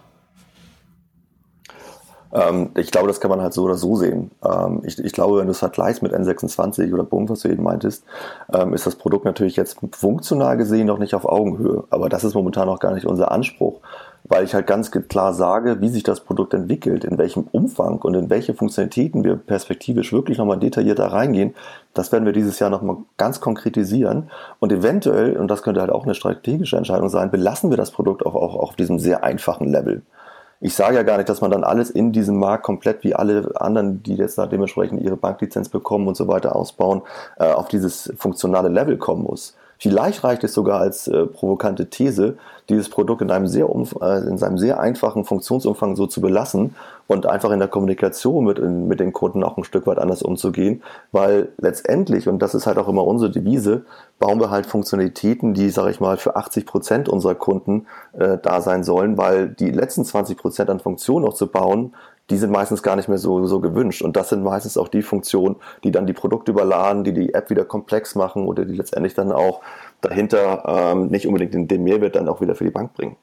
Ähm, 2.33 2.71
ich 2.77 2.91
glaube, 2.91 3.09
das 3.09 3.21
kann 3.21 3.31
man 3.31 3.43
halt 3.43 3.53
so 3.53 3.65
oder 3.65 3.77
so 3.77 3.97
sehen. 3.97 4.31
Ähm, 4.45 4.81
ich, 4.85 4.99
ich, 4.99 5.13
glaube, 5.13 5.39
wenn 5.39 5.47
du 5.47 5.53
es 5.53 5.59
vergleichst 5.59 6.03
mit 6.03 6.15
N26 6.15 6.93
oder 6.93 7.05
Bund, 7.05 7.29
was 7.29 7.41
du 7.41 7.49
eben 7.49 7.63
meintest, 7.63 8.05
ähm, 8.53 8.73
ist 8.73 8.87
das 8.87 8.97
Produkt 8.97 9.25
natürlich 9.25 9.57
jetzt 9.57 9.79
funktional 9.93 10.57
gesehen 10.57 10.87
noch 10.87 10.99
nicht 10.99 11.15
auf 11.15 11.27
Augenhöhe. 11.27 11.85
Aber 11.91 12.09
das 12.09 12.25
ist 12.25 12.35
momentan 12.35 12.67
noch 12.67 12.81
gar 12.81 12.95
nicht 12.95 13.07
unser 13.07 13.31
Anspruch, 13.31 13.81
weil 14.25 14.45
ich 14.45 14.55
halt 14.55 14.67
ganz 14.67 14.91
klar 14.91 15.35
sage, 15.35 15.81
wie 15.81 15.91
sich 15.91 16.05
das 16.05 16.21
Produkt 16.21 16.55
entwickelt, 16.55 17.05
in 17.05 17.19
welchem 17.19 17.45
Umfang 17.53 17.99
und 17.99 18.15
in 18.15 18.31
welche 18.31 18.55
Funktionalitäten 18.55 19.25
wir 19.25 19.37
perspektivisch 19.37 20.13
wirklich 20.13 20.39
nochmal 20.39 20.59
detaillierter 20.59 21.07
reingehen. 21.07 21.55
Das 21.93 22.13
werden 22.13 22.25
wir 22.25 22.33
dieses 22.33 22.59
Jahr 22.59 22.71
nochmal 22.71 22.97
ganz 23.19 23.41
konkretisieren. 23.41 24.31
Und 24.59 24.73
eventuell, 24.73 25.37
und 25.37 25.49
das 25.49 25.63
könnte 25.63 25.83
halt 25.83 25.91
auch 25.91 26.05
eine 26.05 26.15
strategische 26.15 26.79
Entscheidung 26.79 27.11
sein, 27.11 27.31
belassen 27.31 27.69
wir 27.69 27.77
das 27.77 27.91
Produkt 27.91 28.25
auch, 28.25 28.35
auch 28.35 28.55
auf 28.55 28.75
diesem 28.77 28.99
sehr 28.99 29.23
einfachen 29.23 29.69
Level. 29.69 30.03
Ich 30.65 30.77
sage 30.77 30.95
ja 30.95 31.03
gar 31.03 31.17
nicht, 31.17 31.29
dass 31.29 31.41
man 31.41 31.51
dann 31.51 31.65
alles 31.65 31.91
in 31.91 32.13
diesem 32.13 32.39
Markt 32.39 32.63
komplett 32.63 33.03
wie 33.03 33.17
alle 33.17 33.51
anderen, 33.57 34.01
die 34.05 34.15
jetzt 34.15 34.39
da 34.39 34.47
dementsprechend 34.47 35.03
ihre 35.03 35.17
Banklizenz 35.17 35.69
bekommen 35.69 36.07
und 36.07 36.17
so 36.17 36.29
weiter 36.29 36.55
ausbauen, 36.55 37.03
äh, 37.37 37.51
auf 37.51 37.67
dieses 37.67 38.13
funktionale 38.17 38.69
Level 38.69 38.97
kommen 38.97 39.25
muss. 39.25 39.57
Vielleicht 39.83 40.23
reicht 40.23 40.45
es 40.45 40.55
sogar 40.55 40.81
als 40.81 41.09
äh, 41.09 41.27
provokante 41.27 41.91
These, 41.91 42.37
dieses 42.69 42.89
Produkt 42.89 43.21
in 43.21 43.33
einem 43.33 43.49
sehr 43.49 43.67
äh, 44.01 44.29
in 44.29 44.39
seinem 44.39 44.57
sehr 44.57 44.79
einfachen 44.79 45.25
Funktionsumfang 45.25 45.97
so 45.97 46.07
zu 46.07 46.21
belassen 46.21 46.77
und 47.09 47.27
einfach 47.27 47.51
in 47.51 47.59
der 47.59 47.67
Kommunikation 47.67 48.45
mit, 48.45 48.61
in, 48.61 48.87
mit 48.87 49.01
den 49.01 49.13
Kunden 49.13 49.43
auch 49.43 49.57
ein 49.57 49.65
Stück 49.65 49.89
weit 49.89 49.99
anders 49.99 50.23
umzugehen, 50.23 50.85
weil 51.11 51.49
letztendlich, 51.59 52.29
und 52.29 52.39
das 52.39 52.55
ist 52.55 52.69
halt 52.69 52.79
auch 52.79 52.87
immer 52.87 53.05
unsere 53.05 53.33
Devise, 53.33 53.85
bauen 54.21 54.39
wir 54.39 54.51
halt 54.51 54.67
Funktionalitäten, 54.67 55.53
die, 55.53 55.69
sage 55.71 55.91
ich 55.91 55.99
mal, 55.99 56.17
für 56.17 56.37
80 56.37 56.65
Prozent 56.65 57.09
unserer 57.09 57.35
Kunden 57.35 57.89
äh, 58.13 58.39
da 58.41 58.61
sein 58.61 58.85
sollen, 58.85 59.19
weil 59.19 59.49
die 59.49 59.73
letzten 59.73 60.05
20 60.05 60.39
Prozent 60.39 60.71
an 60.71 60.79
Funktionen 60.79 61.25
noch 61.25 61.35
zu 61.35 61.49
bauen, 61.49 61.93
die 62.31 62.37
sind 62.37 62.51
meistens 62.51 62.83
gar 62.83 62.97
nicht 62.97 63.09
mehr 63.09 63.19
so, 63.19 63.47
so 63.47 63.61
gewünscht. 63.61 64.03
Und 64.03 64.17
das 64.17 64.29
sind 64.31 64.43
meistens 64.43 64.77
auch 64.77 64.89
die 64.89 65.03
Funktionen, 65.03 65.57
die 65.85 65.91
dann 65.91 66.07
die 66.07 66.13
Produkte 66.13 66.53
überladen, 66.53 67.05
die 67.05 67.13
die 67.13 67.35
App 67.35 67.51
wieder 67.51 67.65
komplex 67.65 68.15
machen 68.15 68.47
oder 68.47 68.65
die 68.65 68.75
letztendlich 68.75 69.15
dann 69.15 69.33
auch 69.33 69.61
dahinter 70.01 70.93
ähm, 70.93 71.09
nicht 71.09 71.27
unbedingt 71.27 71.55
den, 71.55 71.69
den 71.69 71.85
Mehrwert 71.85 72.17
dann 72.17 72.29
auch 72.29 72.41
wieder 72.41 72.55
für 72.55 72.65
die 72.65 72.71
Bank 72.71 72.95
bringen. 72.95 73.17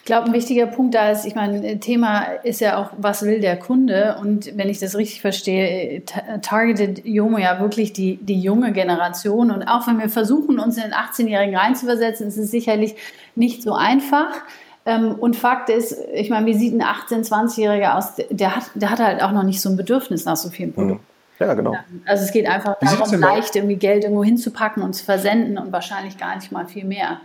Ich 0.00 0.06
glaube, 0.06 0.26
ein 0.26 0.32
wichtiger 0.32 0.66
Punkt 0.66 0.94
da 0.96 1.10
ist, 1.10 1.24
ich 1.24 1.36
meine, 1.36 1.78
Thema 1.78 2.22
ist 2.42 2.60
ja 2.60 2.82
auch, 2.82 2.90
was 2.96 3.22
will 3.22 3.40
der 3.40 3.56
Kunde? 3.56 4.16
Und 4.20 4.56
wenn 4.56 4.68
ich 4.68 4.80
das 4.80 4.96
richtig 4.96 5.20
verstehe, 5.20 6.02
targetet 6.42 7.04
Jomo 7.04 7.38
ja 7.38 7.60
wirklich 7.60 7.92
die, 7.92 8.16
die 8.16 8.40
junge 8.40 8.72
Generation. 8.72 9.52
Und 9.52 9.68
auch 9.68 9.86
wenn 9.86 10.00
wir 10.00 10.08
versuchen, 10.08 10.58
uns 10.58 10.76
in 10.78 10.84
den 10.84 10.94
18-Jährigen 10.94 11.54
reinzuversetzen, 11.54 12.26
ist 12.26 12.38
es 12.38 12.50
sicherlich 12.50 12.96
nicht 13.36 13.62
so 13.62 13.72
einfach. 13.72 14.42
Ähm, 14.88 15.16
und 15.16 15.36
Fakt 15.36 15.68
ist, 15.68 15.94
ich 16.14 16.30
meine, 16.30 16.46
wie 16.46 16.54
sieht 16.54 16.72
ein 16.72 16.82
18-, 16.82 17.28
20-Jähriger 17.28 17.98
aus? 17.98 18.14
Der 18.30 18.56
hat, 18.56 18.70
der 18.74 18.90
hat 18.90 19.00
halt 19.00 19.22
auch 19.22 19.32
noch 19.32 19.42
nicht 19.42 19.60
so 19.60 19.68
ein 19.68 19.76
Bedürfnis 19.76 20.24
nach 20.24 20.36
so 20.36 20.48
vielen 20.48 20.72
Produkten. 20.72 21.02
Mhm. 21.02 21.46
Ja, 21.46 21.54
genau. 21.54 21.76
Also 22.06 22.24
es 22.24 22.32
geht 22.32 22.46
einfach 22.46 22.76
darum, 22.80 23.20
leicht 23.20 23.54
irgendwie 23.54 23.76
Geld 23.76 24.04
irgendwo 24.04 24.24
hinzupacken 24.24 24.82
und 24.82 24.94
zu 24.94 25.04
versenden 25.04 25.58
und 25.58 25.72
wahrscheinlich 25.72 26.16
gar 26.16 26.34
nicht 26.36 26.50
mal 26.50 26.66
viel 26.66 26.84
mehr. 26.84 27.20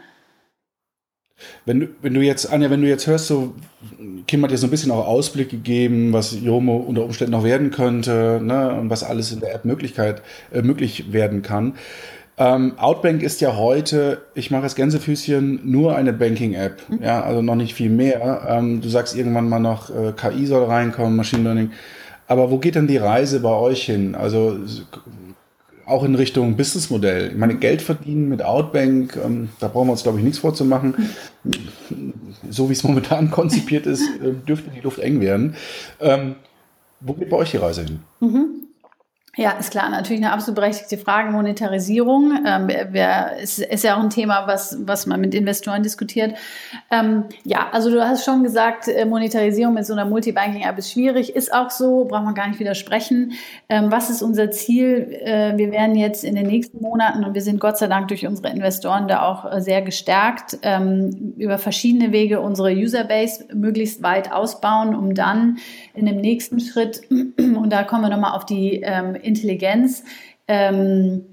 Wenn 1.66 1.80
du, 1.80 1.88
wenn 2.02 2.14
du 2.14 2.22
jetzt, 2.22 2.52
Anja, 2.52 2.70
wenn 2.70 2.82
du 2.82 2.88
jetzt 2.88 3.08
hörst, 3.08 3.28
so, 3.28 3.56
Kim 4.28 4.44
hat 4.44 4.52
dir 4.52 4.58
so 4.58 4.68
ein 4.68 4.70
bisschen 4.70 4.92
auch 4.92 5.08
Ausblick 5.08 5.50
gegeben, 5.50 6.12
was 6.12 6.38
Jomo 6.40 6.78
unter 6.78 7.04
Umständen 7.04 7.32
noch 7.32 7.44
werden 7.44 7.72
könnte, 7.72 8.40
ne, 8.44 8.74
und 8.76 8.90
was 8.90 9.04
alles 9.04 9.32
in 9.32 9.40
der 9.40 9.56
App 9.56 9.66
Möglichkeit, 9.66 10.22
äh, 10.52 10.62
möglich 10.62 11.12
werden 11.14 11.42
kann. 11.42 11.76
Ähm, 12.38 12.74
Outbank 12.78 13.22
ist 13.22 13.42
ja 13.42 13.56
heute, 13.56 14.24
ich 14.34 14.50
mache 14.50 14.64
das 14.64 14.76
Gänsefüßchen, 14.76 15.62
nur 15.64 15.96
eine 15.96 16.14
Banking-App. 16.14 16.82
Mhm. 16.90 17.04
Ja, 17.04 17.22
also 17.22 17.42
noch 17.42 17.56
nicht 17.56 17.76
viel 17.76 17.90
mehr. 17.90 18.48
Ähm, 18.50 18.82
du 18.82 18.90
sagst 18.90 19.16
irgendwann 19.16 19.50
mal 19.50 19.60
noch, 19.60 19.90
äh, 19.90 20.14
KI 20.14 20.46
soll 20.46 20.66
reinkommen, 20.66 21.16
Machine 21.16 21.44
Learning. 21.44 21.72
Aber 22.28 22.50
wo 22.50 22.58
geht 22.58 22.76
denn 22.76 22.88
die 22.88 22.98
Reise 22.98 23.40
bei 23.42 23.54
euch 23.54 23.84
hin? 23.84 24.16
Also 24.16 24.58
auch 25.86 26.04
in 26.04 26.16
Richtung 26.16 26.56
Businessmodell. 26.56 27.32
Ich 27.32 27.38
meine, 27.38 27.56
Geld 27.56 27.82
verdienen 27.82 28.30
mit 28.30 28.42
Outbank, 28.42 29.18
ähm, 29.24 29.50
da 29.60 29.68
brauchen 29.68 29.88
wir 29.88 29.92
uns, 29.92 30.04
glaube 30.04 30.18
ich, 30.18 30.24
nichts 30.24 30.40
vorzumachen. 30.40 30.96
So 32.50 32.70
wie 32.70 32.74
es 32.74 32.84
momentan 32.84 33.30
konzipiert 33.32 33.86
ist, 33.86 34.02
äh, 34.22 34.32
dürfte 34.48 34.72
die 34.72 34.80
Luft 34.80 35.00
eng 35.00 35.20
werden. 35.22 35.56
Ähm, 36.00 36.36
wo 37.00 37.14
geht 37.14 37.30
bei 37.30 37.38
euch 37.38 37.52
die 37.52 37.58
Reise 37.58 37.84
hin? 37.84 38.00
Mhm. 38.22 38.53
Ja, 39.36 39.54
ist 39.54 39.72
klar, 39.72 39.90
natürlich 39.90 40.24
eine 40.24 40.32
absolut 40.32 40.58
berechtigte 40.58 40.96
Frage. 40.96 41.32
Monetarisierung 41.32 42.46
ähm, 42.46 42.68
wer, 42.92 43.40
ist, 43.40 43.58
ist 43.58 43.84
ja 43.84 43.98
auch 43.98 44.04
ein 44.04 44.12
Thema, 44.12 44.46
was, 44.46 44.78
was 44.82 45.08
man 45.08 45.22
mit 45.22 45.34
Investoren 45.34 45.82
diskutiert. 45.82 46.36
Ähm, 46.92 47.26
ja, 47.44 47.68
also 47.72 47.90
du 47.90 48.08
hast 48.08 48.26
schon 48.26 48.44
gesagt, 48.44 48.88
äh, 48.88 49.06
Monetarisierung 49.06 49.74
mit 49.74 49.88
so 49.88 49.94
einer 49.94 50.06
Multibanking-App 50.06 50.78
ist 50.78 50.92
schwierig, 50.92 51.36
ist 51.36 51.52
auch 51.52 51.72
so, 51.72 52.06
braucht 52.06 52.26
man 52.26 52.36
gar 52.36 52.48
nicht 52.48 52.60
widersprechen. 52.60 53.32
Ähm, 53.70 53.92
was 53.92 54.12
ist 54.12 54.22
unser 54.22 54.52
Ziel? 54.52 55.18
Äh, 55.24 55.58
wir 55.58 55.72
werden 55.72 55.96
jetzt 55.96 56.24
in 56.24 56.36
den 56.36 56.46
nächsten 56.46 56.80
Monaten, 56.80 57.24
und 57.24 57.34
wir 57.34 57.42
sind 57.42 57.60
Gott 57.60 57.80
sei 57.80 57.88
Dank 57.88 58.10
durch 58.10 58.28
unsere 58.28 58.50
Investoren 58.50 59.08
da 59.08 59.24
auch 59.24 59.52
äh, 59.52 59.62
sehr 59.62 59.82
gestärkt, 59.82 60.60
ähm, 60.62 61.34
über 61.38 61.58
verschiedene 61.58 62.12
Wege 62.12 62.40
unsere 62.40 62.72
Userbase 62.72 63.46
möglichst 63.52 64.04
weit 64.04 64.32
ausbauen, 64.32 64.94
um 64.94 65.16
dann 65.16 65.58
in 65.94 66.06
dem 66.06 66.18
nächsten 66.18 66.60
Schritt, 66.60 67.02
und 67.10 67.70
da 67.70 67.84
kommen 67.84 68.04
wir 68.04 68.10
nochmal 68.10 68.36
auf 68.36 68.46
die 68.46 68.82
ähm, 68.82 69.16
Intelligenz, 69.16 70.04
ähm, 70.48 71.26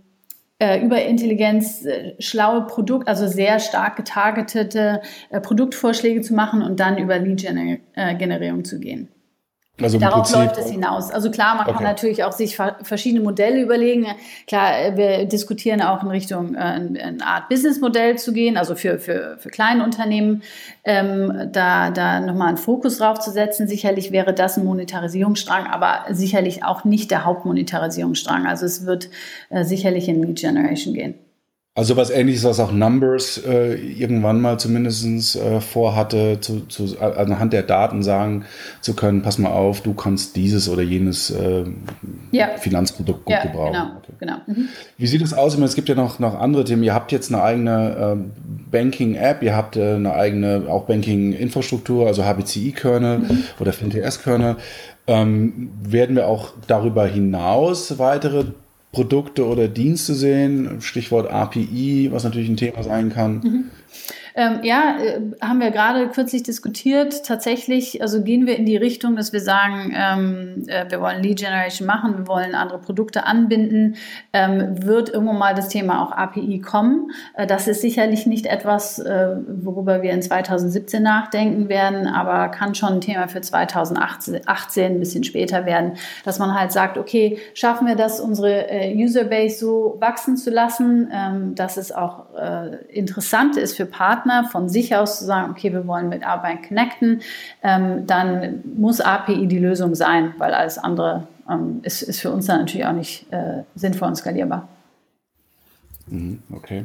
äh, 0.59 0.85
über 0.85 1.03
Intelligenz 1.03 1.85
äh, 1.85 2.15
schlaue 2.19 2.67
Produkt, 2.67 3.09
also 3.09 3.27
sehr 3.27 3.59
stark 3.59 3.97
getargetete 3.97 5.01
äh, 5.31 5.41
Produktvorschläge 5.41 6.21
zu 6.21 6.35
machen 6.35 6.63
und 6.63 6.81
dann 6.81 6.99
über 6.99 7.19
Lead-Generierung 7.19 8.61
äh, 8.61 8.65
zu 8.65 8.79
gehen. 8.79 9.09
Also 9.83 9.99
Darauf 9.99 10.23
Prinzip 10.23 10.37
läuft 10.37 10.59
es 10.59 10.71
hinaus. 10.71 11.11
Also 11.11 11.31
klar, 11.31 11.55
man 11.55 11.67
okay. 11.67 11.75
kann 11.75 11.85
natürlich 11.85 12.25
auch 12.25 12.33
sich 12.33 12.57
verschiedene 12.57 13.23
Modelle 13.23 13.61
überlegen. 13.61 14.07
Klar, 14.47 14.79
äh, 14.79 14.97
wir 14.97 15.25
diskutieren 15.27 15.83
auch 15.83 16.03
in 16.03 16.09
Richtung 16.09 16.55
äh, 16.55 16.59
eine 16.59 17.25
Art 17.25 17.49
Businessmodell 17.49 18.19
zu 18.19 18.33
gehen, 18.33 18.57
also 18.57 18.75
für, 18.75 18.99
für, 18.99 19.37
für 19.39 19.51
kleine 19.51 19.85
Unternehmen, 19.85 20.43
ähm, 20.85 21.49
da, 21.53 21.91
da 21.91 22.21
nochmal 22.21 22.49
einen 22.49 22.57
Fokus 22.57 22.99
drauf 22.99 23.21
zu 23.21 23.31
setzen. 23.31 23.69
Sicherlich 23.69 24.13
wäre 24.13 24.35
das 24.35 24.57
ein 24.57 24.65
Monetarisierungsstrang, 24.65 25.67
aber 25.67 26.05
sicherlich 26.11 26.65
auch 26.65 26.85
nicht 26.85 27.11
der 27.11 27.25
Hauptmonetarisierungsstrang. 27.25 28.47
Also 28.47 28.67
es 28.67 28.87
wird 28.87 29.11
äh, 29.51 29.65
sicherlich 29.65 30.09
in 30.09 30.23
Lead 30.23 30.39
Generation 30.41 30.95
gehen. 30.95 31.15
Also 31.81 31.97
was 31.97 32.11
ähnliches, 32.11 32.45
was 32.45 32.61
auch 32.61 32.73
Numbers 32.73 33.39
äh, 33.39 33.73
irgendwann 33.73 34.39
mal 34.39 34.59
zumindest 34.59 35.35
äh, 35.35 35.63
vorhatte, 35.63 36.37
zu, 36.39 36.67
zu, 36.67 37.01
anhand 37.01 37.55
der 37.55 37.63
Daten 37.63 38.03
sagen 38.03 38.45
zu 38.83 38.93
können, 38.93 39.23
pass 39.23 39.39
mal 39.39 39.49
auf, 39.49 39.81
du 39.81 39.95
kannst 39.95 40.37
dieses 40.37 40.69
oder 40.69 40.83
jenes 40.83 41.31
äh, 41.31 41.65
ja. 42.33 42.49
Finanzprodukt 42.59 43.25
gut 43.25 43.33
ja, 43.33 43.43
gebrauchen. 43.45 43.73
Genau, 43.73 43.87
okay. 43.97 44.13
genau. 44.19 44.37
Mhm. 44.47 44.69
Wie 44.99 45.07
sieht 45.07 45.23
es 45.23 45.33
aus? 45.33 45.57
Es 45.57 45.75
gibt 45.75 45.89
ja 45.89 45.95
noch, 45.95 46.19
noch 46.19 46.39
andere 46.39 46.65
Themen. 46.65 46.83
Ihr 46.83 46.93
habt 46.93 47.13
jetzt 47.13 47.33
eine 47.33 47.43
eigene 47.43 48.19
äh, 48.19 48.71
Banking-App, 48.71 49.43
ihr 49.43 49.57
habt 49.57 49.77
äh, 49.77 49.95
eine 49.95 50.13
eigene 50.13 50.65
auch 50.69 50.85
Banking-Infrastruktur, 50.85 52.07
also 52.07 52.27
HBCI-Kernel 52.27 53.21
mhm. 53.21 53.45
oder 53.59 53.73
FinTS-Kernel. 53.73 54.57
Ähm, 55.07 55.71
werden 55.83 56.15
wir 56.15 56.29
auch 56.29 56.53
darüber 56.67 57.07
hinaus 57.07 57.99
weitere 57.99 58.45
Produkte 58.93 59.47
oder 59.47 59.69
Dienste 59.69 60.15
sehen, 60.15 60.81
Stichwort 60.81 61.31
API, 61.31 62.09
was 62.11 62.25
natürlich 62.25 62.49
ein 62.49 62.57
Thema 62.57 62.83
sein 62.83 63.11
kann. 63.11 63.41
Mhm. 63.41 63.65
Ähm, 64.35 64.61
ja, 64.63 64.97
äh, 64.99 65.21
haben 65.41 65.61
wir 65.61 65.71
gerade 65.71 66.09
kürzlich 66.09 66.43
diskutiert. 66.43 67.25
Tatsächlich, 67.25 68.03
also 68.03 68.23
gehen 68.23 68.47
wir 68.47 68.57
in 68.57 68.67
die 68.67 68.77
Richtung, 68.77 69.17
dass 69.17 69.33
wir 69.33 69.41
sagen, 69.41 69.93
ähm, 69.95 70.65
äh, 70.67 70.91
wir 70.91 71.01
wollen 71.01 71.23
Lead 71.23 71.41
Generation 71.41 71.87
machen, 71.87 72.19
wir 72.19 72.27
wollen 72.27 72.55
andere 72.55 72.79
Produkte 72.79 73.27
anbinden, 73.27 73.97
ähm, 74.33 74.85
wird 74.85 75.09
irgendwann 75.09 75.39
mal 75.39 75.55
das 75.55 75.69
Thema 75.69 76.03
auch 76.03 76.13
API 76.13 76.61
kommen. 76.61 77.11
Äh, 77.35 77.47
das 77.47 77.69
ist 77.69 77.81
sicherlich 77.81 78.27
nicht 78.27 78.47
etwas, 78.47 78.99
äh, 78.99 79.37
worüber 79.47 80.03
wir 80.03 80.13
in 80.13 80.23
2017 80.23 81.03
nachdenken 81.03 81.69
werden, 81.69 82.07
aber 82.07 82.49
kann 82.49 82.75
schon 82.75 82.95
ein 82.95 83.01
Thema 83.01 83.29
für 83.29 83.41
2018 83.41 84.41
ein 84.79 84.99
bisschen 84.99 85.25
später 85.25 85.67
werden, 85.67 85.95
dass 86.25 86.39
man 86.39 86.59
halt 86.59 86.73
sagt, 86.73 86.99
okay, 86.99 87.39
schaffen 87.55 87.87
wir 87.87 87.97
das, 87.97 88.21
unsere 88.21 88.69
äh, 88.71 88.95
Userbase 88.95 89.59
so 89.59 89.97
wachsen 90.01 90.37
zu 90.37 90.51
lassen, 90.51 91.11
ähm, 91.13 91.55
dass 91.55 91.77
es 91.77 91.93
auch 91.93 92.35
äh, 92.35 92.77
interessant 92.89 93.57
ist 93.57 93.77
für 93.77 93.87
Partner, 93.87 94.20
Partner 94.21 94.49
von 94.51 94.69
sich 94.69 94.95
aus 94.95 95.19
zu 95.19 95.25
sagen, 95.25 95.51
okay, 95.51 95.73
wir 95.73 95.87
wollen 95.87 96.09
mit 96.09 96.27
Arbeit 96.27 96.69
connecten, 96.69 97.21
ähm, 97.63 98.07
dann 98.07 98.63
muss 98.77 99.01
API 99.01 99.47
die 99.47 99.59
Lösung 99.59 99.95
sein, 99.95 100.35
weil 100.39 100.53
alles 100.53 100.79
andere 100.79 101.27
ähm, 101.49 101.81
ist, 101.83 102.03
ist 102.03 102.21
für 102.21 102.31
uns 102.31 102.47
dann 102.47 102.61
natürlich 102.61 102.87
auch 102.87 102.93
nicht 102.93 103.33
äh, 103.33 103.63
sinnvoll 103.75 104.09
und 104.09 104.17
skalierbar. 104.17 104.69
Mhm, 106.07 106.43
okay. 106.55 106.85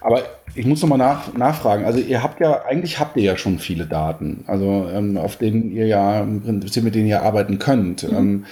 Aber 0.00 0.22
ich 0.54 0.66
muss 0.66 0.82
nochmal 0.82 0.98
nach, 0.98 1.32
nachfragen. 1.34 1.84
Also 1.84 2.00
ihr 2.00 2.22
habt 2.22 2.40
ja, 2.40 2.64
eigentlich 2.64 2.98
habt 2.98 3.16
ihr 3.16 3.22
ja 3.22 3.36
schon 3.36 3.58
viele 3.58 3.86
Daten, 3.86 4.44
also 4.46 4.88
ähm, 4.92 5.16
auf 5.16 5.36
denen 5.36 5.70
ihr 5.70 5.86
ja 5.86 6.24
mit 6.24 6.94
denen 6.94 7.06
ihr 7.06 7.22
arbeiten 7.22 7.58
könnt. 7.58 8.02
Mhm. 8.02 8.16
Ähm, 8.16 8.44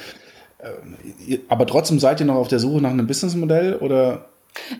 äh, 1.28 1.38
aber 1.48 1.66
trotzdem 1.66 1.98
seid 1.98 2.20
ihr 2.20 2.26
noch 2.26 2.36
auf 2.36 2.48
der 2.48 2.60
Suche 2.60 2.80
nach 2.80 2.90
einem 2.90 3.06
Businessmodell 3.06 3.76
oder 3.76 4.26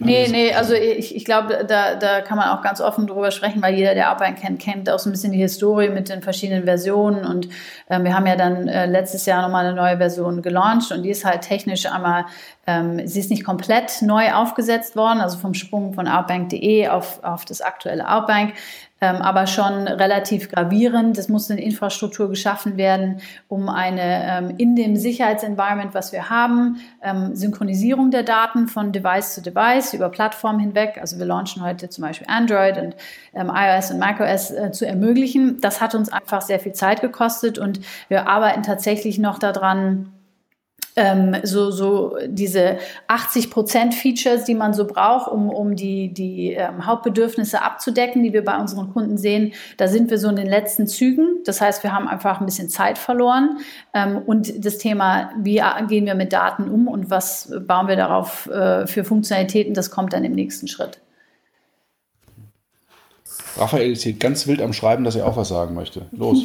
Nee, 0.01 0.29
nee, 0.29 0.53
also 0.53 0.75
ich, 0.75 1.17
ich 1.17 1.25
glaube, 1.25 1.65
da, 1.67 1.95
da 1.95 2.21
kann 2.21 2.37
man 2.37 2.51
auch 2.51 2.63
ganz 2.63 2.81
offen 2.81 3.07
drüber 3.07 3.31
sprechen, 3.31 3.63
weil 3.63 3.75
jeder, 3.75 3.95
der 3.95 4.09
Arbeit 4.09 4.37
kennt, 4.37 4.61
kennt 4.61 4.91
auch 4.91 4.99
so 4.99 5.09
ein 5.09 5.13
bisschen 5.13 5.33
die 5.33 5.39
Historie 5.39 5.89
mit 5.89 6.11
den 6.11 6.23
verschiedenen 6.23 6.65
Versionen. 6.65 7.25
Und 7.25 7.49
äh, 7.89 8.03
wir 8.03 8.15
haben 8.15 8.27
ja 8.27 8.37
dann 8.37 8.69
äh, 8.69 8.87
letztes 8.87 9.25
Jahr 9.25 9.43
nochmal 9.43 9.65
eine 9.65 9.75
neue 9.75 9.97
Version 9.97 10.43
gelauncht 10.43 10.93
und 10.93 11.03
die 11.03 11.11
ist 11.11 11.25
halt 11.25 11.43
technisch 11.43 11.87
einmal, 11.87 12.27
ähm, 12.67 13.07
sie 13.07 13.21
ist 13.21 13.31
nicht 13.31 13.45
komplett 13.45 14.03
neu 14.03 14.33
aufgesetzt 14.33 14.97
worden, 14.97 15.21
also 15.21 15.39
vom 15.39 15.55
Sprung 15.55 15.95
von 15.95 16.09
outbank.de 16.09 16.89
auf, 16.89 17.23
auf 17.23 17.45
das 17.45 17.61
aktuelle 17.61 18.09
Outbank 18.09 18.55
ähm, 19.03 19.17
aber 19.17 19.49
schon 19.49 19.89
relativ 19.89 20.49
gravierend. 20.49 21.19
Es 21.19 21.29
muss 21.29 21.51
eine 21.51 21.61
Infrastruktur 21.61 22.29
geschaffen 22.29 22.77
werden, 22.77 23.21
um 23.49 23.69
eine 23.69 24.01
ähm, 24.03 24.55
in 24.59 24.77
dem 24.77 24.97
Sicherheitsenvironment, 24.97 25.93
was 25.93 26.13
wir 26.13 26.31
haben, 26.31 26.81
ähm, 27.03 27.35
Synchronisierung 27.35 28.13
der 28.13 28.23
Daten 28.23 28.69
von 28.69 28.93
Device 28.93 29.35
zu 29.35 29.43
Device 29.43 29.93
über 29.93 30.09
Plattformen 30.09 30.61
hinweg. 30.61 30.99
Also 31.01 31.19
wir 31.19 31.27
launchen 31.27 31.63
heute 31.63 31.89
zum 31.89 32.03
Beispiel 32.03 32.29
Android 32.31 32.79
und 32.79 32.95
ähm, 33.35 33.51
iOS 33.53 33.91
und 33.91 33.99
macOS 33.99 34.53
äh, 34.53 34.71
zu 34.71 34.87
ermöglichen. 34.87 35.61
Das 35.61 35.81
hat 35.81 35.97
uns 35.97 36.09
einfach 36.11 36.41
sehr 36.41 36.61
viel 36.61 36.73
Zeit 36.73 37.01
gekostet 37.01 37.59
und 37.59 37.81
wir 38.07 38.29
arbeiten 38.29 38.63
tatsächlich 38.63 39.19
noch 39.19 39.41
daran, 39.41 40.13
ähm, 40.97 41.37
so, 41.43 41.71
so 41.71 42.17
diese 42.27 42.79
80 43.09 43.51
Prozent 43.51 43.95
Features, 43.95 44.45
die 44.45 44.55
man 44.55 44.75
so 44.75 44.87
braucht, 44.87 45.31
um, 45.31 45.49
um 45.49 45.75
die, 45.75 46.13
die 46.13 46.53
ähm, 46.53 46.87
Hauptbedürfnisse 46.87 47.63
abzudecken, 47.63 48.23
die 48.23 48.33
wir 48.33 48.45
bei 48.45 48.59
unseren 48.59 48.93
Kunden 48.93 49.17
sehen. 49.17 49.53
Da 49.79 49.89
sind 49.89 50.11
wir 50.11 50.19
so 50.19 50.29
in 50.29 50.37
den 50.37 50.47
letzten 50.47 50.87
Zügen. 50.87 51.43
Das 51.45 51.61
heißt, 51.61 51.83
wir 51.83 51.93
haben 51.93 52.09
einfach 52.09 52.41
ein 52.41 52.47
bisschen 52.47 52.69
Zeit 52.69 52.99
verloren. 52.99 53.59
Ähm, 53.95 54.19
und 54.19 54.65
das 54.65 54.79
Thema, 54.79 55.31
wie 55.41 55.63
gehen 55.89 56.07
wir 56.07 56.15
mit 56.15 56.33
Daten 56.33 56.69
um 56.69 56.89
und 56.89 57.11
was 57.11 57.53
bauen 57.67 57.89
wir 57.89 57.97
darauf 57.97 58.47
äh, 58.47 58.87
für 58.87 59.05
Funktionalitäten, 59.05 59.75
das 59.75 59.91
kommt 59.91 60.13
dann 60.13 60.25
im 60.25 60.33
nächsten 60.33 60.69
Schritt. 60.69 61.01
Raphael 63.57 63.93
ist 63.93 64.03
hier 64.03 64.15
ganz 64.15 64.47
wild 64.47 64.63
am 64.63 64.73
Schreiben, 64.73 65.05
dass 65.05 65.15
er 65.15 65.27
auch 65.27 65.37
was 65.37 65.49
sagen 65.49 65.75
möchte. 65.75 66.07
Los. 66.13 66.45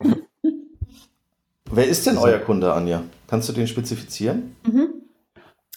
Wer 1.70 1.86
ist 1.86 2.06
denn 2.06 2.18
euer 2.18 2.38
Kunde, 2.38 2.72
Anja? 2.74 3.02
Kannst 3.32 3.48
du 3.48 3.54
den 3.54 3.66
spezifizieren? 3.66 4.56
Mhm. 4.62 4.90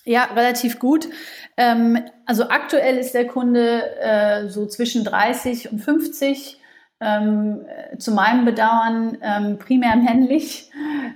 Ja, 0.03 0.25
relativ 0.35 0.77
gut. 0.77 1.07
Ähm, 1.55 1.97
also 2.25 2.49
aktuell 2.49 2.97
ist 2.97 3.13
der 3.13 3.27
Kunde 3.27 3.97
äh, 3.97 4.49
so 4.49 4.65
zwischen 4.65 5.05
30 5.05 5.71
und 5.71 5.79
50. 5.79 6.59
Ähm, 6.99 7.61
zu 7.97 8.11
meinem 8.11 8.43
Bedauern 8.43 9.17
ähm, 9.21 9.57
primär 9.57 9.95
männlich. 9.95 10.69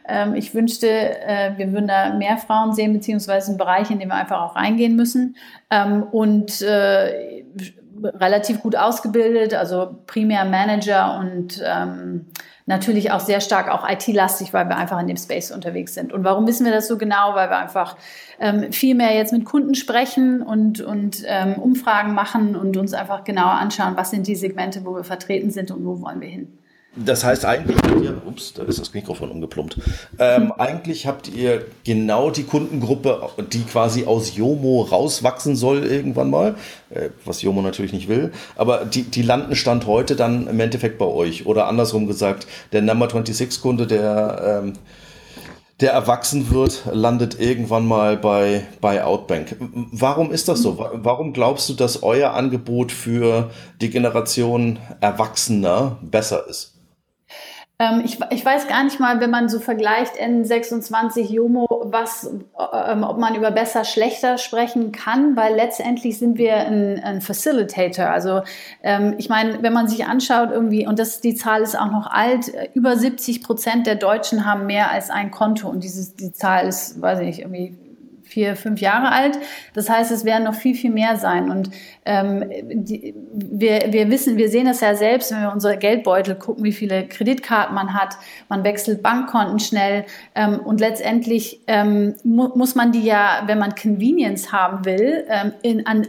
Ähm, 0.07 0.33
ich 0.33 0.55
wünschte, 0.55 0.87
äh, 0.87 1.57
wir 1.57 1.73
würden 1.73 1.89
da 1.89 2.13
mehr 2.13 2.37
Frauen 2.37 2.73
sehen, 2.73 2.93
beziehungsweise 2.93 3.49
einen 3.49 3.57
Bereich, 3.57 3.91
in 3.91 3.99
dem 3.99 4.07
wir 4.07 4.15
einfach 4.15 4.39
auch 4.39 4.55
reingehen 4.55 4.95
müssen. 4.95 5.35
Ähm, 5.69 6.03
und 6.03 6.61
äh, 6.61 7.43
relativ 8.01 8.61
gut 8.61 8.77
ausgebildet, 8.77 9.53
also 9.53 10.03
primär 10.07 10.45
Manager 10.45 11.19
und 11.19 11.61
ähm, 11.65 12.27
natürlich 12.69 13.11
auch 13.11 13.19
sehr 13.19 13.41
stark 13.41 13.67
auch 13.67 13.89
IT-lastig, 13.89 14.53
weil 14.53 14.69
wir 14.69 14.77
einfach 14.77 15.01
in 15.01 15.07
dem 15.07 15.17
Space 15.17 15.51
unterwegs 15.51 15.95
sind. 15.95 16.13
Und 16.13 16.23
warum 16.23 16.47
wissen 16.47 16.65
wir 16.65 16.71
das 16.71 16.87
so 16.87 16.97
genau? 16.97 17.33
Weil 17.33 17.49
wir 17.49 17.57
einfach 17.57 17.97
ähm, 18.39 18.71
viel 18.71 18.93
mehr 18.93 19.15
jetzt 19.15 19.33
mit 19.33 19.43
Kunden 19.43 19.73
sprechen 19.73 20.43
und, 20.43 20.79
und 20.79 21.23
ähm, 21.25 21.55
Umfragen 21.55 22.13
machen 22.13 22.55
und 22.55 22.77
uns 22.77 22.93
einfach 22.93 23.23
genauer 23.23 23.53
anschauen, 23.53 23.97
was 23.97 24.11
sind 24.11 24.27
die 24.27 24.35
Segmente, 24.35 24.85
wo 24.85 24.95
wir 24.95 25.03
vertreten 25.03 25.49
sind 25.49 25.71
und 25.71 25.83
wo 25.83 25.99
wollen 25.99 26.21
wir 26.21 26.29
hin. 26.29 26.58
Das 27.05 27.23
heißt 27.23 27.45
eigentlich, 27.45 27.77
ihr, 28.01 28.21
ups, 28.25 28.53
da 28.53 28.63
ist 28.63 28.79
das 28.79 28.93
Mikrofon 28.93 29.31
umgeplumpt. 29.31 29.77
Ähm, 30.17 30.51
eigentlich 30.57 31.07
habt 31.07 31.27
ihr 31.29 31.65
genau 31.83 32.29
die 32.29 32.43
Kundengruppe, 32.43 33.29
die 33.51 33.63
quasi 33.63 34.05
aus 34.05 34.35
Jomo 34.35 34.81
rauswachsen 34.81 35.55
soll 35.55 35.85
irgendwann 35.85 36.29
mal, 36.29 36.55
äh, 36.89 37.09
was 37.25 37.41
Jomo 37.41 37.61
natürlich 37.61 37.93
nicht 37.93 38.09
will, 38.09 38.31
aber 38.55 38.85
die, 38.85 39.03
die 39.03 39.21
landen 39.21 39.55
Stand 39.55 39.85
heute 39.85 40.15
dann 40.15 40.47
im 40.47 40.59
Endeffekt 40.59 40.97
bei 40.97 41.05
euch. 41.05 41.45
Oder 41.45 41.67
andersrum 41.67 42.07
gesagt, 42.07 42.47
der 42.71 42.81
Number 42.81 43.09
26 43.09 43.61
Kunde, 43.61 43.87
der, 43.87 44.61
ähm, 44.63 44.73
der 45.79 45.93
erwachsen 45.93 46.49
wird, 46.51 46.83
landet 46.91 47.39
irgendwann 47.39 47.87
mal 47.87 48.17
bei, 48.17 48.63
bei 48.81 49.03
Outbank. 49.03 49.55
Warum 49.91 50.31
ist 50.31 50.49
das 50.49 50.61
so? 50.61 50.77
Warum 50.77 51.31
glaubst 51.31 51.69
du, 51.69 51.73
dass 51.73 52.03
euer 52.03 52.33
Angebot 52.33 52.91
für 52.91 53.51
die 53.79 53.89
Generation 53.89 54.79
Erwachsener 54.99 55.97
besser 56.01 56.45
ist? 56.49 56.78
Ähm, 57.81 58.01
ich, 58.03 58.19
ich 58.29 58.45
weiß 58.45 58.67
gar 58.67 58.83
nicht 58.83 58.99
mal, 58.99 59.21
wenn 59.21 59.29
man 59.29 59.47
so 59.47 59.59
vergleicht 59.59 60.15
N26 60.21 61.31
Jomo, 61.31 61.65
was, 61.85 62.25
ähm, 62.25 63.03
ob 63.03 63.17
man 63.17 63.35
über 63.35 63.51
besser, 63.51 63.85
schlechter 63.85 64.37
sprechen 64.37 64.91
kann, 64.91 65.37
weil 65.37 65.55
letztendlich 65.55 66.19
sind 66.19 66.37
wir 66.37 66.55
ein, 66.55 67.01
ein 67.01 67.21
Facilitator. 67.21 68.07
Also 68.07 68.41
ähm, 68.83 69.15
ich 69.17 69.29
meine, 69.29 69.63
wenn 69.63 69.71
man 69.71 69.87
sich 69.87 70.05
anschaut 70.05 70.51
irgendwie, 70.51 70.85
und 70.87 70.99
das, 70.99 71.21
die 71.21 71.35
Zahl 71.35 71.61
ist 71.61 71.79
auch 71.79 71.89
noch 71.89 72.07
alt, 72.07 72.51
über 72.73 72.97
70 72.97 73.43
Prozent 73.43 73.87
der 73.87 73.95
Deutschen 73.95 74.45
haben 74.45 74.65
mehr 74.65 74.91
als 74.91 75.09
ein 75.09 75.31
Konto 75.31 75.69
und 75.69 75.81
dieses, 75.81 76.15
die 76.15 76.33
Zahl 76.33 76.67
ist, 76.67 77.01
weiß 77.01 77.19
ich 77.19 77.25
nicht, 77.27 77.39
irgendwie 77.39 77.77
vier, 78.29 78.55
fünf 78.55 78.79
Jahre 78.79 79.11
alt. 79.11 79.37
Das 79.73 79.89
heißt, 79.89 80.11
es 80.11 80.23
werden 80.23 80.43
noch 80.43 80.53
viel, 80.53 80.75
viel 80.75 80.91
mehr 80.91 81.17
sein. 81.17 81.49
Und 81.49 81.71
ähm, 82.05 82.43
die, 82.69 83.13
wir, 83.33 83.91
wir 83.91 84.09
wissen, 84.09 84.37
wir 84.37 84.49
sehen 84.49 84.65
das 84.65 84.81
ja 84.81 84.95
selbst, 84.95 85.31
wenn 85.31 85.41
wir 85.41 85.51
unsere 85.51 85.77
Geldbeutel 85.77 86.35
gucken, 86.35 86.63
wie 86.63 86.71
viele 86.71 87.07
Kreditkarten 87.07 87.73
man 87.75 87.93
hat. 87.93 88.15
Man 88.47 88.63
wechselt 88.63 89.01
Bankkonten 89.01 89.59
schnell. 89.59 90.05
Ähm, 90.35 90.59
und 90.59 90.79
letztendlich 90.79 91.61
ähm, 91.67 92.15
mu 92.23 92.49
muss 92.55 92.75
man 92.75 92.91
die 92.91 93.03
ja, 93.03 93.43
wenn 93.47 93.59
man 93.59 93.75
Convenience 93.75 94.51
haben 94.51 94.85
will, 94.85 95.25
ähm, 95.29 95.53
in, 95.61 95.87
an 95.87 96.07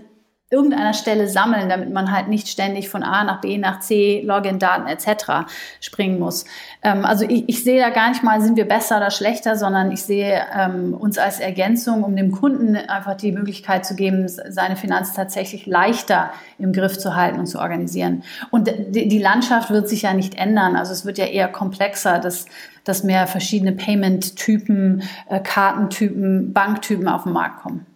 irgendeiner 0.51 0.95
Stelle 0.95 1.29
sammeln, 1.29 1.69
damit 1.69 1.93
man 1.93 2.11
halt 2.11 2.27
nicht 2.27 2.49
ständig 2.49 2.89
von 2.89 3.05
A 3.05 3.23
nach 3.23 3.41
B 3.41 3.57
nach 3.57 3.79
C, 3.79 4.21
Login-Daten 4.27 4.89
etc. 4.89 5.49
springen 5.81 6.19
muss. 6.19 6.45
Ähm, 6.83 7.05
also 7.05 7.25
ich, 7.25 7.49
ich, 7.49 7.63
sehe 7.63 7.81
da 7.81 7.91
gar 7.91 8.09
nicht 8.09 8.25
mal, 8.25 8.41
sind 8.41 8.57
wir 8.57 8.67
besser 8.67 8.97
oder 8.97 9.13
schlechter, 9.13 9.55
sondern 9.55 9.93
ich 9.93 10.03
sehe 10.03 10.43
ähm, 10.53 10.95
uns 10.95 11.19
als 11.19 11.39
Ergänzung, 11.39 12.03
um 12.03 12.17
dem 12.17 12.33
Kunden 12.33 12.75
einfach 12.75 13.17
die 13.17 13.31
Möglichkeit 13.31 13.87
zu 13.87 13.95
geben, 13.95 14.27
seine 14.27 14.75
Finanzen 14.75 15.15
tatsächlich 15.15 15.67
leichter 15.67 16.31
im 16.59 16.73
Griff 16.73 16.99
zu 16.99 17.15
halten 17.15 17.39
und 17.39 17.47
zu 17.47 17.61
organisieren. 17.61 18.25
Und 18.51 18.69
die, 18.89 19.07
die 19.07 19.21
Landschaft 19.21 19.71
wird 19.71 19.89
sich 19.89 20.03
ja 20.03 20.15
nicht 20.15 20.35
ändern. 20.35 20.75
Also 20.75 20.93
es 20.93 21.05
wird 21.05 21.19
ja 21.19 21.27
eher 21.27 21.47
komplexer, 21.47 22.19
dass, 22.19 22.47
dass 22.83 23.05
mehr 23.05 23.29
verschiedene 23.29 23.71
Payment-Typen, 23.71 25.05
äh, 25.29 25.39
Kartentypen, 25.39 26.53
Banktypen 26.53 27.07
auf 27.07 27.23
den 27.23 27.35
Markt 27.35 27.63
kommen. 27.63 27.87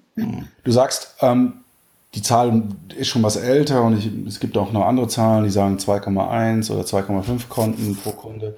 Du 0.63 0.71
sagst, 0.71 1.17
ähm 1.21 1.64
die 2.15 2.23
Zahl 2.23 2.62
ist 2.97 3.09
schon 3.09 3.23
was 3.23 3.37
älter 3.37 3.83
und 3.83 3.99
ich, 3.99 4.11
es 4.27 4.41
gibt 4.41 4.57
auch 4.57 4.73
noch 4.73 4.87
andere 4.87 5.09
Zahlen, 5.09 5.45
die 5.45 5.51
sagen 5.51 5.79
2,1 5.79 6.71
oder 6.71 6.83
2,5 6.83 7.49
Konten 7.49 7.97
pro 7.97 8.11
Kunde. 8.11 8.57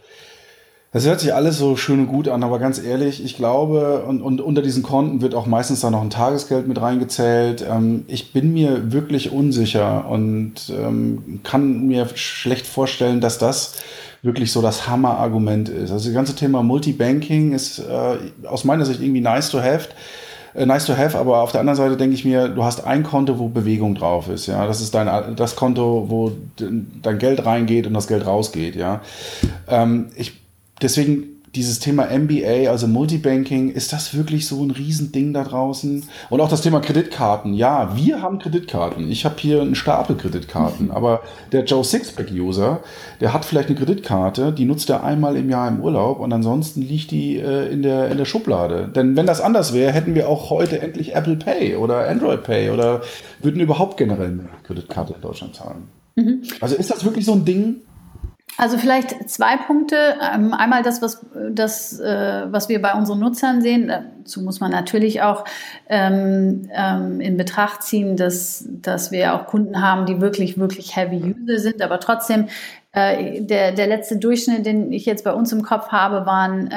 Das 0.93 1.05
hört 1.05 1.21
sich 1.21 1.35
alles 1.35 1.59
so 1.59 1.77
schön 1.77 2.01
und 2.01 2.07
gut 2.07 2.27
an, 2.29 2.43
aber 2.43 2.59
ganz 2.59 2.83
ehrlich, 2.83 3.23
ich 3.23 3.37
glaube, 3.37 4.05
und, 4.07 4.23
und 4.23 4.41
unter 4.41 4.63
diesen 4.63 4.83
Konten 4.83 5.21
wird 5.21 5.35
auch 5.35 5.45
meistens 5.45 5.81
da 5.81 5.91
noch 5.91 6.01
ein 6.01 6.09
Tagesgeld 6.11 6.67
mit 6.69 6.81
reingezählt. 6.81 7.67
Ähm, 7.69 8.05
ich 8.09 8.33
bin 8.33 8.53
mir 8.55 8.93
wirklich 8.93 9.31
unsicher 9.31 10.09
und 10.09 10.55
ähm, 10.71 11.41
kann 11.43 11.87
mir 11.87 12.09
schlecht 12.15 12.67
vorstellen, 12.67 13.21
dass 13.21 13.37
das 13.37 13.75
wirklich 14.23 14.53
so 14.53 14.63
das 14.63 14.89
Hammerargument 14.89 15.69
ist. 15.69 15.91
Also 15.91 16.07
das 16.09 16.15
ganze 16.15 16.35
Thema 16.35 16.63
Multibanking 16.63 17.53
ist 17.53 17.81
äh, 17.81 18.47
aus 18.47 18.65
meiner 18.65 18.87
Sicht 18.87 19.03
irgendwie 19.03 19.21
nice 19.21 19.51
to 19.51 19.61
have 19.61 19.89
nice 20.65 20.87
to 20.87 20.97
have, 20.97 21.19
aber 21.19 21.43
auf 21.43 21.53
der 21.53 21.61
anderen 21.61 21.77
Seite 21.77 21.97
denke 21.97 22.15
ich 22.15 22.25
mir, 22.25 22.49
du 22.49 22.65
hast 22.65 22.87
ein 22.87 23.03
Konto, 23.03 23.39
wo 23.39 23.49
Bewegung 23.49 23.95
drauf 23.95 24.29
ist, 24.29 24.47
ja. 24.47 24.67
Das 24.67 24.81
ist 24.81 24.95
dein, 24.95 25.37
das 25.37 25.57
Konto, 25.57 26.07
wo 26.09 26.33
dein 26.57 27.19
Geld 27.19 27.45
reingeht 27.45 27.87
und 27.87 27.95
das 27.95 28.07
Geld 28.07 28.27
rausgeht, 28.27 28.75
ja. 28.77 29.03
Ähm, 29.69 30.07
ich, 30.17 30.41
deswegen 30.81 31.36
dieses 31.57 31.79
Thema 31.79 32.07
MBA, 32.07 32.71
also 32.71 32.87
Multibanking, 32.87 33.71
ist 33.71 33.93
das 33.93 34.15
wirklich 34.15 34.47
so 34.47 34.63
ein 34.63 34.71
Riesending 34.71 35.33
da 35.33 35.43
draußen? 35.43 36.05
Und 36.31 36.41
auch 36.41 36.49
das 36.49 36.61
Thema 36.61 36.81
Kreditkarten. 36.81 37.55
Ja, 37.55 37.97
wir 37.97 38.23
haben 38.23 38.39
Kreditkarten. 38.39 39.11
Ich 39.11 39.25
habe 39.25 39.37
hier 39.39 39.63
einen 39.63 39.75
Stapel 39.75 40.17
Kreditkarten. 40.17 40.91
Aber 40.91 41.23
der 41.53 41.65
Joe 41.65 41.83
Sixpack-User, 41.83 42.81
der 43.21 43.33
hat 43.33 43.45
vielleicht 43.45 43.69
eine 43.69 43.79
Kreditkarte, 43.79 44.53
die 44.53 44.67
nutzt 44.67 44.91
er 44.91 45.03
einmal 45.03 45.37
im 45.37 45.49
Jahr 45.49 45.69
im 45.69 45.81
Urlaub 45.81 46.21
und 46.21 46.33
ansonsten 46.33 46.83
liegt 46.83 47.11
die 47.11 47.39
äh, 47.39 47.73
in, 47.73 47.83
der, 47.83 48.11
in 48.11 48.19
der 48.19 48.27
Schublade. 48.27 48.89
Denn 48.95 49.17
wenn 49.17 49.27
das 49.27 49.41
anders 49.41 49.73
wäre, 49.73 49.93
hätten 49.93 50.15
wir 50.15 50.29
auch 50.29 50.51
heute 50.51 50.81
endlich 50.81 51.15
Apple 51.15 51.37
Pay 51.37 51.77
oder 51.77 52.09
Android 52.09 52.43
Pay 52.43 52.71
oder 52.71 53.01
würden 53.41 53.61
überhaupt 53.61 53.97
generell 53.97 54.29
eine 54.29 54.49
Kreditkarte 54.65 55.15
in 55.15 55.21
Deutschland 55.23 55.55
zahlen. 55.55 55.89
Mhm. 56.17 56.43
Also 56.61 56.77
ist 56.77 56.91
das 56.91 57.05
wirklich 57.05 57.25
so 57.25 57.33
ein 57.33 57.45
Ding? 57.45 57.77
Also 58.59 58.79
vielleicht 58.79 59.29
zwei 59.29 59.57
Punkte. 59.57 60.17
Ähm, 60.33 60.55
einmal 60.55 60.83
das, 60.83 61.03
was, 61.03 61.25
das, 61.51 62.01
äh, 62.01 62.47
was 62.51 62.69
wir 62.69 62.81
bei 62.81 62.95
unseren 62.95 63.19
Nutzern 63.19 63.61
sehen. 63.61 63.89
Dazu 63.89 64.41
muss 64.43 64.61
man 64.61 64.71
natürlich 64.71 65.23
auch 65.23 65.45
ähm, 65.89 66.69
ähm, 66.73 67.21
in 67.21 67.37
Betracht 67.37 67.83
ziehen, 67.83 68.17
dass, 68.17 68.65
dass 68.69 69.11
wir 69.11 69.35
auch 69.35 69.47
Kunden 69.47 69.83
haben, 69.83 70.07
die 70.07 70.21
wirklich, 70.21 70.59
wirklich 70.59 70.97
Heavy 70.97 71.35
User 71.39 71.59
sind. 71.59 71.83
Aber 71.83 72.01
trotzdem, 72.01 72.49
äh, 72.93 73.43
der, 73.43 73.73
der 73.73 73.87
letzte 73.89 74.17
Durchschnitt, 74.17 74.65
den 74.65 74.91
ich 74.91 75.05
jetzt 75.05 75.25
bei 75.25 75.33
uns 75.33 75.53
im 75.53 75.63
Kopf 75.63 75.89
habe, 75.89 76.25
waren 76.25 76.71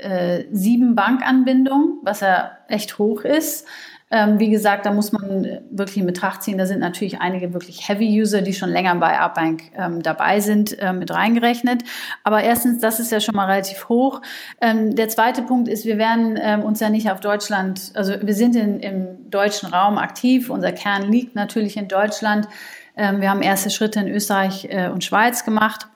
äh, 0.00 0.44
sieben 0.52 0.94
Bankanbindungen, 0.94 2.00
was 2.02 2.20
ja 2.20 2.50
echt 2.68 2.98
hoch 2.98 3.22
ist. 3.22 3.66
Ähm, 4.10 4.38
wie 4.38 4.48
gesagt, 4.48 4.86
da 4.86 4.92
muss 4.92 5.12
man 5.12 5.60
wirklich 5.70 5.98
in 5.98 6.06
Betracht 6.06 6.42
ziehen, 6.42 6.56
da 6.56 6.64
sind 6.64 6.80
natürlich 6.80 7.20
einige 7.20 7.52
wirklich 7.52 7.88
Heavy-User, 7.88 8.40
die 8.40 8.54
schon 8.54 8.70
länger 8.70 8.94
bei 8.94 9.18
Upbank 9.18 9.64
ähm, 9.76 10.02
dabei 10.02 10.40
sind, 10.40 10.78
äh, 10.78 10.92
mit 10.92 11.10
reingerechnet. 11.10 11.84
Aber 12.24 12.42
erstens, 12.42 12.80
das 12.80 13.00
ist 13.00 13.12
ja 13.12 13.20
schon 13.20 13.34
mal 13.34 13.46
relativ 13.46 13.88
hoch. 13.88 14.22
Ähm, 14.60 14.96
der 14.96 15.08
zweite 15.08 15.42
Punkt 15.42 15.68
ist, 15.68 15.84
wir 15.84 15.98
werden 15.98 16.38
ähm, 16.40 16.62
uns 16.62 16.80
ja 16.80 16.88
nicht 16.88 17.10
auf 17.10 17.20
Deutschland, 17.20 17.92
also 17.94 18.14
wir 18.22 18.34
sind 18.34 18.56
in, 18.56 18.80
im 18.80 19.30
deutschen 19.30 19.68
Raum 19.68 19.98
aktiv, 19.98 20.48
unser 20.48 20.72
Kern 20.72 21.10
liegt 21.10 21.34
natürlich 21.34 21.76
in 21.76 21.88
Deutschland. 21.88 22.48
Ähm, 22.96 23.20
wir 23.20 23.28
haben 23.28 23.42
erste 23.42 23.70
Schritte 23.70 24.00
in 24.00 24.08
Österreich 24.08 24.68
äh, 24.70 24.88
und 24.88 25.04
Schweiz 25.04 25.44
gemacht. 25.44 25.86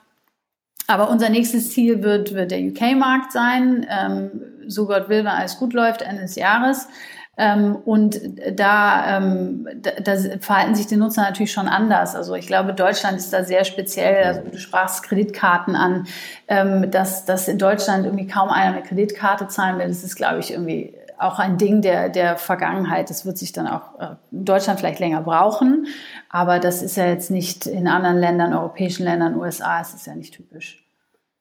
Aber 0.87 1.09
unser 1.09 1.29
nächstes 1.29 1.71
Ziel 1.71 2.03
wird, 2.03 2.33
wird 2.33 2.51
der 2.51 2.59
UK-Markt 2.59 3.31
sein. 3.31 3.85
Ähm, 3.89 4.31
so 4.67 4.85
Gott 4.85 5.09
will, 5.09 5.19
wenn 5.19 5.27
alles 5.27 5.57
gut 5.57 5.73
läuft, 5.73 6.01
Ende 6.01 6.23
des 6.23 6.35
Jahres. 6.35 6.87
Ähm, 7.35 7.75
und 7.75 8.19
da, 8.51 9.17
ähm, 9.17 9.67
da, 9.81 9.91
da, 10.03 10.15
verhalten 10.39 10.75
sich 10.75 10.85
die 10.85 10.97
Nutzer 10.97 11.23
natürlich 11.23 11.51
schon 11.51 11.67
anders. 11.67 12.15
Also 12.15 12.35
ich 12.35 12.45
glaube, 12.45 12.73
Deutschland 12.73 13.17
ist 13.17 13.33
da 13.33 13.43
sehr 13.43 13.65
speziell. 13.65 14.23
Also 14.23 14.41
du 14.41 14.57
sprachst 14.57 15.03
Kreditkarten 15.03 15.75
an, 15.75 16.05
ähm, 16.47 16.91
dass, 16.91 17.25
dass 17.25 17.47
in 17.47 17.57
Deutschland 17.57 18.05
irgendwie 18.05 18.27
kaum 18.27 18.49
einer 18.49 18.73
eine 18.75 18.83
Kreditkarte 18.83 19.47
zahlen 19.47 19.79
will. 19.79 19.87
Das 19.87 20.03
ist, 20.03 20.15
glaube 20.15 20.39
ich, 20.39 20.51
irgendwie 20.51 20.95
auch 21.17 21.39
ein 21.39 21.57
Ding 21.57 21.81
der, 21.81 22.09
der 22.09 22.37
Vergangenheit. 22.37 23.09
Das 23.09 23.25
wird 23.25 23.39
sich 23.39 23.51
dann 23.51 23.67
auch 23.67 23.99
äh, 23.99 24.15
Deutschland 24.29 24.79
vielleicht 24.79 24.99
länger 24.99 25.21
brauchen. 25.21 25.87
Aber 26.29 26.59
das 26.59 26.83
ist 26.83 26.97
ja 26.97 27.07
jetzt 27.07 27.31
nicht 27.31 27.65
in 27.65 27.87
anderen 27.87 28.17
Ländern, 28.17 28.53
europäischen 28.53 29.05
Ländern, 29.05 29.35
USA, 29.35 29.81
ist 29.81 29.95
es 29.95 30.05
ja 30.05 30.13
nicht 30.13 30.35
typisch. 30.35 30.82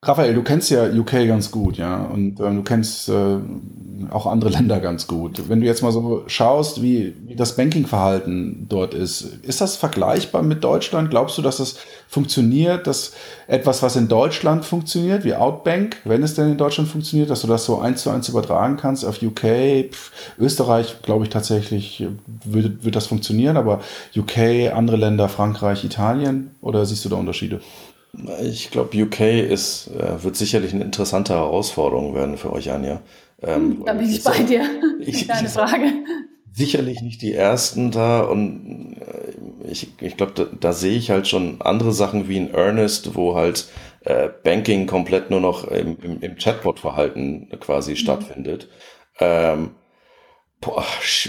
Raphael, 0.05 0.35
du 0.35 0.43
kennst 0.43 0.69
ja 0.71 0.87
UK 0.87 1.29
ganz 1.29 1.53
gut, 1.53 1.77
ja, 1.77 2.03
und 2.03 2.41
äh, 2.41 2.53
du 2.53 2.65
kennst 2.65 3.09
äh, 3.09 3.37
auch 4.11 4.27
andere 4.27 4.51
Länder 4.57 4.81
ganz 4.81 5.07
gut. 5.07 5.49
Wenn 5.49 5.61
du 5.61 5.67
jetzt 5.67 5.81
mal 5.81 5.93
so 5.93 6.25
schaust, 6.27 6.83
wie, 6.83 7.15
wie 7.25 7.37
das 7.37 7.55
Bankingverhalten 7.55 8.67
dort 8.69 8.95
ist, 8.95 9.21
ist 9.43 9.61
das 9.61 9.77
vergleichbar 9.77 10.43
mit 10.43 10.65
Deutschland? 10.65 11.11
Glaubst 11.11 11.39
du, 11.39 11.43
dass 11.43 11.59
das 11.59 11.77
funktioniert, 12.09 12.89
dass 12.89 13.13
etwas, 13.47 13.85
was 13.85 13.95
in 13.95 14.09
Deutschland 14.09 14.65
funktioniert, 14.65 15.23
wie 15.23 15.37
Outbank, 15.37 15.99
wenn 16.05 16.25
es 16.25 16.35
denn 16.35 16.51
in 16.51 16.59
Deutschland 16.59 16.91
funktioniert, 16.91 17.31
dass 17.31 17.43
du 17.43 17.47
das 17.47 17.65
so 17.65 17.79
eins 17.79 18.03
zu 18.03 18.11
eins 18.11 18.29
übertragen 18.29 18.79
kannst 18.79 19.05
auf 19.05 19.23
UK, 19.23 19.93
Pff, 19.93 20.11
Österreich, 20.37 20.97
glaube 21.03 21.27
ich 21.27 21.31
tatsächlich, 21.31 22.05
wird, 22.45 22.85
wird 22.85 22.97
das 22.97 23.07
funktionieren, 23.07 23.57
aber 23.57 23.81
UK, 24.17 24.73
andere 24.75 24.97
Länder, 24.97 25.29
Frankreich, 25.29 25.85
Italien, 25.85 26.51
oder 26.61 26.87
siehst 26.87 27.05
du 27.05 27.09
da 27.09 27.15
Unterschiede? 27.15 27.61
Ich 28.43 28.71
glaube, 28.71 28.97
UK 29.03 29.21
ist, 29.21 29.89
äh, 29.89 30.23
wird 30.23 30.37
sicherlich 30.37 30.75
eine 30.75 30.85
interessante 30.85 31.33
Herausforderung 31.33 32.15
werden 32.15 32.37
für 32.37 32.53
euch, 32.53 32.71
Anja. 32.71 33.01
Ähm, 33.43 33.79
hm, 33.79 33.85
da 33.87 33.95
bin 33.95 34.11
ich 34.11 34.23
bei 34.23 34.43
dir. 34.43 34.63
Ich, 35.05 35.27
Keine 35.27 35.49
Frage. 35.49 35.87
Sicherlich 36.53 37.03
nicht 37.03 37.23
die 37.23 37.35
ersten 37.35 37.91
da 37.91 38.21
und 38.21 38.99
äh, 39.01 39.69
ich, 39.69 39.89
ich 40.01 40.17
glaube, 40.17 40.33
da, 40.37 40.45
da 40.45 40.73
sehe 40.73 40.97
ich 40.97 41.11
halt 41.11 41.27
schon 41.27 41.61
andere 41.61 41.93
Sachen 41.93 42.29
wie 42.29 42.37
in 42.37 42.55
Earnest, 42.55 43.17
wo 43.17 43.35
halt 43.35 43.67
äh, 44.05 44.29
Banking 44.45 44.87
komplett 44.87 45.31
nur 45.31 45.41
noch 45.41 45.65
im, 45.65 45.97
im, 46.03 46.21
im 46.21 46.37
Chatbot-Verhalten 46.37 47.49
quasi 47.59 47.93
mhm. 47.93 47.97
stattfindet. 47.97 48.69
Ähm, 49.19 49.71
boah, 50.61 50.85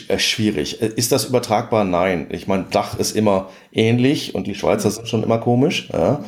äh, 0.08 0.20
schwierig. 0.20 0.82
Ist 0.82 1.12
das 1.12 1.26
übertragbar? 1.26 1.84
Nein. 1.84 2.28
Ich 2.32 2.48
meine, 2.48 2.66
Dach 2.70 3.00
ist 3.00 3.16
immer 3.16 3.50
ähnlich 3.72 4.36
und 4.36 4.46
die 4.46 4.56
Schweizer 4.56 4.92
sind 4.92 5.08
schon 5.08 5.24
immer 5.24 5.40
komisch. 5.40 5.90
Ja. 5.92 6.24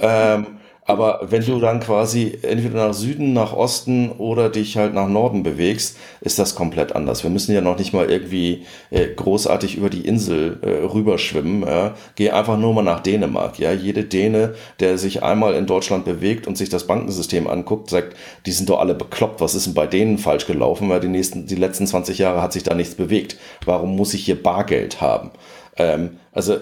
Ähm, 0.00 0.46
Aber 0.84 1.20
wenn 1.30 1.44
du 1.44 1.60
dann 1.60 1.78
quasi 1.78 2.38
entweder 2.42 2.88
nach 2.88 2.92
Süden, 2.94 3.32
nach 3.32 3.52
Osten 3.52 4.10
oder 4.10 4.48
dich 4.48 4.76
halt 4.76 4.94
nach 4.94 5.06
Norden 5.08 5.44
bewegst, 5.44 5.96
ist 6.20 6.40
das 6.40 6.56
komplett 6.56 6.96
anders. 6.96 7.22
Wir 7.22 7.30
müssen 7.30 7.54
ja 7.54 7.60
noch 7.60 7.78
nicht 7.78 7.92
mal 7.92 8.10
irgendwie 8.10 8.66
äh, 8.90 9.06
großartig 9.06 9.76
über 9.76 9.90
die 9.90 10.04
Insel 10.04 10.58
äh, 10.62 10.84
rüberschwimmen. 10.84 11.62
Ja. 11.62 11.94
Geh 12.16 12.30
einfach 12.30 12.58
nur 12.58 12.74
mal 12.74 12.82
nach 12.82 12.98
Dänemark. 12.98 13.60
Ja, 13.60 13.72
jede 13.72 14.02
Däne, 14.02 14.54
der 14.80 14.98
sich 14.98 15.22
einmal 15.22 15.54
in 15.54 15.66
Deutschland 15.66 16.04
bewegt 16.04 16.48
und 16.48 16.58
sich 16.58 16.68
das 16.68 16.88
Bankensystem 16.88 17.46
anguckt, 17.46 17.88
sagt, 17.88 18.16
die 18.46 18.52
sind 18.52 18.68
doch 18.68 18.80
alle 18.80 18.94
bekloppt. 18.94 19.40
Was 19.40 19.54
ist 19.54 19.66
denn 19.66 19.74
bei 19.74 19.86
denen 19.86 20.18
falsch 20.18 20.46
gelaufen? 20.46 20.88
Weil 20.88 21.00
die 21.00 21.08
nächsten, 21.08 21.46
die 21.46 21.54
letzten 21.54 21.86
20 21.86 22.18
Jahre 22.18 22.42
hat 22.42 22.52
sich 22.52 22.64
da 22.64 22.74
nichts 22.74 22.96
bewegt. 22.96 23.36
Warum 23.64 23.94
muss 23.94 24.14
ich 24.14 24.24
hier 24.24 24.42
Bargeld 24.42 25.00
haben? 25.00 25.30
Ähm, 25.76 26.18
also 26.32 26.56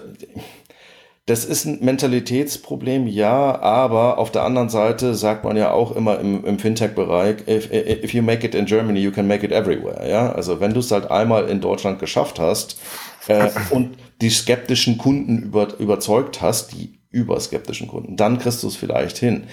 das 1.27 1.45
ist 1.45 1.65
ein 1.65 1.79
Mentalitätsproblem, 1.81 3.05
ja, 3.05 3.61
aber 3.61 4.17
auf 4.17 4.31
der 4.31 4.43
anderen 4.43 4.69
Seite 4.69 5.13
sagt 5.13 5.43
man 5.43 5.55
ja 5.55 5.71
auch 5.71 5.95
immer 5.95 6.19
im, 6.19 6.43
im 6.43 6.57
Fintech-Bereich, 6.57 7.47
if, 7.47 7.71
if, 7.71 8.13
you 8.13 8.23
make 8.23 8.45
it 8.45 8.55
in 8.55 8.65
Germany, 8.65 8.99
you 8.99 9.11
can 9.11 9.27
make 9.27 9.45
it 9.45 9.51
everywhere. 9.51 10.09
Ja, 10.09 10.31
also 10.31 10.59
wenn 10.59 10.73
du 10.73 10.79
es 10.79 10.91
halt 10.91 11.11
einmal 11.11 11.47
in 11.47 11.61
Deutschland 11.61 11.99
geschafft 11.99 12.39
hast 12.39 12.79
äh, 13.27 13.49
und 13.69 13.97
die 14.21 14.31
skeptischen 14.31 14.97
Kunden 14.97 15.43
über, 15.43 15.77
überzeugt 15.77 16.41
hast, 16.41 16.73
die 16.73 16.99
überskeptischen 17.11 17.87
Kunden, 17.87 18.17
dann 18.17 18.39
kriegst 18.39 18.63
du 18.63 18.67
es 18.67 18.75
vielleicht 18.75 19.17
hin. 19.19 19.43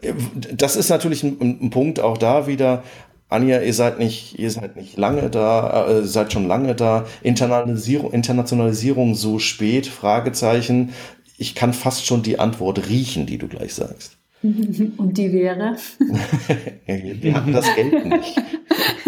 Äh, 0.00 0.14
das 0.54 0.76
ist 0.76 0.90
natürlich 0.90 1.24
ein, 1.24 1.38
ein 1.40 1.70
Punkt 1.70 1.98
auch 1.98 2.18
da 2.18 2.46
wieder. 2.46 2.84
Anja, 3.32 3.60
ihr 3.60 3.74
seid 3.74 3.98
nicht, 3.98 4.38
ihr 4.38 4.50
seid 4.50 4.76
nicht 4.76 4.96
lange 4.96 5.30
da, 5.30 5.88
äh, 5.88 6.04
seid 6.04 6.32
schon 6.32 6.46
lange 6.46 6.74
da. 6.74 7.06
Internationalisierung, 7.22 8.12
Internationalisierung 8.12 9.14
so 9.14 9.38
spät? 9.38 9.86
Fragezeichen. 9.86 10.92
Ich 11.38 11.54
kann 11.54 11.72
fast 11.72 12.06
schon 12.06 12.22
die 12.22 12.38
Antwort 12.38 12.88
riechen, 12.88 13.26
die 13.26 13.38
du 13.38 13.48
gleich 13.48 13.74
sagst. 13.74 14.18
Und 14.96 15.16
die 15.16 15.32
wäre? 15.32 15.76
Wir 16.86 17.34
haben 17.34 17.52
das 17.52 17.72
Geld 17.76 18.04
nicht. 18.04 18.42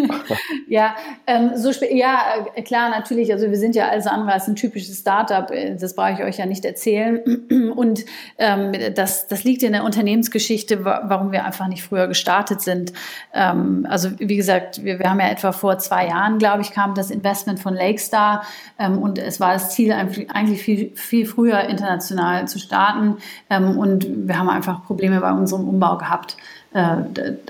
ja, 0.68 0.94
ähm, 1.26 1.50
so 1.56 1.70
ja, 1.90 2.46
äh, 2.54 2.62
klar, 2.62 2.90
natürlich. 2.90 3.32
Also 3.32 3.50
wir 3.50 3.56
sind 3.56 3.74
ja 3.74 3.88
alles 3.88 4.06
andere 4.06 4.32
als 4.32 4.48
ein 4.48 4.56
typisches 4.56 4.98
Startup. 4.98 5.50
Äh, 5.50 5.76
das 5.76 5.94
brauche 5.94 6.12
ich 6.12 6.22
euch 6.22 6.38
ja 6.38 6.46
nicht 6.46 6.64
erzählen. 6.64 7.18
Und 7.76 8.04
ähm, 8.38 8.72
das, 8.94 9.26
das 9.26 9.44
liegt 9.44 9.62
in 9.62 9.72
der 9.72 9.84
Unternehmensgeschichte, 9.84 10.84
warum 10.84 11.32
wir 11.32 11.44
einfach 11.44 11.66
nicht 11.68 11.82
früher 11.82 12.06
gestartet 12.06 12.60
sind. 12.60 12.92
Ähm, 13.32 13.86
also 13.88 14.10
wie 14.18 14.36
gesagt, 14.36 14.84
wir, 14.84 14.98
wir 14.98 15.10
haben 15.10 15.20
ja 15.20 15.28
etwa 15.28 15.52
vor 15.52 15.78
zwei 15.78 16.06
Jahren, 16.06 16.38
glaube 16.38 16.62
ich, 16.62 16.70
kam 16.70 16.94
das 16.94 17.10
Investment 17.10 17.60
von 17.60 17.74
Lakestar 17.74 18.44
ähm, 18.78 18.98
und 18.98 19.18
es 19.18 19.40
war 19.40 19.54
das 19.54 19.70
Ziel, 19.70 19.92
eigentlich 19.92 20.62
viel, 20.62 20.92
viel 20.94 21.26
früher 21.26 21.60
international 21.60 22.46
zu 22.46 22.58
starten. 22.58 23.16
Ähm, 23.50 23.78
und 23.78 24.06
wir 24.28 24.38
haben 24.38 24.48
einfach 24.48 24.84
Probleme 24.84 25.23
bei 25.24 25.32
unserem 25.32 25.68
Umbau 25.68 25.96
gehabt. 25.96 26.36
Äh, 26.74 26.96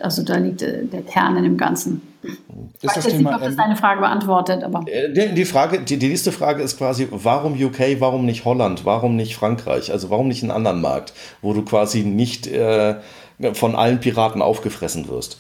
also 0.01 0.23
da 0.23 0.37
liegt 0.37 0.61
der 0.61 1.03
Kern 1.03 1.37
in 1.37 1.45
dem 1.45 1.57
Ganzen. 1.57 2.03
Ist 2.23 2.37
ich 2.83 2.89
weiß 2.89 3.05
jetzt 3.05 3.19
nicht, 3.19 3.27
ob 3.27 3.41
das 3.41 3.57
deine 3.57 3.77
Frage 3.77 4.01
beantwortet, 4.01 4.63
aber. 4.63 4.85
Äh, 4.87 5.33
die, 5.35 5.45
Frage, 5.45 5.81
die, 5.81 5.99
die 5.99 6.09
nächste 6.09 6.33
Frage 6.33 6.63
ist 6.63 6.79
quasi, 6.79 7.09
warum 7.11 7.53
UK, 7.53 7.97
warum 7.99 8.25
nicht 8.25 8.45
Holland, 8.45 8.85
warum 8.85 9.17
nicht 9.17 9.37
Frankreich? 9.37 9.93
Also 9.93 10.11
warum 10.11 10.29
nicht 10.29 10.43
einen 10.43 10.53
anderen 10.53 10.81
Markt, 10.81 11.13
wo 11.43 11.53
du 11.53 11.63
quasi 11.63 12.03
nicht 12.03 12.47
äh, 12.47 12.97
von 13.53 13.75
allen 13.75 14.01
Piraten 14.01 14.41
aufgefressen 14.41 15.09
wirst? 15.09 15.39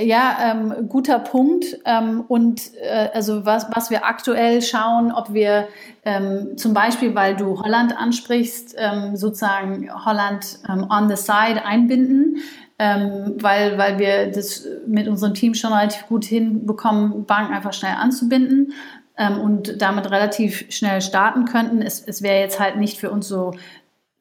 Ja, 0.00 0.52
ähm, 0.52 0.88
guter 0.88 1.18
Punkt. 1.18 1.78
Ähm, 1.84 2.24
und 2.28 2.72
äh, 2.76 3.08
also 3.12 3.44
was, 3.44 3.66
was 3.74 3.90
wir 3.90 4.04
aktuell 4.04 4.62
schauen, 4.62 5.10
ob 5.10 5.32
wir 5.32 5.66
ähm, 6.04 6.56
zum 6.56 6.72
Beispiel, 6.72 7.16
weil 7.16 7.34
du 7.34 7.60
Holland 7.60 7.98
ansprichst, 7.98 8.76
ähm, 8.78 9.16
sozusagen 9.16 9.90
Holland 10.04 10.60
ähm, 10.68 10.86
on 10.88 11.08
the 11.08 11.16
side 11.16 11.64
einbinden, 11.64 12.36
ähm, 12.78 13.34
weil, 13.40 13.76
weil 13.76 13.98
wir 13.98 14.30
das 14.30 14.64
mit 14.86 15.08
unserem 15.08 15.34
Team 15.34 15.54
schon 15.54 15.72
relativ 15.72 16.06
gut 16.06 16.24
hinbekommen, 16.24 17.26
Banken 17.26 17.52
einfach 17.52 17.72
schnell 17.72 17.94
anzubinden 17.98 18.72
und 19.42 19.82
damit 19.82 20.08
relativ 20.12 20.66
schnell 20.68 21.00
starten 21.00 21.44
könnten. 21.44 21.82
Es, 21.82 22.00
es 22.06 22.22
wäre 22.22 22.38
jetzt 22.38 22.60
halt 22.60 22.76
nicht 22.76 23.00
für 23.00 23.10
uns 23.10 23.26
so 23.26 23.50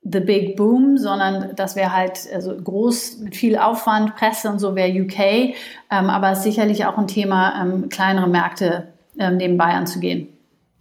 the 0.04 0.20
big 0.20 0.56
boom, 0.56 0.98
sondern 0.98 1.56
das 1.56 1.76
wäre 1.76 1.94
halt 1.94 2.28
also 2.34 2.56
groß 2.56 3.20
mit 3.20 3.36
viel 3.36 3.58
Aufwand, 3.58 4.16
Presse 4.16 4.50
und 4.50 4.60
so 4.60 4.76
wäre 4.76 4.90
UK, 4.90 5.20
ähm, 5.20 5.56
aber 5.90 6.36
sicherlich 6.36 6.86
auch 6.86 6.98
ein 6.98 7.08
Thema, 7.08 7.62
ähm, 7.62 7.90
kleinere 7.90 8.28
Märkte 8.28 8.88
ähm, 9.20 9.38
nebenbei 9.38 9.66
anzugehen. 9.74 10.30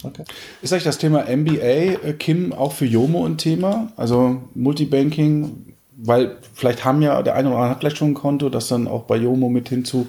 Okay. 0.05 0.25
Ist 0.63 0.73
euch 0.73 0.85
das 0.85 0.99
Thema 0.99 1.25
MBA, 1.25 1.63
äh, 1.63 2.13
Kim, 2.19 2.53
auch 2.53 2.73
für 2.73 2.85
Jomo 2.85 3.25
ein 3.25 3.39
Thema? 3.39 3.93
Also 3.97 4.43
Multibanking, 4.55 5.75
weil 5.97 6.37
vielleicht 6.53 6.85
haben 6.85 7.03
ja 7.03 7.23
der 7.23 7.35
eine 7.35 7.49
oder 7.49 7.57
andere 7.57 7.71
hat 7.71 7.81
vielleicht 7.81 7.97
schon 7.97 8.11
ein 8.11 8.15
Konto, 8.15 8.49
das 8.49 8.69
dann 8.69 8.87
auch 8.87 9.05
bei 9.05 9.17
Jomo 9.17 9.49
mit 9.49 9.69
hin 9.69 9.85
zu 9.85 10.07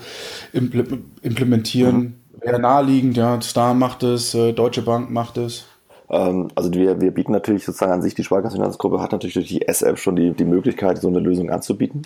implementieren. 0.51 1.97
Mhm. 1.97 2.15
Wäre 2.41 2.59
naheliegend, 2.59 3.17
ja, 3.17 3.41
Star 3.41 3.73
macht 3.73 4.03
es, 4.03 4.35
äh, 4.35 4.53
Deutsche 4.53 4.81
Bank 4.81 5.09
macht 5.09 5.37
es. 5.37 5.65
Ähm, 6.09 6.49
also 6.55 6.73
wir, 6.73 7.01
wir 7.01 7.11
bieten 7.11 7.31
natürlich 7.31 7.65
sozusagen 7.65 7.91
an 7.91 8.01
sich, 8.01 8.15
die 8.15 8.23
Sparkassenfinanzgruppe 8.23 9.01
hat 9.01 9.11
natürlich 9.11 9.33
durch 9.33 9.47
die 9.47 9.67
S-App 9.67 9.99
schon 9.99 10.15
die, 10.15 10.31
die 10.31 10.45
Möglichkeit, 10.45 10.99
so 10.99 11.07
eine 11.07 11.19
Lösung 11.19 11.49
anzubieten. 11.49 12.03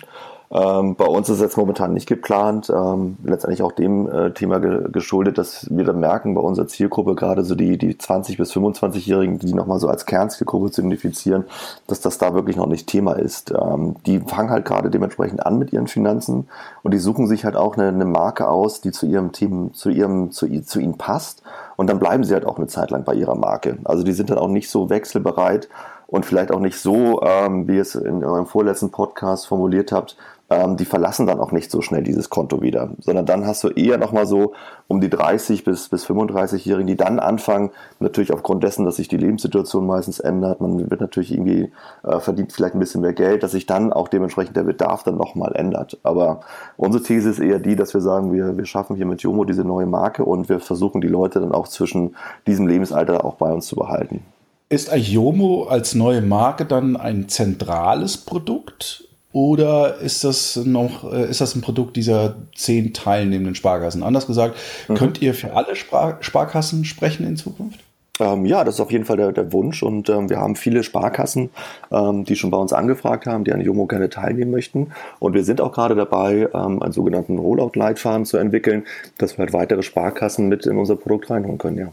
Ähm, 0.50 0.96
bei 0.96 1.06
uns 1.06 1.30
ist 1.30 1.36
es 1.36 1.40
jetzt 1.40 1.56
momentan 1.56 1.94
nicht 1.94 2.06
geplant, 2.06 2.68
ähm, 2.68 3.16
letztendlich 3.24 3.62
auch 3.62 3.72
dem 3.72 4.06
äh, 4.06 4.32
Thema 4.32 4.60
ge 4.60 4.90
geschuldet, 4.92 5.38
dass 5.38 5.66
wir 5.70 5.84
dann 5.84 5.98
merken, 5.98 6.34
bei 6.34 6.42
unserer 6.42 6.66
Zielgruppe 6.66 7.14
gerade 7.14 7.42
so 7.42 7.54
die, 7.54 7.78
die 7.78 7.94
20- 7.94 8.36
bis 8.36 8.52
25-Jährigen, 8.52 9.38
die 9.38 9.54
nochmal 9.54 9.78
so 9.78 9.88
als 9.88 10.04
Kernzielgruppe 10.04 10.70
zu 10.70 10.82
identifizieren, 10.82 11.44
dass 11.86 12.00
das 12.00 12.18
da 12.18 12.34
wirklich 12.34 12.56
noch 12.56 12.66
nicht 12.66 12.86
Thema 12.86 13.12
ist. 13.12 13.52
Ähm, 13.52 13.96
die 14.04 14.20
fangen 14.20 14.50
halt 14.50 14.66
gerade 14.66 14.90
dementsprechend 14.90 15.46
an 15.46 15.58
mit 15.58 15.72
ihren 15.72 15.86
Finanzen 15.86 16.48
und 16.82 16.92
die 16.92 16.98
suchen 16.98 17.28
sich 17.28 17.46
halt 17.46 17.56
auch 17.56 17.78
eine, 17.78 17.88
eine 17.88 18.04
Marke 18.04 18.48
aus, 18.48 18.82
die 18.82 18.90
zu 18.90 19.06
ihrem 19.06 19.32
Team, 19.32 19.72
zu 19.72 19.88
ihrem, 19.88 20.32
zu, 20.32 20.46
zu 20.64 20.80
ihnen 20.80 20.98
passt 20.98 21.42
und 21.82 21.88
dann 21.88 21.98
bleiben 21.98 22.22
sie 22.22 22.32
halt 22.32 22.46
auch 22.46 22.58
eine 22.58 22.68
Zeit 22.68 22.92
lang 22.92 23.02
bei 23.02 23.12
ihrer 23.12 23.34
Marke. 23.34 23.76
Also 23.82 24.04
die 24.04 24.12
sind 24.12 24.30
dann 24.30 24.38
auch 24.38 24.46
nicht 24.46 24.70
so 24.70 24.88
wechselbereit 24.88 25.68
und 26.06 26.24
vielleicht 26.24 26.52
auch 26.52 26.60
nicht 26.60 26.78
so, 26.78 27.20
ähm, 27.22 27.66
wie 27.66 27.74
ihr 27.74 27.82
es 27.82 27.96
in 27.96 28.22
eurem 28.22 28.46
vorletzten 28.46 28.92
Podcast 28.92 29.48
formuliert 29.48 29.90
habt, 29.90 30.16
ähm, 30.52 30.76
die 30.76 30.84
verlassen 30.84 31.26
dann 31.26 31.40
auch 31.40 31.50
nicht 31.50 31.70
so 31.70 31.80
schnell 31.80 32.02
dieses 32.02 32.28
Konto 32.28 32.60
wieder, 32.60 32.90
sondern 33.00 33.24
dann 33.24 33.46
hast 33.46 33.64
du 33.64 33.68
eher 33.68 33.96
nochmal 33.96 34.26
so 34.26 34.52
um 34.86 35.00
die 35.00 35.08
30 35.08 35.64
bis, 35.64 35.88
bis 35.88 36.04
35-Jährigen, 36.06 36.86
die 36.86 36.96
dann 36.96 37.18
anfangen, 37.18 37.70
natürlich 38.00 38.32
aufgrund 38.32 38.62
dessen, 38.62 38.84
dass 38.84 38.96
sich 38.96 39.08
die 39.08 39.16
Lebenssituation 39.16 39.86
meistens 39.86 40.20
ändert, 40.20 40.60
man 40.60 40.90
wird 40.90 41.00
natürlich 41.00 41.32
irgendwie, 41.32 41.72
äh, 42.02 42.20
verdient 42.20 42.52
vielleicht 42.52 42.74
ein 42.74 42.80
bisschen 42.80 43.00
mehr 43.00 43.14
Geld, 43.14 43.42
dass 43.42 43.52
sich 43.52 43.66
dann 43.66 43.92
auch 43.92 44.08
dementsprechend 44.08 44.56
der 44.56 44.64
Bedarf 44.64 45.02
dann 45.02 45.16
nochmal 45.16 45.52
ändert. 45.54 45.98
Aber 46.02 46.40
unsere 46.76 47.02
These 47.02 47.30
ist 47.30 47.38
eher 47.38 47.58
die, 47.58 47.76
dass 47.76 47.94
wir 47.94 48.02
sagen, 48.02 48.32
wir, 48.32 48.56
wir 48.56 48.66
schaffen 48.66 48.96
hier 48.96 49.06
mit 49.06 49.22
Jomo 49.22 49.44
diese 49.44 49.64
neue 49.64 49.86
Marke 49.86 50.24
und 50.24 50.48
wir 50.48 50.60
versuchen 50.60 51.00
die 51.00 51.08
Leute 51.08 51.40
dann 51.40 51.52
auch 51.52 51.68
zwischen 51.68 52.14
diesem 52.46 52.66
Lebensalter 52.66 53.24
auch 53.24 53.34
bei 53.34 53.50
uns 53.50 53.66
zu 53.66 53.76
behalten. 53.76 54.20
Ist 54.68 54.92
Ayomo 54.92 55.64
als 55.64 55.94
neue 55.94 56.22
Marke 56.22 56.64
dann 56.64 56.96
ein 56.96 57.28
zentrales 57.28 58.16
Produkt 58.18 59.08
oder 59.32 59.98
ist 59.98 60.24
das 60.24 60.56
noch, 60.56 61.10
äh, 61.12 61.28
ist 61.28 61.40
das 61.40 61.54
ein 61.54 61.62
Produkt 61.62 61.96
dieser 61.96 62.36
zehn 62.54 62.92
teilnehmenden 62.92 63.54
Sparkassen? 63.54 64.02
Anders 64.02 64.26
gesagt, 64.26 64.56
mhm. 64.88 64.94
könnt 64.94 65.22
ihr 65.22 65.34
für 65.34 65.54
alle 65.54 65.74
Spar 65.74 66.18
Sparkassen 66.20 66.84
sprechen 66.84 67.26
in 67.26 67.36
Zukunft? 67.36 67.80
Ähm, 68.20 68.44
ja, 68.44 68.62
das 68.62 68.74
ist 68.74 68.80
auf 68.80 68.92
jeden 68.92 69.06
Fall 69.06 69.16
der, 69.16 69.32
der 69.32 69.52
Wunsch 69.52 69.82
und 69.82 70.10
ähm, 70.10 70.28
wir 70.28 70.38
haben 70.38 70.54
viele 70.54 70.82
Sparkassen, 70.82 71.50
ähm, 71.90 72.24
die 72.24 72.36
schon 72.36 72.50
bei 72.50 72.58
uns 72.58 72.74
angefragt 72.74 73.26
haben, 73.26 73.44
die 73.44 73.52
an 73.52 73.60
Jomo 73.62 73.86
gerne 73.86 74.10
teilnehmen 74.10 74.50
möchten. 74.50 74.92
Und 75.18 75.32
wir 75.32 75.44
sind 75.44 75.60
auch 75.62 75.72
gerade 75.72 75.94
dabei, 75.94 76.48
ähm, 76.52 76.82
einen 76.82 76.92
sogenannten 76.92 77.38
Rollout-Leitfaden 77.38 78.26
zu 78.26 78.36
entwickeln, 78.36 78.84
dass 79.16 79.38
wir 79.38 79.44
halt 79.44 79.54
weitere 79.54 79.82
Sparkassen 79.82 80.48
mit 80.48 80.66
in 80.66 80.76
unser 80.76 80.96
Produkt 80.96 81.30
reinholen 81.30 81.58
können, 81.58 81.78
ja. 81.78 81.88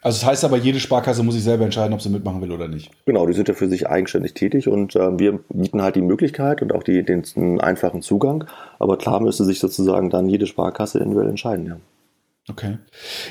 Also 0.00 0.20
das 0.20 0.26
heißt 0.26 0.44
aber, 0.44 0.56
jede 0.56 0.78
Sparkasse 0.78 1.22
muss 1.22 1.34
sich 1.34 1.42
selber 1.42 1.64
entscheiden, 1.64 1.92
ob 1.92 2.00
sie 2.00 2.08
mitmachen 2.08 2.40
will 2.40 2.52
oder 2.52 2.68
nicht. 2.68 2.90
Genau, 3.04 3.26
die 3.26 3.32
sind 3.32 3.48
ja 3.48 3.54
für 3.54 3.68
sich 3.68 3.88
eigenständig 3.88 4.34
tätig 4.34 4.68
und 4.68 4.94
äh, 4.94 5.18
wir 5.18 5.40
bieten 5.48 5.82
halt 5.82 5.96
die 5.96 6.02
Möglichkeit 6.02 6.62
und 6.62 6.72
auch 6.72 6.84
die, 6.84 7.04
den, 7.04 7.22
den 7.22 7.60
einfachen 7.60 8.00
Zugang. 8.00 8.44
Aber 8.78 8.96
klar 8.96 9.20
müsste 9.20 9.44
sich 9.44 9.58
sozusagen 9.58 10.10
dann 10.10 10.28
jede 10.28 10.46
Sparkasse 10.46 10.98
individuell 10.98 11.30
entscheiden, 11.30 11.66
ja. 11.66 11.80
Okay. 12.48 12.78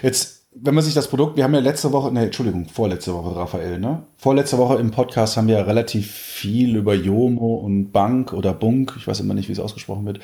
Jetzt 0.04 0.37
wenn 0.62 0.76
man 0.76 0.84
sich 0.84 0.94
das 0.94 1.08
Produkt, 1.08 1.38
wir 1.38 1.44
haben 1.44 1.54
ja 1.54 1.60
letzte 1.60 1.92
Woche, 1.92 2.12
ne, 2.12 2.26
Entschuldigung, 2.26 2.68
vorletzte 2.68 3.14
Woche, 3.14 3.36
Raphael, 3.36 3.80
ne? 3.80 4.04
Vorletzte 4.18 4.58
Woche 4.58 4.76
im 4.76 4.92
Podcast 4.92 5.38
haben 5.38 5.48
wir 5.48 5.58
ja 5.58 5.64
relativ 5.64 6.12
viel 6.12 6.76
über 6.76 6.94
Jomo 6.94 7.56
und 7.56 7.92
Bank 7.92 8.34
oder 8.34 8.54
Bunk, 8.54 8.96
ich 8.98 9.08
weiß 9.08 9.20
immer 9.20 9.34
nicht, 9.34 9.48
wie 9.50 9.54
es 9.54 9.60
ausgesprochen 9.60 10.06
wird, 10.06 10.20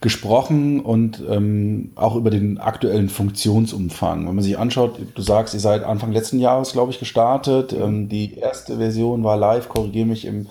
gesprochen 0.00 0.80
und 0.80 1.22
ähm, 1.28 1.92
auch 1.94 2.16
über 2.16 2.30
den 2.30 2.58
aktuellen 2.58 3.08
Funktionsumfang. 3.08 4.26
Wenn 4.26 4.34
man 4.34 4.44
sich 4.44 4.58
anschaut, 4.58 4.98
du 5.14 5.22
sagst, 5.22 5.54
ihr 5.54 5.60
seid 5.60 5.84
Anfang 5.84 6.12
letzten 6.12 6.38
Jahres, 6.38 6.72
glaube 6.72 6.90
ich, 6.90 6.98
gestartet. 6.98 7.72
Ähm, 7.72 8.08
die 8.08 8.34
erste 8.34 8.78
Version 8.78 9.24
war 9.24 9.36
live, 9.36 9.68
korrigiere 9.68 10.06
mich, 10.06 10.24
im 10.24 10.46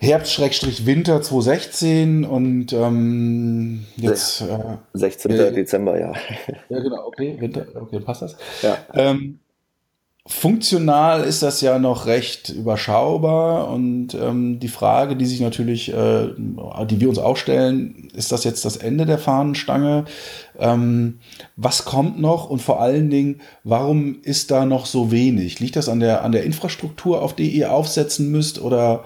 Herbst-Winter 0.00 1.20
2016 1.20 2.24
und 2.24 2.72
ähm, 2.72 3.84
jetzt. 3.96 4.40
Äh, 4.40 4.78
16. 4.94 5.30
Äh, 5.30 5.52
Dezember, 5.52 6.00
ja. 6.00 6.12
Ja, 6.70 6.80
genau, 6.80 7.06
okay, 7.06 7.36
Winter, 7.38 7.66
okay, 7.74 8.00
passt 8.00 8.22
das. 8.22 8.36
Ja. 8.62 8.78
Ähm, 8.94 9.40
Funktional 10.26 11.24
ist 11.24 11.42
das 11.42 11.60
ja 11.60 11.78
noch 11.78 12.06
recht 12.06 12.50
überschaubar 12.50 13.68
und 13.68 14.14
ähm, 14.14 14.60
die 14.60 14.68
Frage, 14.68 15.16
die 15.16 15.26
sich 15.26 15.40
natürlich, 15.40 15.92
äh, 15.92 16.28
die 16.36 17.00
wir 17.00 17.08
uns 17.08 17.18
auch 17.18 17.36
stellen, 17.36 18.08
ist 18.14 18.30
das 18.30 18.44
jetzt 18.44 18.64
das 18.64 18.76
Ende 18.76 19.06
der 19.06 19.18
Fahnenstange? 19.18 20.04
Ähm, 20.58 21.18
was 21.56 21.84
kommt 21.84 22.20
noch 22.20 22.48
und 22.48 22.62
vor 22.62 22.80
allen 22.80 23.10
Dingen, 23.10 23.40
warum 23.64 24.20
ist 24.22 24.50
da 24.50 24.66
noch 24.66 24.86
so 24.86 25.10
wenig? 25.10 25.58
Liegt 25.58 25.76
das 25.76 25.88
an 25.88 26.00
der, 26.00 26.22
an 26.22 26.32
der 26.32 26.44
Infrastruktur, 26.44 27.22
auf 27.22 27.34
die 27.34 27.50
ihr 27.50 27.72
aufsetzen 27.72 28.30
müsst 28.30 28.60
oder 28.62 29.04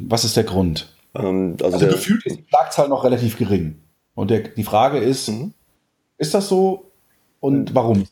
was 0.00 0.24
ist 0.24 0.36
der 0.36 0.44
Grund? 0.44 0.94
Ähm, 1.14 1.56
also, 1.62 1.76
also 1.78 1.86
gefühlt 1.88 2.24
ist 2.26 2.38
die 2.38 2.44
Schlagzahl 2.48 2.88
noch 2.88 3.04
relativ 3.04 3.38
gering. 3.38 3.76
Und 4.14 4.30
der, 4.30 4.40
die 4.40 4.64
Frage 4.64 4.98
ist, 4.98 5.28
mhm. 5.28 5.52
ist 6.18 6.34
das 6.34 6.48
so 6.48 6.86
und 7.40 7.74
warum? 7.74 8.04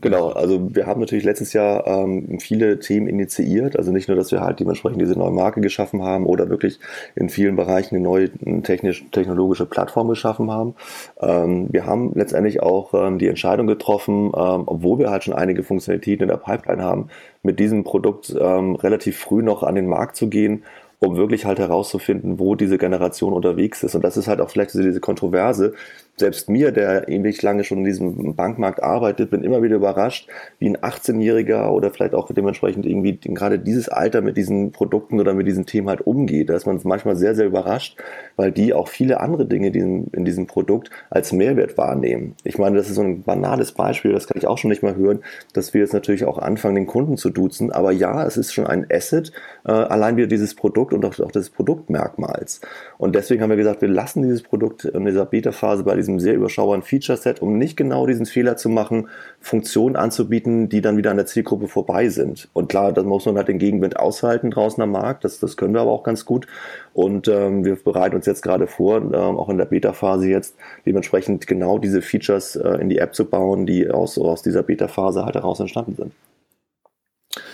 Genau, 0.00 0.30
also 0.30 0.74
wir 0.74 0.86
haben 0.86 1.00
natürlich 1.00 1.24
letztes 1.24 1.52
Jahr 1.52 1.86
ähm, 1.86 2.38
viele 2.40 2.78
Themen 2.78 3.08
initiiert. 3.08 3.76
Also 3.76 3.92
nicht 3.92 4.08
nur, 4.08 4.16
dass 4.16 4.32
wir 4.32 4.40
halt 4.40 4.58
dementsprechend 4.58 5.02
diese 5.02 5.18
neue 5.18 5.32
Marke 5.32 5.60
geschaffen 5.60 6.02
haben 6.02 6.24
oder 6.24 6.48
wirklich 6.48 6.78
in 7.14 7.28
vielen 7.28 7.56
Bereichen 7.56 7.96
eine 7.96 8.04
neue 8.04 8.30
technisch, 8.62 9.04
technologische 9.10 9.66
Plattform 9.66 10.08
geschaffen 10.08 10.50
haben. 10.50 10.76
Ähm, 11.20 11.66
wir 11.70 11.84
haben 11.84 12.12
letztendlich 12.14 12.62
auch 12.62 12.94
ähm, 12.94 13.18
die 13.18 13.28
Entscheidung 13.28 13.66
getroffen, 13.66 14.32
ähm, 14.34 14.62
obwohl 14.64 14.98
wir 15.00 15.10
halt 15.10 15.24
schon 15.24 15.34
einige 15.34 15.62
Funktionalitäten 15.62 16.22
in 16.22 16.28
der 16.28 16.38
Pipeline 16.38 16.82
haben, 16.82 17.08
mit 17.42 17.58
diesem 17.58 17.84
Produkt 17.84 18.34
ähm, 18.40 18.76
relativ 18.76 19.18
früh 19.18 19.42
noch 19.42 19.62
an 19.62 19.74
den 19.74 19.86
Markt 19.86 20.16
zu 20.16 20.28
gehen 20.28 20.62
um 21.00 21.16
wirklich 21.16 21.46
halt 21.46 21.58
herauszufinden, 21.58 22.38
wo 22.38 22.54
diese 22.54 22.78
Generation 22.78 23.32
unterwegs 23.32 23.82
ist. 23.82 23.94
Und 23.94 24.04
das 24.04 24.16
ist 24.16 24.28
halt 24.28 24.40
auch 24.40 24.50
vielleicht 24.50 24.74
diese 24.74 25.00
Kontroverse, 25.00 25.74
selbst 26.20 26.48
mir, 26.48 26.72
der 26.72 27.08
ewig 27.08 27.42
lange 27.42 27.64
schon 27.64 27.78
in 27.78 27.84
diesem 27.84 28.34
Bankmarkt 28.36 28.82
arbeitet, 28.82 29.30
bin 29.30 29.42
immer 29.42 29.62
wieder 29.62 29.76
überrascht, 29.76 30.28
wie 30.58 30.68
ein 30.68 30.76
18-Jähriger 30.76 31.68
oder 31.70 31.90
vielleicht 31.90 32.14
auch 32.14 32.30
dementsprechend 32.32 32.86
irgendwie 32.86 33.18
gerade 33.18 33.58
dieses 33.58 33.88
Alter 33.88 34.20
mit 34.20 34.36
diesen 34.36 34.70
Produkten 34.70 35.18
oder 35.18 35.34
mit 35.34 35.46
diesen 35.46 35.66
Themen 35.66 35.88
halt 35.88 36.06
umgeht. 36.06 36.48
Da 36.48 36.54
ist 36.54 36.66
man 36.66 36.80
manchmal 36.84 37.16
sehr, 37.16 37.34
sehr 37.34 37.46
überrascht, 37.46 37.96
weil 38.36 38.52
die 38.52 38.72
auch 38.72 38.88
viele 38.88 39.20
andere 39.20 39.46
Dinge 39.46 39.68
in 39.68 40.24
diesem 40.24 40.46
Produkt 40.46 40.90
als 41.10 41.32
Mehrwert 41.32 41.76
wahrnehmen. 41.76 42.36
Ich 42.44 42.58
meine, 42.58 42.76
das 42.76 42.88
ist 42.88 42.96
so 42.96 43.02
ein 43.02 43.22
banales 43.22 43.72
Beispiel, 43.72 44.12
das 44.12 44.26
kann 44.26 44.38
ich 44.38 44.46
auch 44.46 44.58
schon 44.58 44.70
nicht 44.70 44.82
mal 44.82 44.96
hören, 44.96 45.20
dass 45.52 45.74
wir 45.74 45.80
jetzt 45.80 45.94
natürlich 45.94 46.24
auch 46.24 46.38
anfangen, 46.38 46.76
den 46.76 46.86
Kunden 46.86 47.16
zu 47.16 47.30
duzen. 47.30 47.72
Aber 47.72 47.92
ja, 47.92 48.24
es 48.26 48.36
ist 48.36 48.52
schon 48.52 48.66
ein 48.66 48.86
Asset, 48.90 49.32
äh, 49.66 49.72
allein 49.72 50.16
wieder 50.16 50.26
dieses 50.26 50.54
Produkt 50.54 50.92
und 50.92 51.04
auch, 51.04 51.18
auch 51.20 51.32
des 51.32 51.50
Produktmerkmals. 51.50 52.60
Und 52.98 53.14
deswegen 53.14 53.42
haben 53.42 53.50
wir 53.50 53.56
gesagt, 53.56 53.82
wir 53.82 53.88
lassen 53.88 54.22
dieses 54.22 54.42
Produkt 54.42 54.84
in 54.84 55.04
dieser 55.04 55.24
Beta-Phase 55.24 55.84
bei 55.84 55.96
diesem 55.96 56.09
diesem 56.10 56.20
sehr 56.20 56.34
überschaubaren 56.34 56.82
Feature-Set, 56.82 57.42
um 57.42 57.58
nicht 57.58 57.76
genau 57.76 58.06
diesen 58.06 58.26
Fehler 58.26 58.56
zu 58.56 58.68
machen, 58.68 59.08
Funktionen 59.40 59.96
anzubieten, 59.96 60.68
die 60.68 60.80
dann 60.80 60.96
wieder 60.96 61.10
an 61.10 61.16
der 61.16 61.26
Zielgruppe 61.26 61.68
vorbei 61.68 62.08
sind. 62.08 62.48
Und 62.52 62.68
klar, 62.68 62.92
da 62.92 63.02
muss 63.02 63.26
man 63.26 63.36
halt 63.36 63.48
den 63.48 63.58
Gegenwind 63.58 63.98
aushalten 63.98 64.50
draußen 64.50 64.82
am 64.82 64.92
Markt, 64.92 65.24
das, 65.24 65.38
das 65.38 65.56
können 65.56 65.74
wir 65.74 65.80
aber 65.80 65.92
auch 65.92 66.02
ganz 66.02 66.24
gut. 66.24 66.46
Und 66.92 67.28
ähm, 67.28 67.64
wir 67.64 67.76
bereiten 67.76 68.16
uns 68.16 68.26
jetzt 68.26 68.42
gerade 68.42 68.66
vor, 68.66 68.98
ähm, 68.98 69.12
auch 69.14 69.48
in 69.48 69.58
der 69.58 69.66
Beta-Phase 69.66 70.28
jetzt, 70.28 70.56
dementsprechend 70.86 71.46
genau 71.46 71.78
diese 71.78 72.02
Features 72.02 72.56
äh, 72.56 72.78
in 72.80 72.88
die 72.88 72.98
App 72.98 73.14
zu 73.14 73.24
bauen, 73.24 73.66
die 73.66 73.90
aus, 73.90 74.18
aus 74.18 74.42
dieser 74.42 74.62
Beta-Phase 74.62 75.24
halt 75.24 75.36
heraus 75.36 75.60
entstanden 75.60 75.94
sind. 75.96 76.12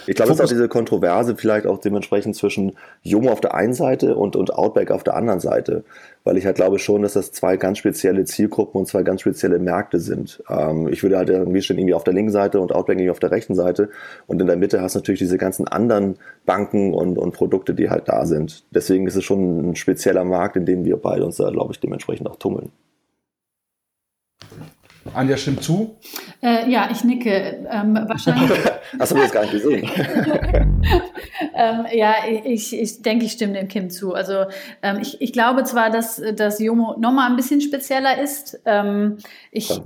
Ich 0.06 0.14
glaube, 0.14 0.32
es 0.32 0.38
ist 0.38 0.44
auch 0.44 0.48
diese 0.48 0.68
Kontroverse 0.68 1.36
vielleicht 1.36 1.66
auch 1.66 1.78
dementsprechend 1.78 2.34
zwischen 2.34 2.78
Jung 3.02 3.28
auf 3.28 3.42
der 3.42 3.54
einen 3.54 3.74
Seite 3.74 4.16
und, 4.16 4.34
und 4.34 4.54
Outback 4.54 4.90
auf 4.90 5.04
der 5.04 5.16
anderen 5.16 5.40
Seite. 5.40 5.84
Weil 6.24 6.38
ich 6.38 6.46
halt 6.46 6.56
glaube 6.56 6.78
schon, 6.78 7.02
dass 7.02 7.12
das 7.12 7.30
zwei 7.32 7.58
ganz 7.58 7.76
spezielle 7.76 8.24
Zielgruppen 8.24 8.80
und 8.80 8.86
zwei 8.86 9.02
ganz 9.02 9.20
spezielle 9.20 9.58
Märkte 9.58 10.00
sind. 10.00 10.42
Ähm, 10.48 10.88
ich 10.88 11.02
würde 11.02 11.18
halt 11.18 11.28
irgendwie 11.28 11.60
stehen 11.60 11.76
irgendwie 11.76 11.92
auf 11.92 12.04
der 12.04 12.14
linken 12.14 12.32
Seite 12.32 12.60
und 12.60 12.72
Outback 12.72 12.96
irgendwie 12.96 13.10
auf 13.10 13.20
der 13.20 13.30
rechten 13.30 13.54
Seite. 13.54 13.90
Und 14.26 14.40
in 14.40 14.46
der 14.46 14.56
Mitte 14.56 14.80
hast 14.80 14.94
du 14.94 15.00
natürlich 15.00 15.20
diese 15.20 15.36
ganzen 15.36 15.68
anderen 15.68 16.16
Banken 16.46 16.94
und, 16.94 17.18
und 17.18 17.32
Produkte, 17.32 17.74
die 17.74 17.90
halt 17.90 18.08
da 18.08 18.24
sind. 18.24 18.64
Deswegen 18.70 19.06
ist 19.06 19.16
es 19.16 19.24
schon 19.24 19.70
ein 19.70 19.76
spezieller 19.76 20.24
Markt, 20.24 20.56
in 20.56 20.64
dem 20.64 20.86
wir 20.86 20.96
beide 20.96 21.24
uns 21.24 21.36
da, 21.36 21.50
glaube 21.50 21.74
ich, 21.74 21.80
dementsprechend 21.80 22.30
auch 22.30 22.36
tummeln. 22.36 22.72
Anja 25.14 25.36
stimmt 25.36 25.62
zu? 25.62 25.96
Äh, 26.42 26.70
ja, 26.70 26.88
ich 26.90 27.04
nicke. 27.04 27.66
Ähm, 27.70 27.98
wahrscheinlich. 28.06 28.50
Hast 28.98 29.12
du 29.12 29.16
das 29.16 29.32
gar 29.32 29.42
nicht 29.42 29.52
gesehen? 29.52 29.88
ähm, 31.54 31.86
ja, 31.92 32.14
ich, 32.44 32.78
ich 32.78 33.02
denke, 33.02 33.24
ich 33.24 33.32
stimme 33.32 33.54
dem 33.54 33.68
Kim 33.68 33.90
zu. 33.90 34.14
Also 34.14 34.44
ähm, 34.82 34.98
ich, 35.00 35.20
ich 35.20 35.32
glaube 35.32 35.64
zwar, 35.64 35.90
dass, 35.90 36.22
dass 36.34 36.60
Jomo 36.60 36.96
nochmal 36.98 37.30
ein 37.30 37.36
bisschen 37.36 37.60
spezieller 37.60 38.20
ist. 38.20 38.60
Ähm, 38.64 39.18
ich 39.50 39.80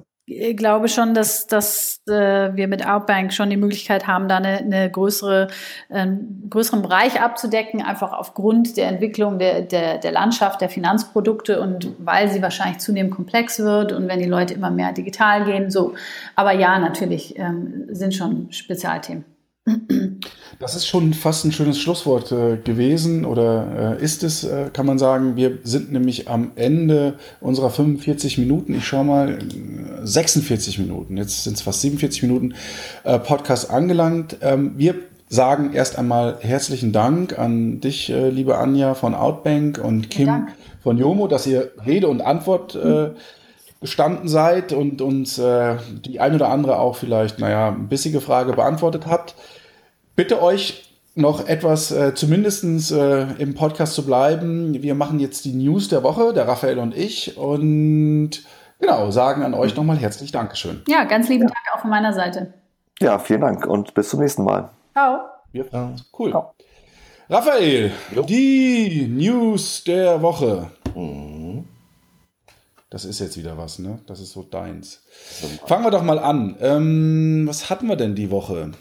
glaube 0.57 0.89
schon, 0.89 1.15
dass, 1.15 1.47
dass 1.47 2.01
äh, 2.09 2.55
wir 2.55 2.69
mit 2.69 2.87
Outbank 2.87 3.33
schon 3.33 3.51
die 3.51 3.57
Möglichkeit 3.57 4.07
haben, 4.07 4.29
da 4.29 4.37
eine, 4.37 4.59
eine 4.59 4.91
größere, 4.91 5.49
einen 5.89 6.47
größeren 6.51 6.83
Bereich 6.83 7.21
abzudecken, 7.21 7.83
einfach 7.83 8.13
aufgrund 8.13 8.77
der 8.77 8.89
Entwicklung 8.89 9.39
der, 9.39 9.63
der, 9.63 9.99
der 9.99 10.13
Landschaft, 10.13 10.61
der 10.61 10.69
Finanzprodukte 10.69 11.61
und 11.61 11.93
weil 11.99 12.29
sie 12.29 12.43
wahrscheinlich 12.43 12.79
zunehmend 12.79 13.15
komplex 13.15 13.59
wird 13.59 13.93
und 13.93 14.09
wenn 14.09 14.21
die 14.21 14.29
Leute 14.29 14.55
immer 14.55 14.71
mehr 14.71 14.93
digital 14.93 15.45
gehen. 15.45 15.71
So. 15.71 15.95
Aber 16.37 16.53
ja, 16.53 16.79
natürlich 16.79 17.39
ähm, 17.39 17.87
sind 17.91 18.15
schon 18.15 18.53
Spezialthemen. 18.53 19.25
Das 20.61 20.75
ist 20.75 20.87
schon 20.87 21.15
fast 21.15 21.47
ein 21.47 21.53
schönes 21.53 21.81
Schlusswort 21.81 22.33
äh, 22.33 22.59
gewesen 22.59 23.25
oder 23.25 23.97
äh, 23.99 24.05
ist 24.05 24.23
es, 24.23 24.45
äh, 24.45 24.69
kann 24.71 24.85
man 24.85 24.99
sagen. 24.99 25.35
Wir 25.35 25.57
sind 25.65 25.91
nämlich 25.91 26.29
am 26.29 26.53
Ende 26.55 27.15
unserer 27.41 27.71
45 27.71 28.37
Minuten, 28.37 28.75
ich 28.75 28.85
schaue 28.85 29.05
mal, 29.05 29.39
46 30.03 30.79
Minuten, 30.79 31.17
jetzt 31.17 31.45
sind 31.45 31.57
es 31.57 31.63
fast 31.63 31.81
47 31.81 32.25
Minuten 32.25 32.55
äh, 33.05 33.19
Podcast 33.19 33.71
angelangt. 33.71 34.37
Ähm, 34.43 34.75
wir 34.77 34.97
sagen 35.31 35.73
erst 35.73 35.99
einmal 35.99 36.37
herzlichen 36.41 36.93
Dank 36.93 37.39
an 37.39 37.81
dich, 37.81 38.11
äh, 38.11 38.29
liebe 38.29 38.59
Anja 38.59 38.93
von 38.93 39.15
Outbank 39.15 39.81
und 39.83 40.11
Kim 40.11 40.49
von 40.83 40.99
Jomo, 40.99 41.27
dass 41.27 41.47
ihr 41.47 41.71
Rede 41.87 42.09
und 42.09 42.21
Antwort 42.21 42.75
äh, 42.75 43.13
gestanden 43.81 44.29
seid 44.29 44.75
und 44.75 45.01
uns 45.01 45.39
äh, 45.39 45.77
die 46.05 46.21
ein 46.21 46.35
oder 46.35 46.49
andere 46.49 46.79
auch 46.79 46.97
vielleicht, 46.97 47.39
naja, 47.39 47.71
bissige 47.71 48.21
Frage 48.21 48.53
beantwortet 48.53 49.07
habt 49.07 49.35
bitte 50.21 50.43
euch 50.43 50.93
noch 51.15 51.49
etwas 51.49 51.91
äh, 51.93 52.15
zumindest 52.15 52.93
äh, 52.93 53.23
im 53.39 53.55
Podcast 53.55 53.95
zu 53.95 54.05
bleiben. 54.05 54.83
Wir 54.83 54.95
machen 54.95 55.19
jetzt 55.19 55.47
die 55.47 55.55
News 55.55 55.89
der 55.89 56.03
Woche, 56.03 56.35
der 56.35 56.47
Raphael 56.47 56.79
und 56.79 56.95
ich. 56.95 57.39
Und 57.39 58.33
genau, 58.79 59.11
sagen 59.11 59.43
an 59.45 59.55
euch 59.55 59.75
nochmal 59.75 59.97
herzlich 59.97 60.31
Dankeschön. 60.31 60.83
Ja, 60.89 61.05
ganz 61.05 61.31
lieben 61.31 61.45
ja. 61.45 61.49
Dank 61.49 61.75
auch 61.75 61.81
von 61.81 61.89
meiner 61.89 62.13
Seite. 62.13 62.53
Ja, 63.01 63.19
vielen 63.19 63.41
Dank 63.41 63.67
und 63.67 63.95
bis 63.95 64.11
zum 64.11 64.21
nächsten 64.21 64.45
Mal. 64.45 64.69
Ciao. 64.93 65.21
Wir, 65.53 65.65
ja, 65.73 65.95
cool. 66.19 66.33
Ciao. 66.33 66.53
Raphael, 67.31 67.91
jo. 68.15 68.23
die 68.25 69.09
News 69.09 69.85
der 69.85 70.21
Woche. 70.21 70.71
Mhm. 70.95 71.65
Das 72.91 73.07
ist 73.07 73.21
jetzt 73.21 73.39
wieder 73.39 73.57
was, 73.57 73.79
ne? 73.79 74.01
Das 74.07 74.21
ist 74.21 74.33
so 74.33 74.43
deins. 74.43 75.03
Fangen 75.65 75.83
wir 75.83 75.91
doch 75.91 76.03
mal 76.03 76.19
an. 76.19 76.57
Ähm, 76.61 77.45
was 77.49 77.71
hatten 77.71 77.87
wir 77.87 77.97
denn 77.97 78.15
die 78.15 78.31
Woche? 78.31 78.73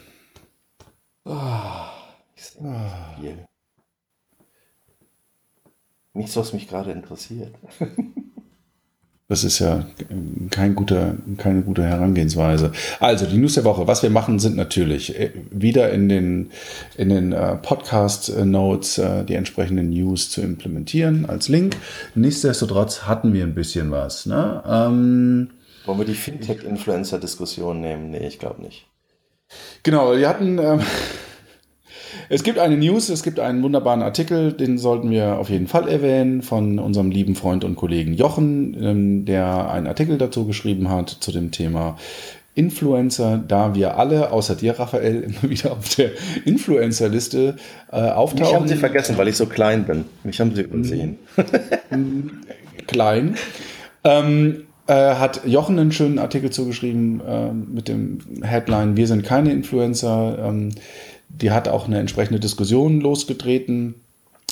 Oh, 1.24 1.36
ich 2.34 2.44
sehe 2.44 2.62
nicht 2.62 2.94
viel. 3.20 3.46
Nichts, 6.12 6.36
was 6.36 6.52
mich 6.52 6.68
gerade 6.68 6.92
interessiert. 6.92 7.54
Das 9.30 9.44
ist 9.44 9.60
ja 9.60 9.86
kein 10.50 10.74
guter, 10.74 11.14
keine 11.36 11.62
gute 11.62 11.84
Herangehensweise. 11.84 12.72
Also, 12.98 13.26
die 13.26 13.36
News 13.36 13.54
der 13.54 13.62
Woche. 13.62 13.86
Was 13.86 14.02
wir 14.02 14.10
machen, 14.10 14.40
sind 14.40 14.56
natürlich 14.56 15.16
äh, 15.16 15.30
wieder 15.52 15.92
in 15.92 16.08
den, 16.08 16.50
in 16.96 17.10
den 17.10 17.30
äh, 17.30 17.54
Podcast-Notes 17.54 18.98
äh, 18.98 19.24
die 19.24 19.36
entsprechenden 19.36 19.90
News 19.90 20.30
zu 20.30 20.40
implementieren 20.40 21.26
als 21.26 21.48
Link. 21.48 21.76
Nichtsdestotrotz 22.16 23.02
hatten 23.02 23.32
wir 23.32 23.44
ein 23.44 23.54
bisschen 23.54 23.92
was. 23.92 24.26
Ne? 24.26 24.64
Ähm, 24.66 25.50
Wollen 25.86 25.98
wir 25.98 26.06
die 26.06 26.14
Fintech-Influencer-Diskussion 26.14 27.80
nehmen? 27.80 28.10
Nee, 28.10 28.26
ich 28.26 28.40
glaube 28.40 28.60
nicht. 28.62 28.89
Genau, 29.82 30.16
wir 30.16 30.28
hatten. 30.28 30.58
Ähm, 30.58 30.80
es 32.28 32.42
gibt 32.42 32.58
eine 32.58 32.76
News, 32.76 33.08
es 33.08 33.22
gibt 33.22 33.40
einen 33.40 33.62
wunderbaren 33.62 34.02
Artikel, 34.02 34.52
den 34.52 34.78
sollten 34.78 35.10
wir 35.10 35.38
auf 35.38 35.50
jeden 35.50 35.66
Fall 35.66 35.88
erwähnen, 35.88 36.42
von 36.42 36.78
unserem 36.78 37.10
lieben 37.10 37.34
Freund 37.34 37.64
und 37.64 37.76
Kollegen 37.76 38.14
Jochen, 38.14 38.76
ähm, 38.82 39.24
der 39.24 39.70
einen 39.70 39.86
Artikel 39.86 40.18
dazu 40.18 40.46
geschrieben 40.46 40.90
hat 40.90 41.08
zu 41.08 41.32
dem 41.32 41.50
Thema 41.50 41.96
Influencer, 42.54 43.42
da 43.46 43.74
wir 43.74 43.96
alle, 43.96 44.32
außer 44.32 44.56
dir, 44.56 44.78
Raphael, 44.78 45.22
immer 45.42 45.50
wieder 45.50 45.72
auf 45.72 45.94
der 45.94 46.10
Influencer-Liste 46.44 47.56
äh, 47.92 47.96
auftauchen. 47.96 48.44
Mich 48.44 48.54
haben 48.54 48.68
sie 48.68 48.76
vergessen, 48.76 49.16
weil 49.16 49.28
ich 49.28 49.36
so 49.36 49.46
klein 49.46 49.84
bin. 49.84 50.04
Mich 50.24 50.40
haben 50.40 50.54
sie 50.54 50.62
übersehen. 50.62 51.18
klein. 52.86 53.36
Ähm, 54.04 54.64
äh, 54.90 55.14
hat 55.14 55.46
Jochen 55.46 55.78
einen 55.78 55.92
schönen 55.92 56.18
Artikel 56.18 56.50
zugeschrieben 56.50 57.20
äh, 57.24 57.52
mit 57.52 57.86
dem 57.86 58.18
Headline 58.42 58.96
Wir 58.96 59.06
sind 59.06 59.22
keine 59.22 59.52
Influencer. 59.52 60.38
Ähm, 60.40 60.70
die 61.28 61.52
hat 61.52 61.68
auch 61.68 61.86
eine 61.86 62.00
entsprechende 62.00 62.40
Diskussion 62.40 63.00
losgetreten. 63.00 63.94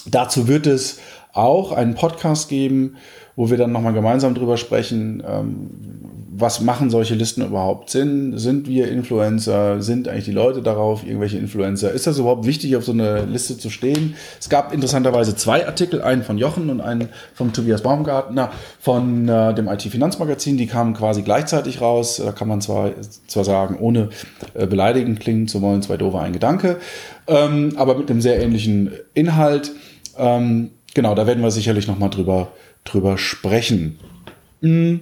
Dazu 0.07 0.47
wird 0.47 0.69
es 0.69 1.01
auch 1.33 1.73
einen 1.73 1.95
Podcast 1.95 2.49
geben, 2.49 2.97
wo 3.37 3.51
wir 3.51 3.57
dann 3.57 3.73
nochmal 3.73 3.93
gemeinsam 3.93 4.35
drüber 4.35 4.57
sprechen, 4.57 5.23
ähm, 5.27 5.71
was 6.41 6.61
machen 6.61 6.91
solche 6.91 7.15
Listen 7.15 7.45
überhaupt 7.45 7.91
Sinn? 7.91 8.39
Sind 8.39 8.69
wir 8.69 8.89
Influencer? 8.91 9.83
Sind 9.83 10.09
eigentlich 10.09 10.27
die 10.27 10.33
Leute 10.33 10.63
darauf 10.63 11.05
irgendwelche 11.05 11.39
Influencer? 11.39 11.91
Ist 11.91 12.07
das 12.07 12.19
überhaupt 12.19 12.47
wichtig, 12.47 12.77
auf 12.77 12.85
so 12.85 12.93
einer 12.93 13.23
Liste 13.27 13.59
zu 13.59 13.71
stehen? 13.71 14.15
Es 14.39 14.49
gab 14.49 14.73
interessanterweise 14.73 15.35
zwei 15.35 15.67
Artikel, 15.67 16.01
einen 16.03 16.23
von 16.23 16.39
Jochen 16.39 16.71
und 16.71 16.81
einen 16.81 17.09
von 17.35 17.53
Tobias 17.53 17.83
Baumgartner 17.83 18.51
von 18.81 19.29
äh, 19.29 19.55
dem 19.55 19.69
IT-Finanzmagazin. 19.69 20.57
Die 20.57 20.67
kamen 20.67 20.95
quasi 20.95 21.23
gleichzeitig 21.23 21.81
raus. 21.81 22.23
Da 22.25 22.33
kann 22.33 22.49
man 22.49 22.61
zwar, 22.61 22.93
zwar 23.27 23.45
sagen, 23.45 23.77
ohne 23.81 24.11
äh, 24.55 24.67
beleidigend 24.67 25.21
klingen 25.21 25.49
zu 25.49 25.61
wollen, 25.61 25.83
zwei 25.83 25.97
doofe, 25.97 26.21
ein 26.21 26.33
Gedanke, 26.33 26.77
ähm, 27.27 27.73
aber 27.77 27.97
mit 27.97 28.11
einem 28.11 28.21
sehr 28.21 28.41
ähnlichen 28.41 28.93
Inhalt. 29.15 29.73
Ähm, 30.17 30.71
genau, 30.95 31.15
da 31.15 31.27
werden 31.27 31.43
wir 31.43 31.51
sicherlich 31.51 31.87
nochmal 31.87 32.11
drüber, 32.11 32.53
drüber 32.85 33.19
sprechen. 33.19 33.99
Mhm. 34.61 35.01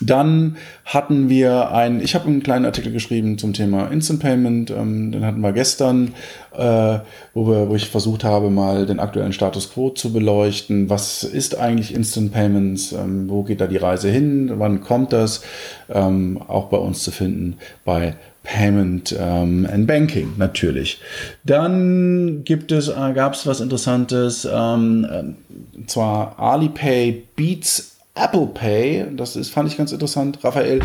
Dann 0.00 0.56
hatten 0.84 1.30
wir 1.30 1.70
ein, 1.70 2.00
ich 2.00 2.14
habe 2.14 2.26
einen 2.26 2.42
kleinen 2.42 2.66
Artikel 2.66 2.92
geschrieben 2.92 3.38
zum 3.38 3.54
Thema 3.54 3.86
Instant 3.86 4.20
Payment. 4.20 4.70
Ähm, 4.70 5.10
den 5.10 5.24
hatten 5.24 5.40
wir 5.40 5.52
gestern, 5.52 6.12
äh, 6.54 6.98
wo, 7.32 7.48
wir, 7.48 7.70
wo 7.70 7.74
ich 7.74 7.88
versucht 7.88 8.22
habe, 8.22 8.50
mal 8.50 8.84
den 8.84 9.00
aktuellen 9.00 9.32
Status 9.32 9.72
quo 9.72 9.90
zu 9.90 10.12
beleuchten. 10.12 10.90
Was 10.90 11.24
ist 11.24 11.58
eigentlich 11.58 11.94
Instant 11.94 12.32
Payments? 12.32 12.92
Ähm, 12.92 13.30
wo 13.30 13.42
geht 13.42 13.60
da 13.60 13.66
die 13.66 13.78
Reise 13.78 14.10
hin? 14.10 14.52
Wann 14.56 14.82
kommt 14.82 15.14
das? 15.14 15.42
Ähm, 15.88 16.42
auch 16.46 16.66
bei 16.66 16.78
uns 16.78 17.02
zu 17.02 17.10
finden 17.10 17.56
bei 17.86 18.16
Payment 18.46 19.14
ähm, 19.18 19.68
and 19.70 19.86
Banking 19.86 20.34
natürlich. 20.36 21.00
Dann 21.44 22.42
gibt 22.44 22.72
es, 22.72 22.88
äh, 22.88 23.12
gab 23.14 23.34
es 23.34 23.46
was 23.46 23.60
Interessantes, 23.60 24.48
ähm, 24.50 25.06
äh, 25.10 25.86
zwar 25.86 26.38
Alipay 26.38 27.24
Beats 27.34 27.96
Apple 28.14 28.46
Pay, 28.46 29.08
das 29.14 29.36
ist, 29.36 29.50
fand 29.50 29.70
ich 29.70 29.76
ganz 29.76 29.92
interessant, 29.92 30.38
Raphael, 30.42 30.80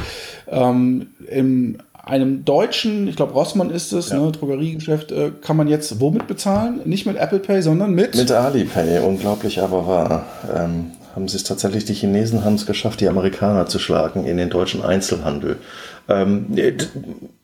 ähm, 0.49 1.07
in 1.29 1.77
einem 2.03 2.43
deutschen, 2.43 3.07
ich 3.07 3.15
glaube 3.15 3.33
Rossmann 3.33 3.69
ist 3.69 3.93
es, 3.93 4.09
ja. 4.09 4.19
ne, 4.19 4.31
Drogeriegeschäft, 4.31 5.11
äh, 5.11 5.31
kann 5.41 5.55
man 5.55 5.67
jetzt 5.67 6.01
womit 6.01 6.27
bezahlen? 6.27 6.81
Nicht 6.83 7.05
mit 7.05 7.15
Apple 7.15 7.39
Pay, 7.39 7.61
sondern 7.61 7.93
mit? 7.93 8.15
Mit 8.15 8.31
Alipay, 8.31 8.99
unglaublich 8.99 9.61
aber 9.61 9.87
wahr. 9.87 10.25
Ähm, 10.53 10.91
haben 11.15 11.27
sie 11.27 11.37
es 11.37 11.43
tatsächlich, 11.43 11.85
die 11.85 11.93
Chinesen 11.93 12.43
haben 12.43 12.55
es 12.55 12.65
geschafft, 12.65 13.01
die 13.01 13.07
Amerikaner 13.07 13.67
zu 13.67 13.79
schlagen 13.79 14.25
in 14.25 14.37
den 14.37 14.49
deutschen 14.49 14.81
Einzelhandel. 14.81 15.57
Ähm, 16.09 16.47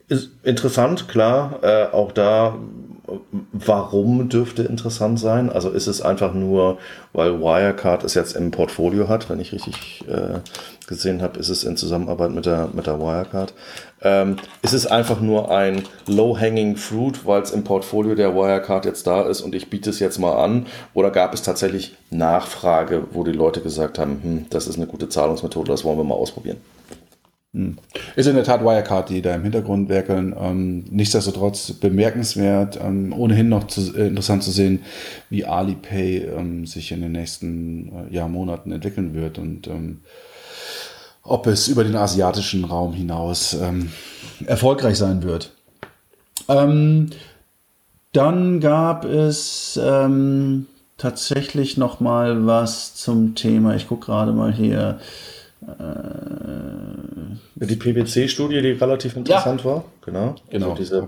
ist 0.08 0.32
interessant, 0.44 1.08
klar, 1.08 1.60
äh, 1.64 1.88
auch 1.92 2.12
da 2.12 2.58
Warum 3.54 4.28
dürfte 4.28 4.64
interessant 4.64 5.18
sein? 5.18 5.50
Also 5.50 5.70
ist 5.70 5.88
es 5.88 6.02
einfach 6.02 6.34
nur, 6.34 6.78
weil 7.14 7.40
Wirecard 7.40 8.04
es 8.04 8.16
jetzt 8.16 8.36
im 8.36 8.52
Portfolio 8.52 9.08
hat, 9.08 9.30
wenn 9.30 9.40
ich 9.40 9.54
richtig 9.54 10.04
äh, 10.10 10.40
gesehen 10.88 11.22
habe, 11.22 11.40
ist 11.40 11.48
es 11.48 11.64
in 11.64 11.78
Zusammenarbeit 11.78 12.32
mit 12.32 12.46
der, 12.46 12.68
mit 12.74 12.86
der 12.86 13.00
Wirecard. 13.00 13.54
Ähm, 14.02 14.36
ist 14.62 14.74
es 14.74 14.88
einfach 14.88 15.22
nur 15.22 15.52
ein 15.52 15.84
low-hanging 16.06 16.76
fruit, 16.76 17.26
weil 17.26 17.42
es 17.42 17.52
im 17.52 17.64
Portfolio 17.64 18.14
der 18.14 18.36
Wirecard 18.36 18.84
jetzt 18.84 19.08
da 19.08 19.22
ist 19.22 19.40
und 19.40 19.56
ich 19.56 19.70
biete 19.70 19.90
es 19.90 20.00
jetzt 20.00 20.20
mal 20.20 20.44
an? 20.44 20.66
Oder 20.94 21.10
gab 21.10 21.34
es 21.34 21.42
tatsächlich 21.42 21.96
Nachfrage, 22.10 23.06
wo 23.12 23.24
die 23.24 23.32
Leute 23.32 23.62
gesagt 23.62 24.00
haben, 24.00 24.20
hm, 24.22 24.46
das 24.50 24.68
ist 24.68 24.76
eine 24.76 24.88
gute 24.88 25.08
Zahlungsmethode, 25.08 25.72
das 25.72 25.86
wollen 25.86 25.98
wir 25.98 26.04
mal 26.04 26.16
ausprobieren? 26.16 26.58
Hm. 27.54 27.78
Ist 28.16 28.28
in 28.28 28.36
der 28.36 28.44
Tat 28.44 28.62
Wirecard, 28.62 29.10
die 29.10 29.22
da 29.22 29.34
im 29.36 29.44
Hintergrund 29.44 29.90
werkeln. 29.90 30.36
Ähm, 30.38 30.86
nichtsdestotrotz 30.90 31.72
bemerkenswert. 31.74 32.80
Ähm, 32.82 33.14
ohnehin 33.14 33.50
noch 33.50 33.68
zu, 33.68 33.96
äh, 33.96 34.08
interessant 34.08 34.44
zu 34.44 34.52
sehen, 34.52 34.82
wie 35.30 35.46
Alipay 35.46 36.26
ähm, 36.26 36.66
sich 36.66 36.92
in 36.92 37.02
den 37.02 37.14
nächsten 37.14 38.10
äh, 38.10 38.14
Jahr, 38.14 38.28
Monaten 38.28 38.72
entwickeln 38.72 39.14
wird 39.14 39.38
und 39.40 39.68
ähm, 39.68 40.02
ob 41.24 41.48
es 41.48 41.68
über 41.68 41.84
den 41.84 41.96
asiatischen 41.96 42.64
Raum 42.64 42.94
hinaus 42.94 43.54
ähm, 43.54 43.92
erfolgreich 44.46 44.98
sein 44.98 45.24
wird. 45.24 45.54
Ähm, 46.48 47.10
dann 48.14 48.62
gab 48.62 49.04
es 49.04 49.80
tatsächlich 50.98 51.78
noch 51.78 52.00
mal 52.00 52.48
was 52.48 52.96
zum 52.96 53.36
Thema. 53.36 53.76
Ich 53.76 53.88
gucke 53.88 54.08
gerade 54.08 54.32
mal 54.32 54.54
hier. 54.54 55.00
Äh, 55.68 57.66
die 57.66 57.76
PwC-Studie, 57.76 58.62
die 58.62 58.72
relativ 58.72 59.16
interessant 59.16 59.62
ja. 59.62 59.66
war. 59.66 59.86
Genau. 60.06 60.36
Genau, 60.50 60.72
also 60.72 61.08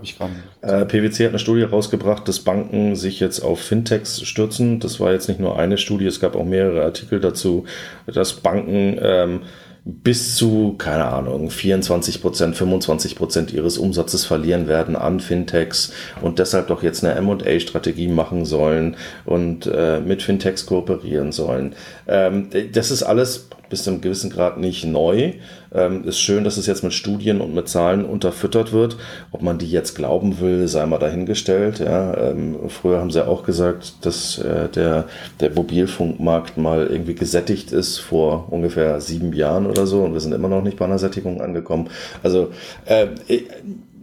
äh, 0.62 0.84
PwC 0.84 1.24
hat 1.24 1.30
eine 1.30 1.38
Studie 1.38 1.62
rausgebracht, 1.62 2.28
dass 2.28 2.40
Banken 2.40 2.96
sich 2.96 3.20
jetzt 3.20 3.40
auf 3.40 3.60
Fintechs 3.60 4.22
stürzen. 4.22 4.80
Das 4.80 5.00
war 5.00 5.12
jetzt 5.12 5.28
nicht 5.28 5.40
nur 5.40 5.58
eine 5.58 5.78
Studie, 5.78 6.06
es 6.06 6.20
gab 6.20 6.36
auch 6.36 6.44
mehrere 6.44 6.82
Artikel 6.82 7.20
dazu, 7.20 7.64
dass 8.06 8.34
Banken 8.34 8.98
ähm, 9.00 9.40
bis 9.84 10.36
zu, 10.36 10.74
keine 10.76 11.06
Ahnung, 11.06 11.50
24 11.50 12.20
Prozent, 12.20 12.56
25 12.56 13.16
Prozent 13.16 13.52
ihres 13.52 13.78
Umsatzes 13.78 14.24
verlieren 14.26 14.68
werden 14.68 14.94
an 14.96 15.20
Fintechs 15.20 15.92
und 16.20 16.38
deshalb 16.38 16.68
doch 16.68 16.82
jetzt 16.82 17.02
eine 17.02 17.14
M&A-Strategie 17.14 18.08
machen 18.08 18.44
sollen 18.44 18.96
und 19.24 19.66
äh, 19.66 20.00
mit 20.00 20.22
Fintechs 20.22 20.66
kooperieren 20.66 21.32
sollen. 21.32 21.74
Ähm, 22.06 22.50
das 22.72 22.90
ist 22.90 23.02
alles 23.02 23.48
bis 23.70 23.84
zu 23.84 23.90
einem 23.90 24.00
gewissen 24.00 24.28
Grad 24.28 24.58
nicht 24.58 24.84
neu. 24.84 25.34
Ähm, 25.72 26.04
ist 26.04 26.20
schön, 26.20 26.44
dass 26.44 26.56
es 26.56 26.66
jetzt 26.66 26.82
mit 26.82 26.92
Studien 26.92 27.40
und 27.40 27.54
mit 27.54 27.68
Zahlen 27.68 28.04
unterfüttert 28.04 28.72
wird. 28.72 28.96
Ob 29.30 29.40
man 29.40 29.58
die 29.58 29.70
jetzt 29.70 29.94
glauben 29.94 30.40
will, 30.40 30.68
sei 30.68 30.84
mal 30.84 30.98
dahingestellt. 30.98 31.78
Ja, 31.78 32.14
ähm, 32.16 32.56
früher 32.68 32.98
haben 32.98 33.12
sie 33.12 33.26
auch 33.26 33.44
gesagt, 33.44 34.04
dass 34.04 34.38
äh, 34.38 34.68
der, 34.68 35.04
der 35.38 35.50
Mobilfunkmarkt 35.52 36.58
mal 36.58 36.88
irgendwie 36.88 37.14
gesättigt 37.14 37.72
ist 37.72 37.98
vor 37.98 38.48
ungefähr 38.50 39.00
sieben 39.00 39.32
Jahren 39.32 39.66
oder 39.66 39.86
so 39.86 40.02
und 40.02 40.12
wir 40.12 40.20
sind 40.20 40.32
immer 40.32 40.48
noch 40.48 40.62
nicht 40.62 40.76
bei 40.76 40.84
einer 40.84 40.98
Sättigung 40.98 41.40
angekommen. 41.40 41.88
Also 42.24 42.50
äh, 42.86 43.06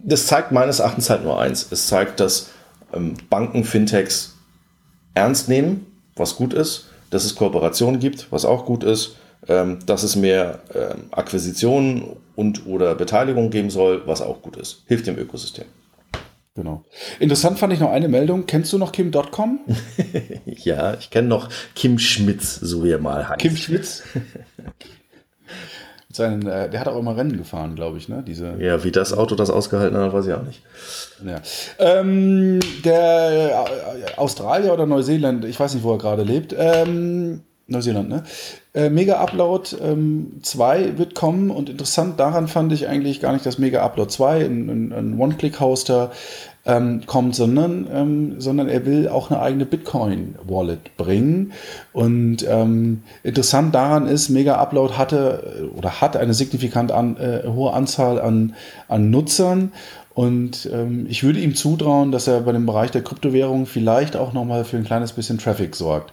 das 0.03 0.26
zeigt 0.26 0.53
meines 0.53 0.80
Erachtens 0.80 1.09
halt 1.09 1.24
nur 1.24 1.39
eins. 1.39 1.68
Es 1.70 1.88
zeigt, 1.88 2.22
dass 2.22 2.51
ähm, 2.93 3.15
Banken, 3.30 3.65
Fintechs 3.65 4.38
ernst 5.13 5.49
nehmen, 5.49 5.86
was 6.15 6.38
gut 6.38 6.53
ist, 6.53 6.88
dass 7.09 7.26
es 7.26 7.36
Kooperationen 7.36 7.99
gibt, 7.99 8.32
was 8.32 8.45
auch 8.45 8.65
gut 8.65 8.86
ist 8.86 9.18
dass 9.48 10.04
es 10.04 10.16
mehr 10.16 10.60
ähm, 10.76 11.06
Akquisitionen 11.12 12.18
und 12.36 12.68
oder 12.68 12.95
Beteiligung 12.95 13.50
geben 13.50 13.70
soll, 13.70 14.04
was 14.06 14.22
auch 14.22 14.41
gut 14.41 14.58
ist. 14.58 14.84
Hilft 14.88 15.08
dem 15.08 15.18
Ökosystem. 15.18 15.66
Genau. 16.58 16.84
Interessant 17.20 17.60
fand 17.60 17.72
ich 17.72 17.80
noch 17.80 17.91
eine 17.91 18.08
Meldung. 18.08 18.48
Kennst 18.48 18.74
du 18.74 18.80
noch 18.80 18.91
Kim.com? 18.91 19.60
ja, 20.45 20.95
ich 20.95 21.12
kenne 21.12 21.28
noch 21.28 21.50
Kim 21.76 22.00
Schmitz, 22.00 22.56
so 22.56 22.84
wie 22.84 22.89
er 22.89 22.98
mal 22.98 23.30
heißt. 23.30 23.39
Kim 23.39 23.56
Schmitz? 23.56 24.02
Seinen, 26.12 26.48
äh, 26.48 26.68
der 26.68 26.80
hat 26.80 26.88
auch 26.88 26.98
immer 26.98 27.16
Rennen 27.16 27.38
gefahren, 27.38 27.76
glaube 27.76 28.00
ich, 28.00 28.10
ne? 28.10 28.24
Diese 28.26 28.56
ja, 28.60 28.84
wie 28.84 28.91
das 28.91 29.14
Auto 29.14 29.36
das 29.36 29.52
ausgehalten 29.52 30.00
hat, 30.00 30.14
weiß 30.14 30.26
ich 30.26 30.34
auch 30.34 30.41
nicht. 30.41 30.64
Ja. 31.24 31.41
Ähm, 31.78 32.60
der 32.84 33.66
äh, 34.16 34.18
Australier 34.18 34.74
oder 34.74 34.88
Neuseeland, 34.88 35.45
ich 35.45 35.60
weiß 35.60 35.76
nicht, 35.76 35.84
wo 35.84 35.91
er 35.91 36.00
gerade 36.00 36.24
lebt, 36.24 36.56
ähm, 36.58 37.43
Neuseeland, 37.68 38.09
ne? 38.09 38.24
Äh, 38.74 38.89
Mega 38.89 39.20
Upload 39.20 39.68
2 40.41 40.80
ähm, 40.80 40.97
wird 40.97 41.15
kommen 41.15 41.49
und 41.49 41.70
interessant 41.70 42.20
daran 42.20 42.47
fand 42.47 42.72
ich 42.72 42.88
eigentlich 42.88 43.20
gar 43.20 43.34
nicht, 43.34 43.45
dass 43.45 43.57
Mega 43.57 43.84
Upload 43.84 44.09
2 44.09 44.45
ein, 44.45 44.70
ein, 44.70 44.93
ein 44.93 45.20
One-Click-Hoster 45.20 46.11
ähm, 46.65 47.01
kommt, 47.05 47.36
sondern, 47.36 47.88
ähm, 47.91 48.36
sondern 48.39 48.68
er 48.68 48.86
will 48.86 49.07
auch 49.07 49.32
eine 49.32 49.41
eigene 49.41 49.65
Bitcoin-Wallet 49.65 50.95
bringen. 50.97 51.53
Und 51.93 52.45
ähm, 52.47 53.03
interessant 53.24 53.74
daran 53.74 54.07
ist, 54.07 54.30
Mega 54.30 54.55
Upload 54.55 54.93
hatte 54.93 55.72
oder 55.76 56.01
hat 56.01 56.18
eine 56.18 56.34
signifikant 56.34 56.91
an, 56.91 57.18
äh, 57.18 57.47
hohe 57.47 57.74
Anzahl 57.74 58.22
an, 58.22 58.53
an 58.88 59.09
Nutzern 59.09 59.72
und 60.18 60.68
ähm, 60.74 61.05
ich 61.07 61.22
würde 61.22 61.39
ihm 61.39 61.53
zutrauen, 61.53 62.11
dass 62.11 62.26
er 62.26 62.41
bei 62.41 62.51
dem 62.51 62.65
Bereich 62.65 62.89
der 62.89 63.03
Kryptowährung 63.03 63.68
vielleicht 63.68 64.15
auch 64.15 64.34
nochmal 64.34 64.65
für 64.65 64.76
ein 64.76 64.84
kleines 64.84 65.13
bisschen 65.13 65.38
Traffic 65.38 65.76
sorgt. 65.76 66.11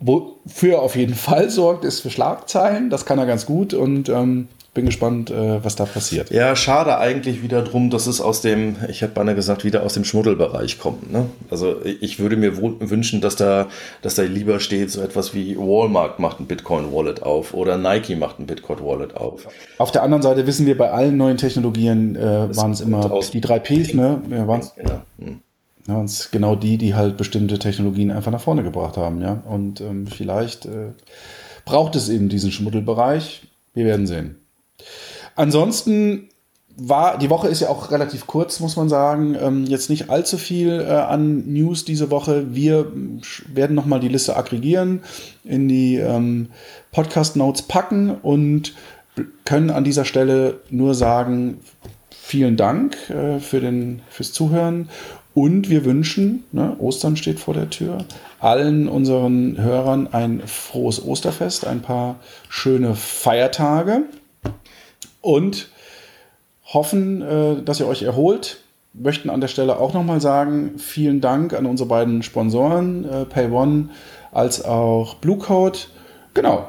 Wofür 0.00 0.72
er 0.72 0.82
auf 0.82 0.96
jeden 0.96 1.14
Fall 1.14 1.48
sorgt, 1.48 1.84
ist 1.84 2.00
für 2.00 2.10
Schlagzeilen. 2.10 2.90
Das 2.90 3.06
kann 3.06 3.16
er 3.16 3.26
ganz 3.26 3.46
gut 3.46 3.74
und 3.74 4.08
ähm, 4.08 4.48
bin 4.78 4.86
gespannt, 4.86 5.32
äh, 5.32 5.64
was 5.64 5.74
da 5.74 5.86
passiert. 5.86 6.30
Ja, 6.30 6.54
schade 6.54 6.98
eigentlich 6.98 7.42
wieder 7.42 7.62
drum, 7.62 7.90
dass 7.90 8.06
es 8.06 8.20
aus 8.20 8.42
dem, 8.42 8.76
ich 8.88 9.02
hätte 9.02 9.12
beinahe 9.12 9.34
gesagt, 9.34 9.64
wieder 9.64 9.82
aus 9.82 9.94
dem 9.94 10.04
Schmuddelbereich 10.04 10.78
kommt. 10.78 11.12
Ne? 11.12 11.26
Also 11.50 11.84
ich 11.84 12.20
würde 12.20 12.36
mir 12.36 12.56
wünschen, 12.58 13.20
dass 13.20 13.34
da, 13.34 13.66
dass 14.02 14.14
da 14.14 14.22
lieber 14.22 14.60
steht, 14.60 14.92
so 14.92 15.00
etwas 15.00 15.34
wie 15.34 15.58
Walmart 15.58 16.20
macht 16.20 16.38
ein 16.38 16.46
Bitcoin-Wallet 16.46 17.24
auf 17.24 17.54
oder 17.54 17.76
Nike 17.76 18.14
macht 18.14 18.38
ein 18.38 18.46
Bitcoin-Wallet 18.46 19.16
auf. 19.16 19.48
Auf 19.78 19.90
der 19.90 20.04
anderen 20.04 20.22
Seite 20.22 20.46
wissen 20.46 20.64
wir, 20.64 20.78
bei 20.78 20.92
allen 20.92 21.16
neuen 21.16 21.38
Technologien 21.38 22.14
äh, 22.14 22.56
waren 22.56 22.70
es 22.70 22.80
immer 22.80 23.18
die 23.32 23.40
drei 23.40 23.58
Ps, 23.58 23.94
ne? 23.94 24.22
Ja, 24.30 24.46
waren 24.46 24.60
es 24.60 24.74
ja. 24.76 25.02
hm. 25.18 25.40
ja, 25.88 26.04
genau 26.30 26.54
die, 26.54 26.78
die 26.78 26.94
halt 26.94 27.16
bestimmte 27.16 27.58
Technologien 27.58 28.12
einfach 28.12 28.30
nach 28.30 28.40
vorne 28.40 28.62
gebracht 28.62 28.96
haben, 28.96 29.22
ja. 29.22 29.42
Und 29.44 29.80
ähm, 29.80 30.06
vielleicht 30.06 30.66
äh, 30.66 30.92
braucht 31.64 31.96
es 31.96 32.08
eben 32.08 32.28
diesen 32.28 32.52
Schmuddelbereich. 32.52 33.42
Wir 33.74 33.84
werden 33.84 34.06
sehen. 34.06 34.36
Ansonsten 35.34 36.28
war, 36.78 37.18
die 37.18 37.28
Woche 37.28 37.48
ist 37.48 37.60
ja 37.60 37.68
auch 37.68 37.90
relativ 37.90 38.26
kurz, 38.26 38.60
muss 38.60 38.76
man 38.76 38.88
sagen. 38.88 39.36
Ähm, 39.40 39.64
jetzt 39.66 39.90
nicht 39.90 40.10
allzu 40.10 40.38
viel 40.38 40.80
äh, 40.80 40.92
an 40.92 41.52
News 41.52 41.84
diese 41.84 42.10
Woche. 42.10 42.54
Wir 42.54 42.92
werden 43.52 43.74
nochmal 43.74 44.00
die 44.00 44.08
Liste 44.08 44.36
aggregieren, 44.36 45.02
in 45.44 45.68
die 45.68 45.96
ähm, 45.96 46.48
Podcast-Notes 46.92 47.62
packen 47.62 48.10
und 48.10 48.74
können 49.44 49.70
an 49.70 49.82
dieser 49.82 50.04
Stelle 50.04 50.60
nur 50.70 50.94
sagen, 50.94 51.58
vielen 52.10 52.56
Dank 52.56 52.96
äh, 53.10 53.40
für 53.40 53.60
den, 53.60 54.00
fürs 54.08 54.32
Zuhören. 54.32 54.88
Und 55.34 55.70
wir 55.70 55.84
wünschen, 55.84 56.44
ne, 56.52 56.76
Ostern 56.78 57.16
steht 57.16 57.38
vor 57.38 57.54
der 57.54 57.70
Tür, 57.70 58.04
allen 58.40 58.88
unseren 58.88 59.56
Hörern 59.60 60.08
ein 60.12 60.42
frohes 60.46 61.04
Osterfest, 61.04 61.66
ein 61.66 61.80
paar 61.80 62.16
schöne 62.48 62.94
Feiertage 62.94 64.04
und 65.20 65.68
hoffen, 66.64 67.22
äh, 67.22 67.62
dass 67.62 67.80
ihr 67.80 67.86
euch 67.86 68.02
erholt. 68.02 68.58
Möchten 68.94 69.30
an 69.30 69.40
der 69.40 69.48
Stelle 69.48 69.78
auch 69.78 69.94
nochmal 69.94 70.20
sagen, 70.20 70.78
vielen 70.78 71.20
Dank 71.20 71.52
an 71.52 71.66
unsere 71.66 71.88
beiden 71.88 72.22
Sponsoren, 72.22 73.04
äh, 73.04 73.24
PayOne 73.24 73.90
als 74.32 74.64
auch 74.64 75.14
Bluecode. 75.16 75.88
Genau. 76.34 76.68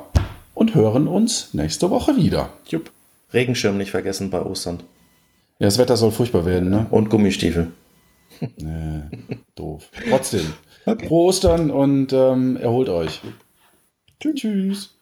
Und 0.54 0.76
hören 0.76 1.08
uns 1.08 1.54
nächste 1.54 1.90
Woche 1.90 2.18
wieder. 2.18 2.50
Jupp. 2.68 2.92
Regenschirm 3.34 3.78
nicht 3.78 3.92
vergessen 3.92 4.30
bei 4.30 4.42
Ostern. 4.42 4.82
Ja, 5.60 5.68
das 5.68 5.78
Wetter 5.78 5.98
soll 5.98 6.12
furchtbar 6.12 6.46
werden, 6.46 6.70
ne? 6.70 6.88
Und 6.90 7.10
Gummistiefel. 7.10 7.72
Nee, 8.58 9.02
doof. 9.56 9.90
Trotzdem. 10.10 10.54
Pro 10.86 11.26
Ostern 11.28 11.72
und 11.72 12.14
ähm, 12.14 12.56
erholt 12.56 12.88
euch. 12.88 13.20
Tschüss. 14.22 14.96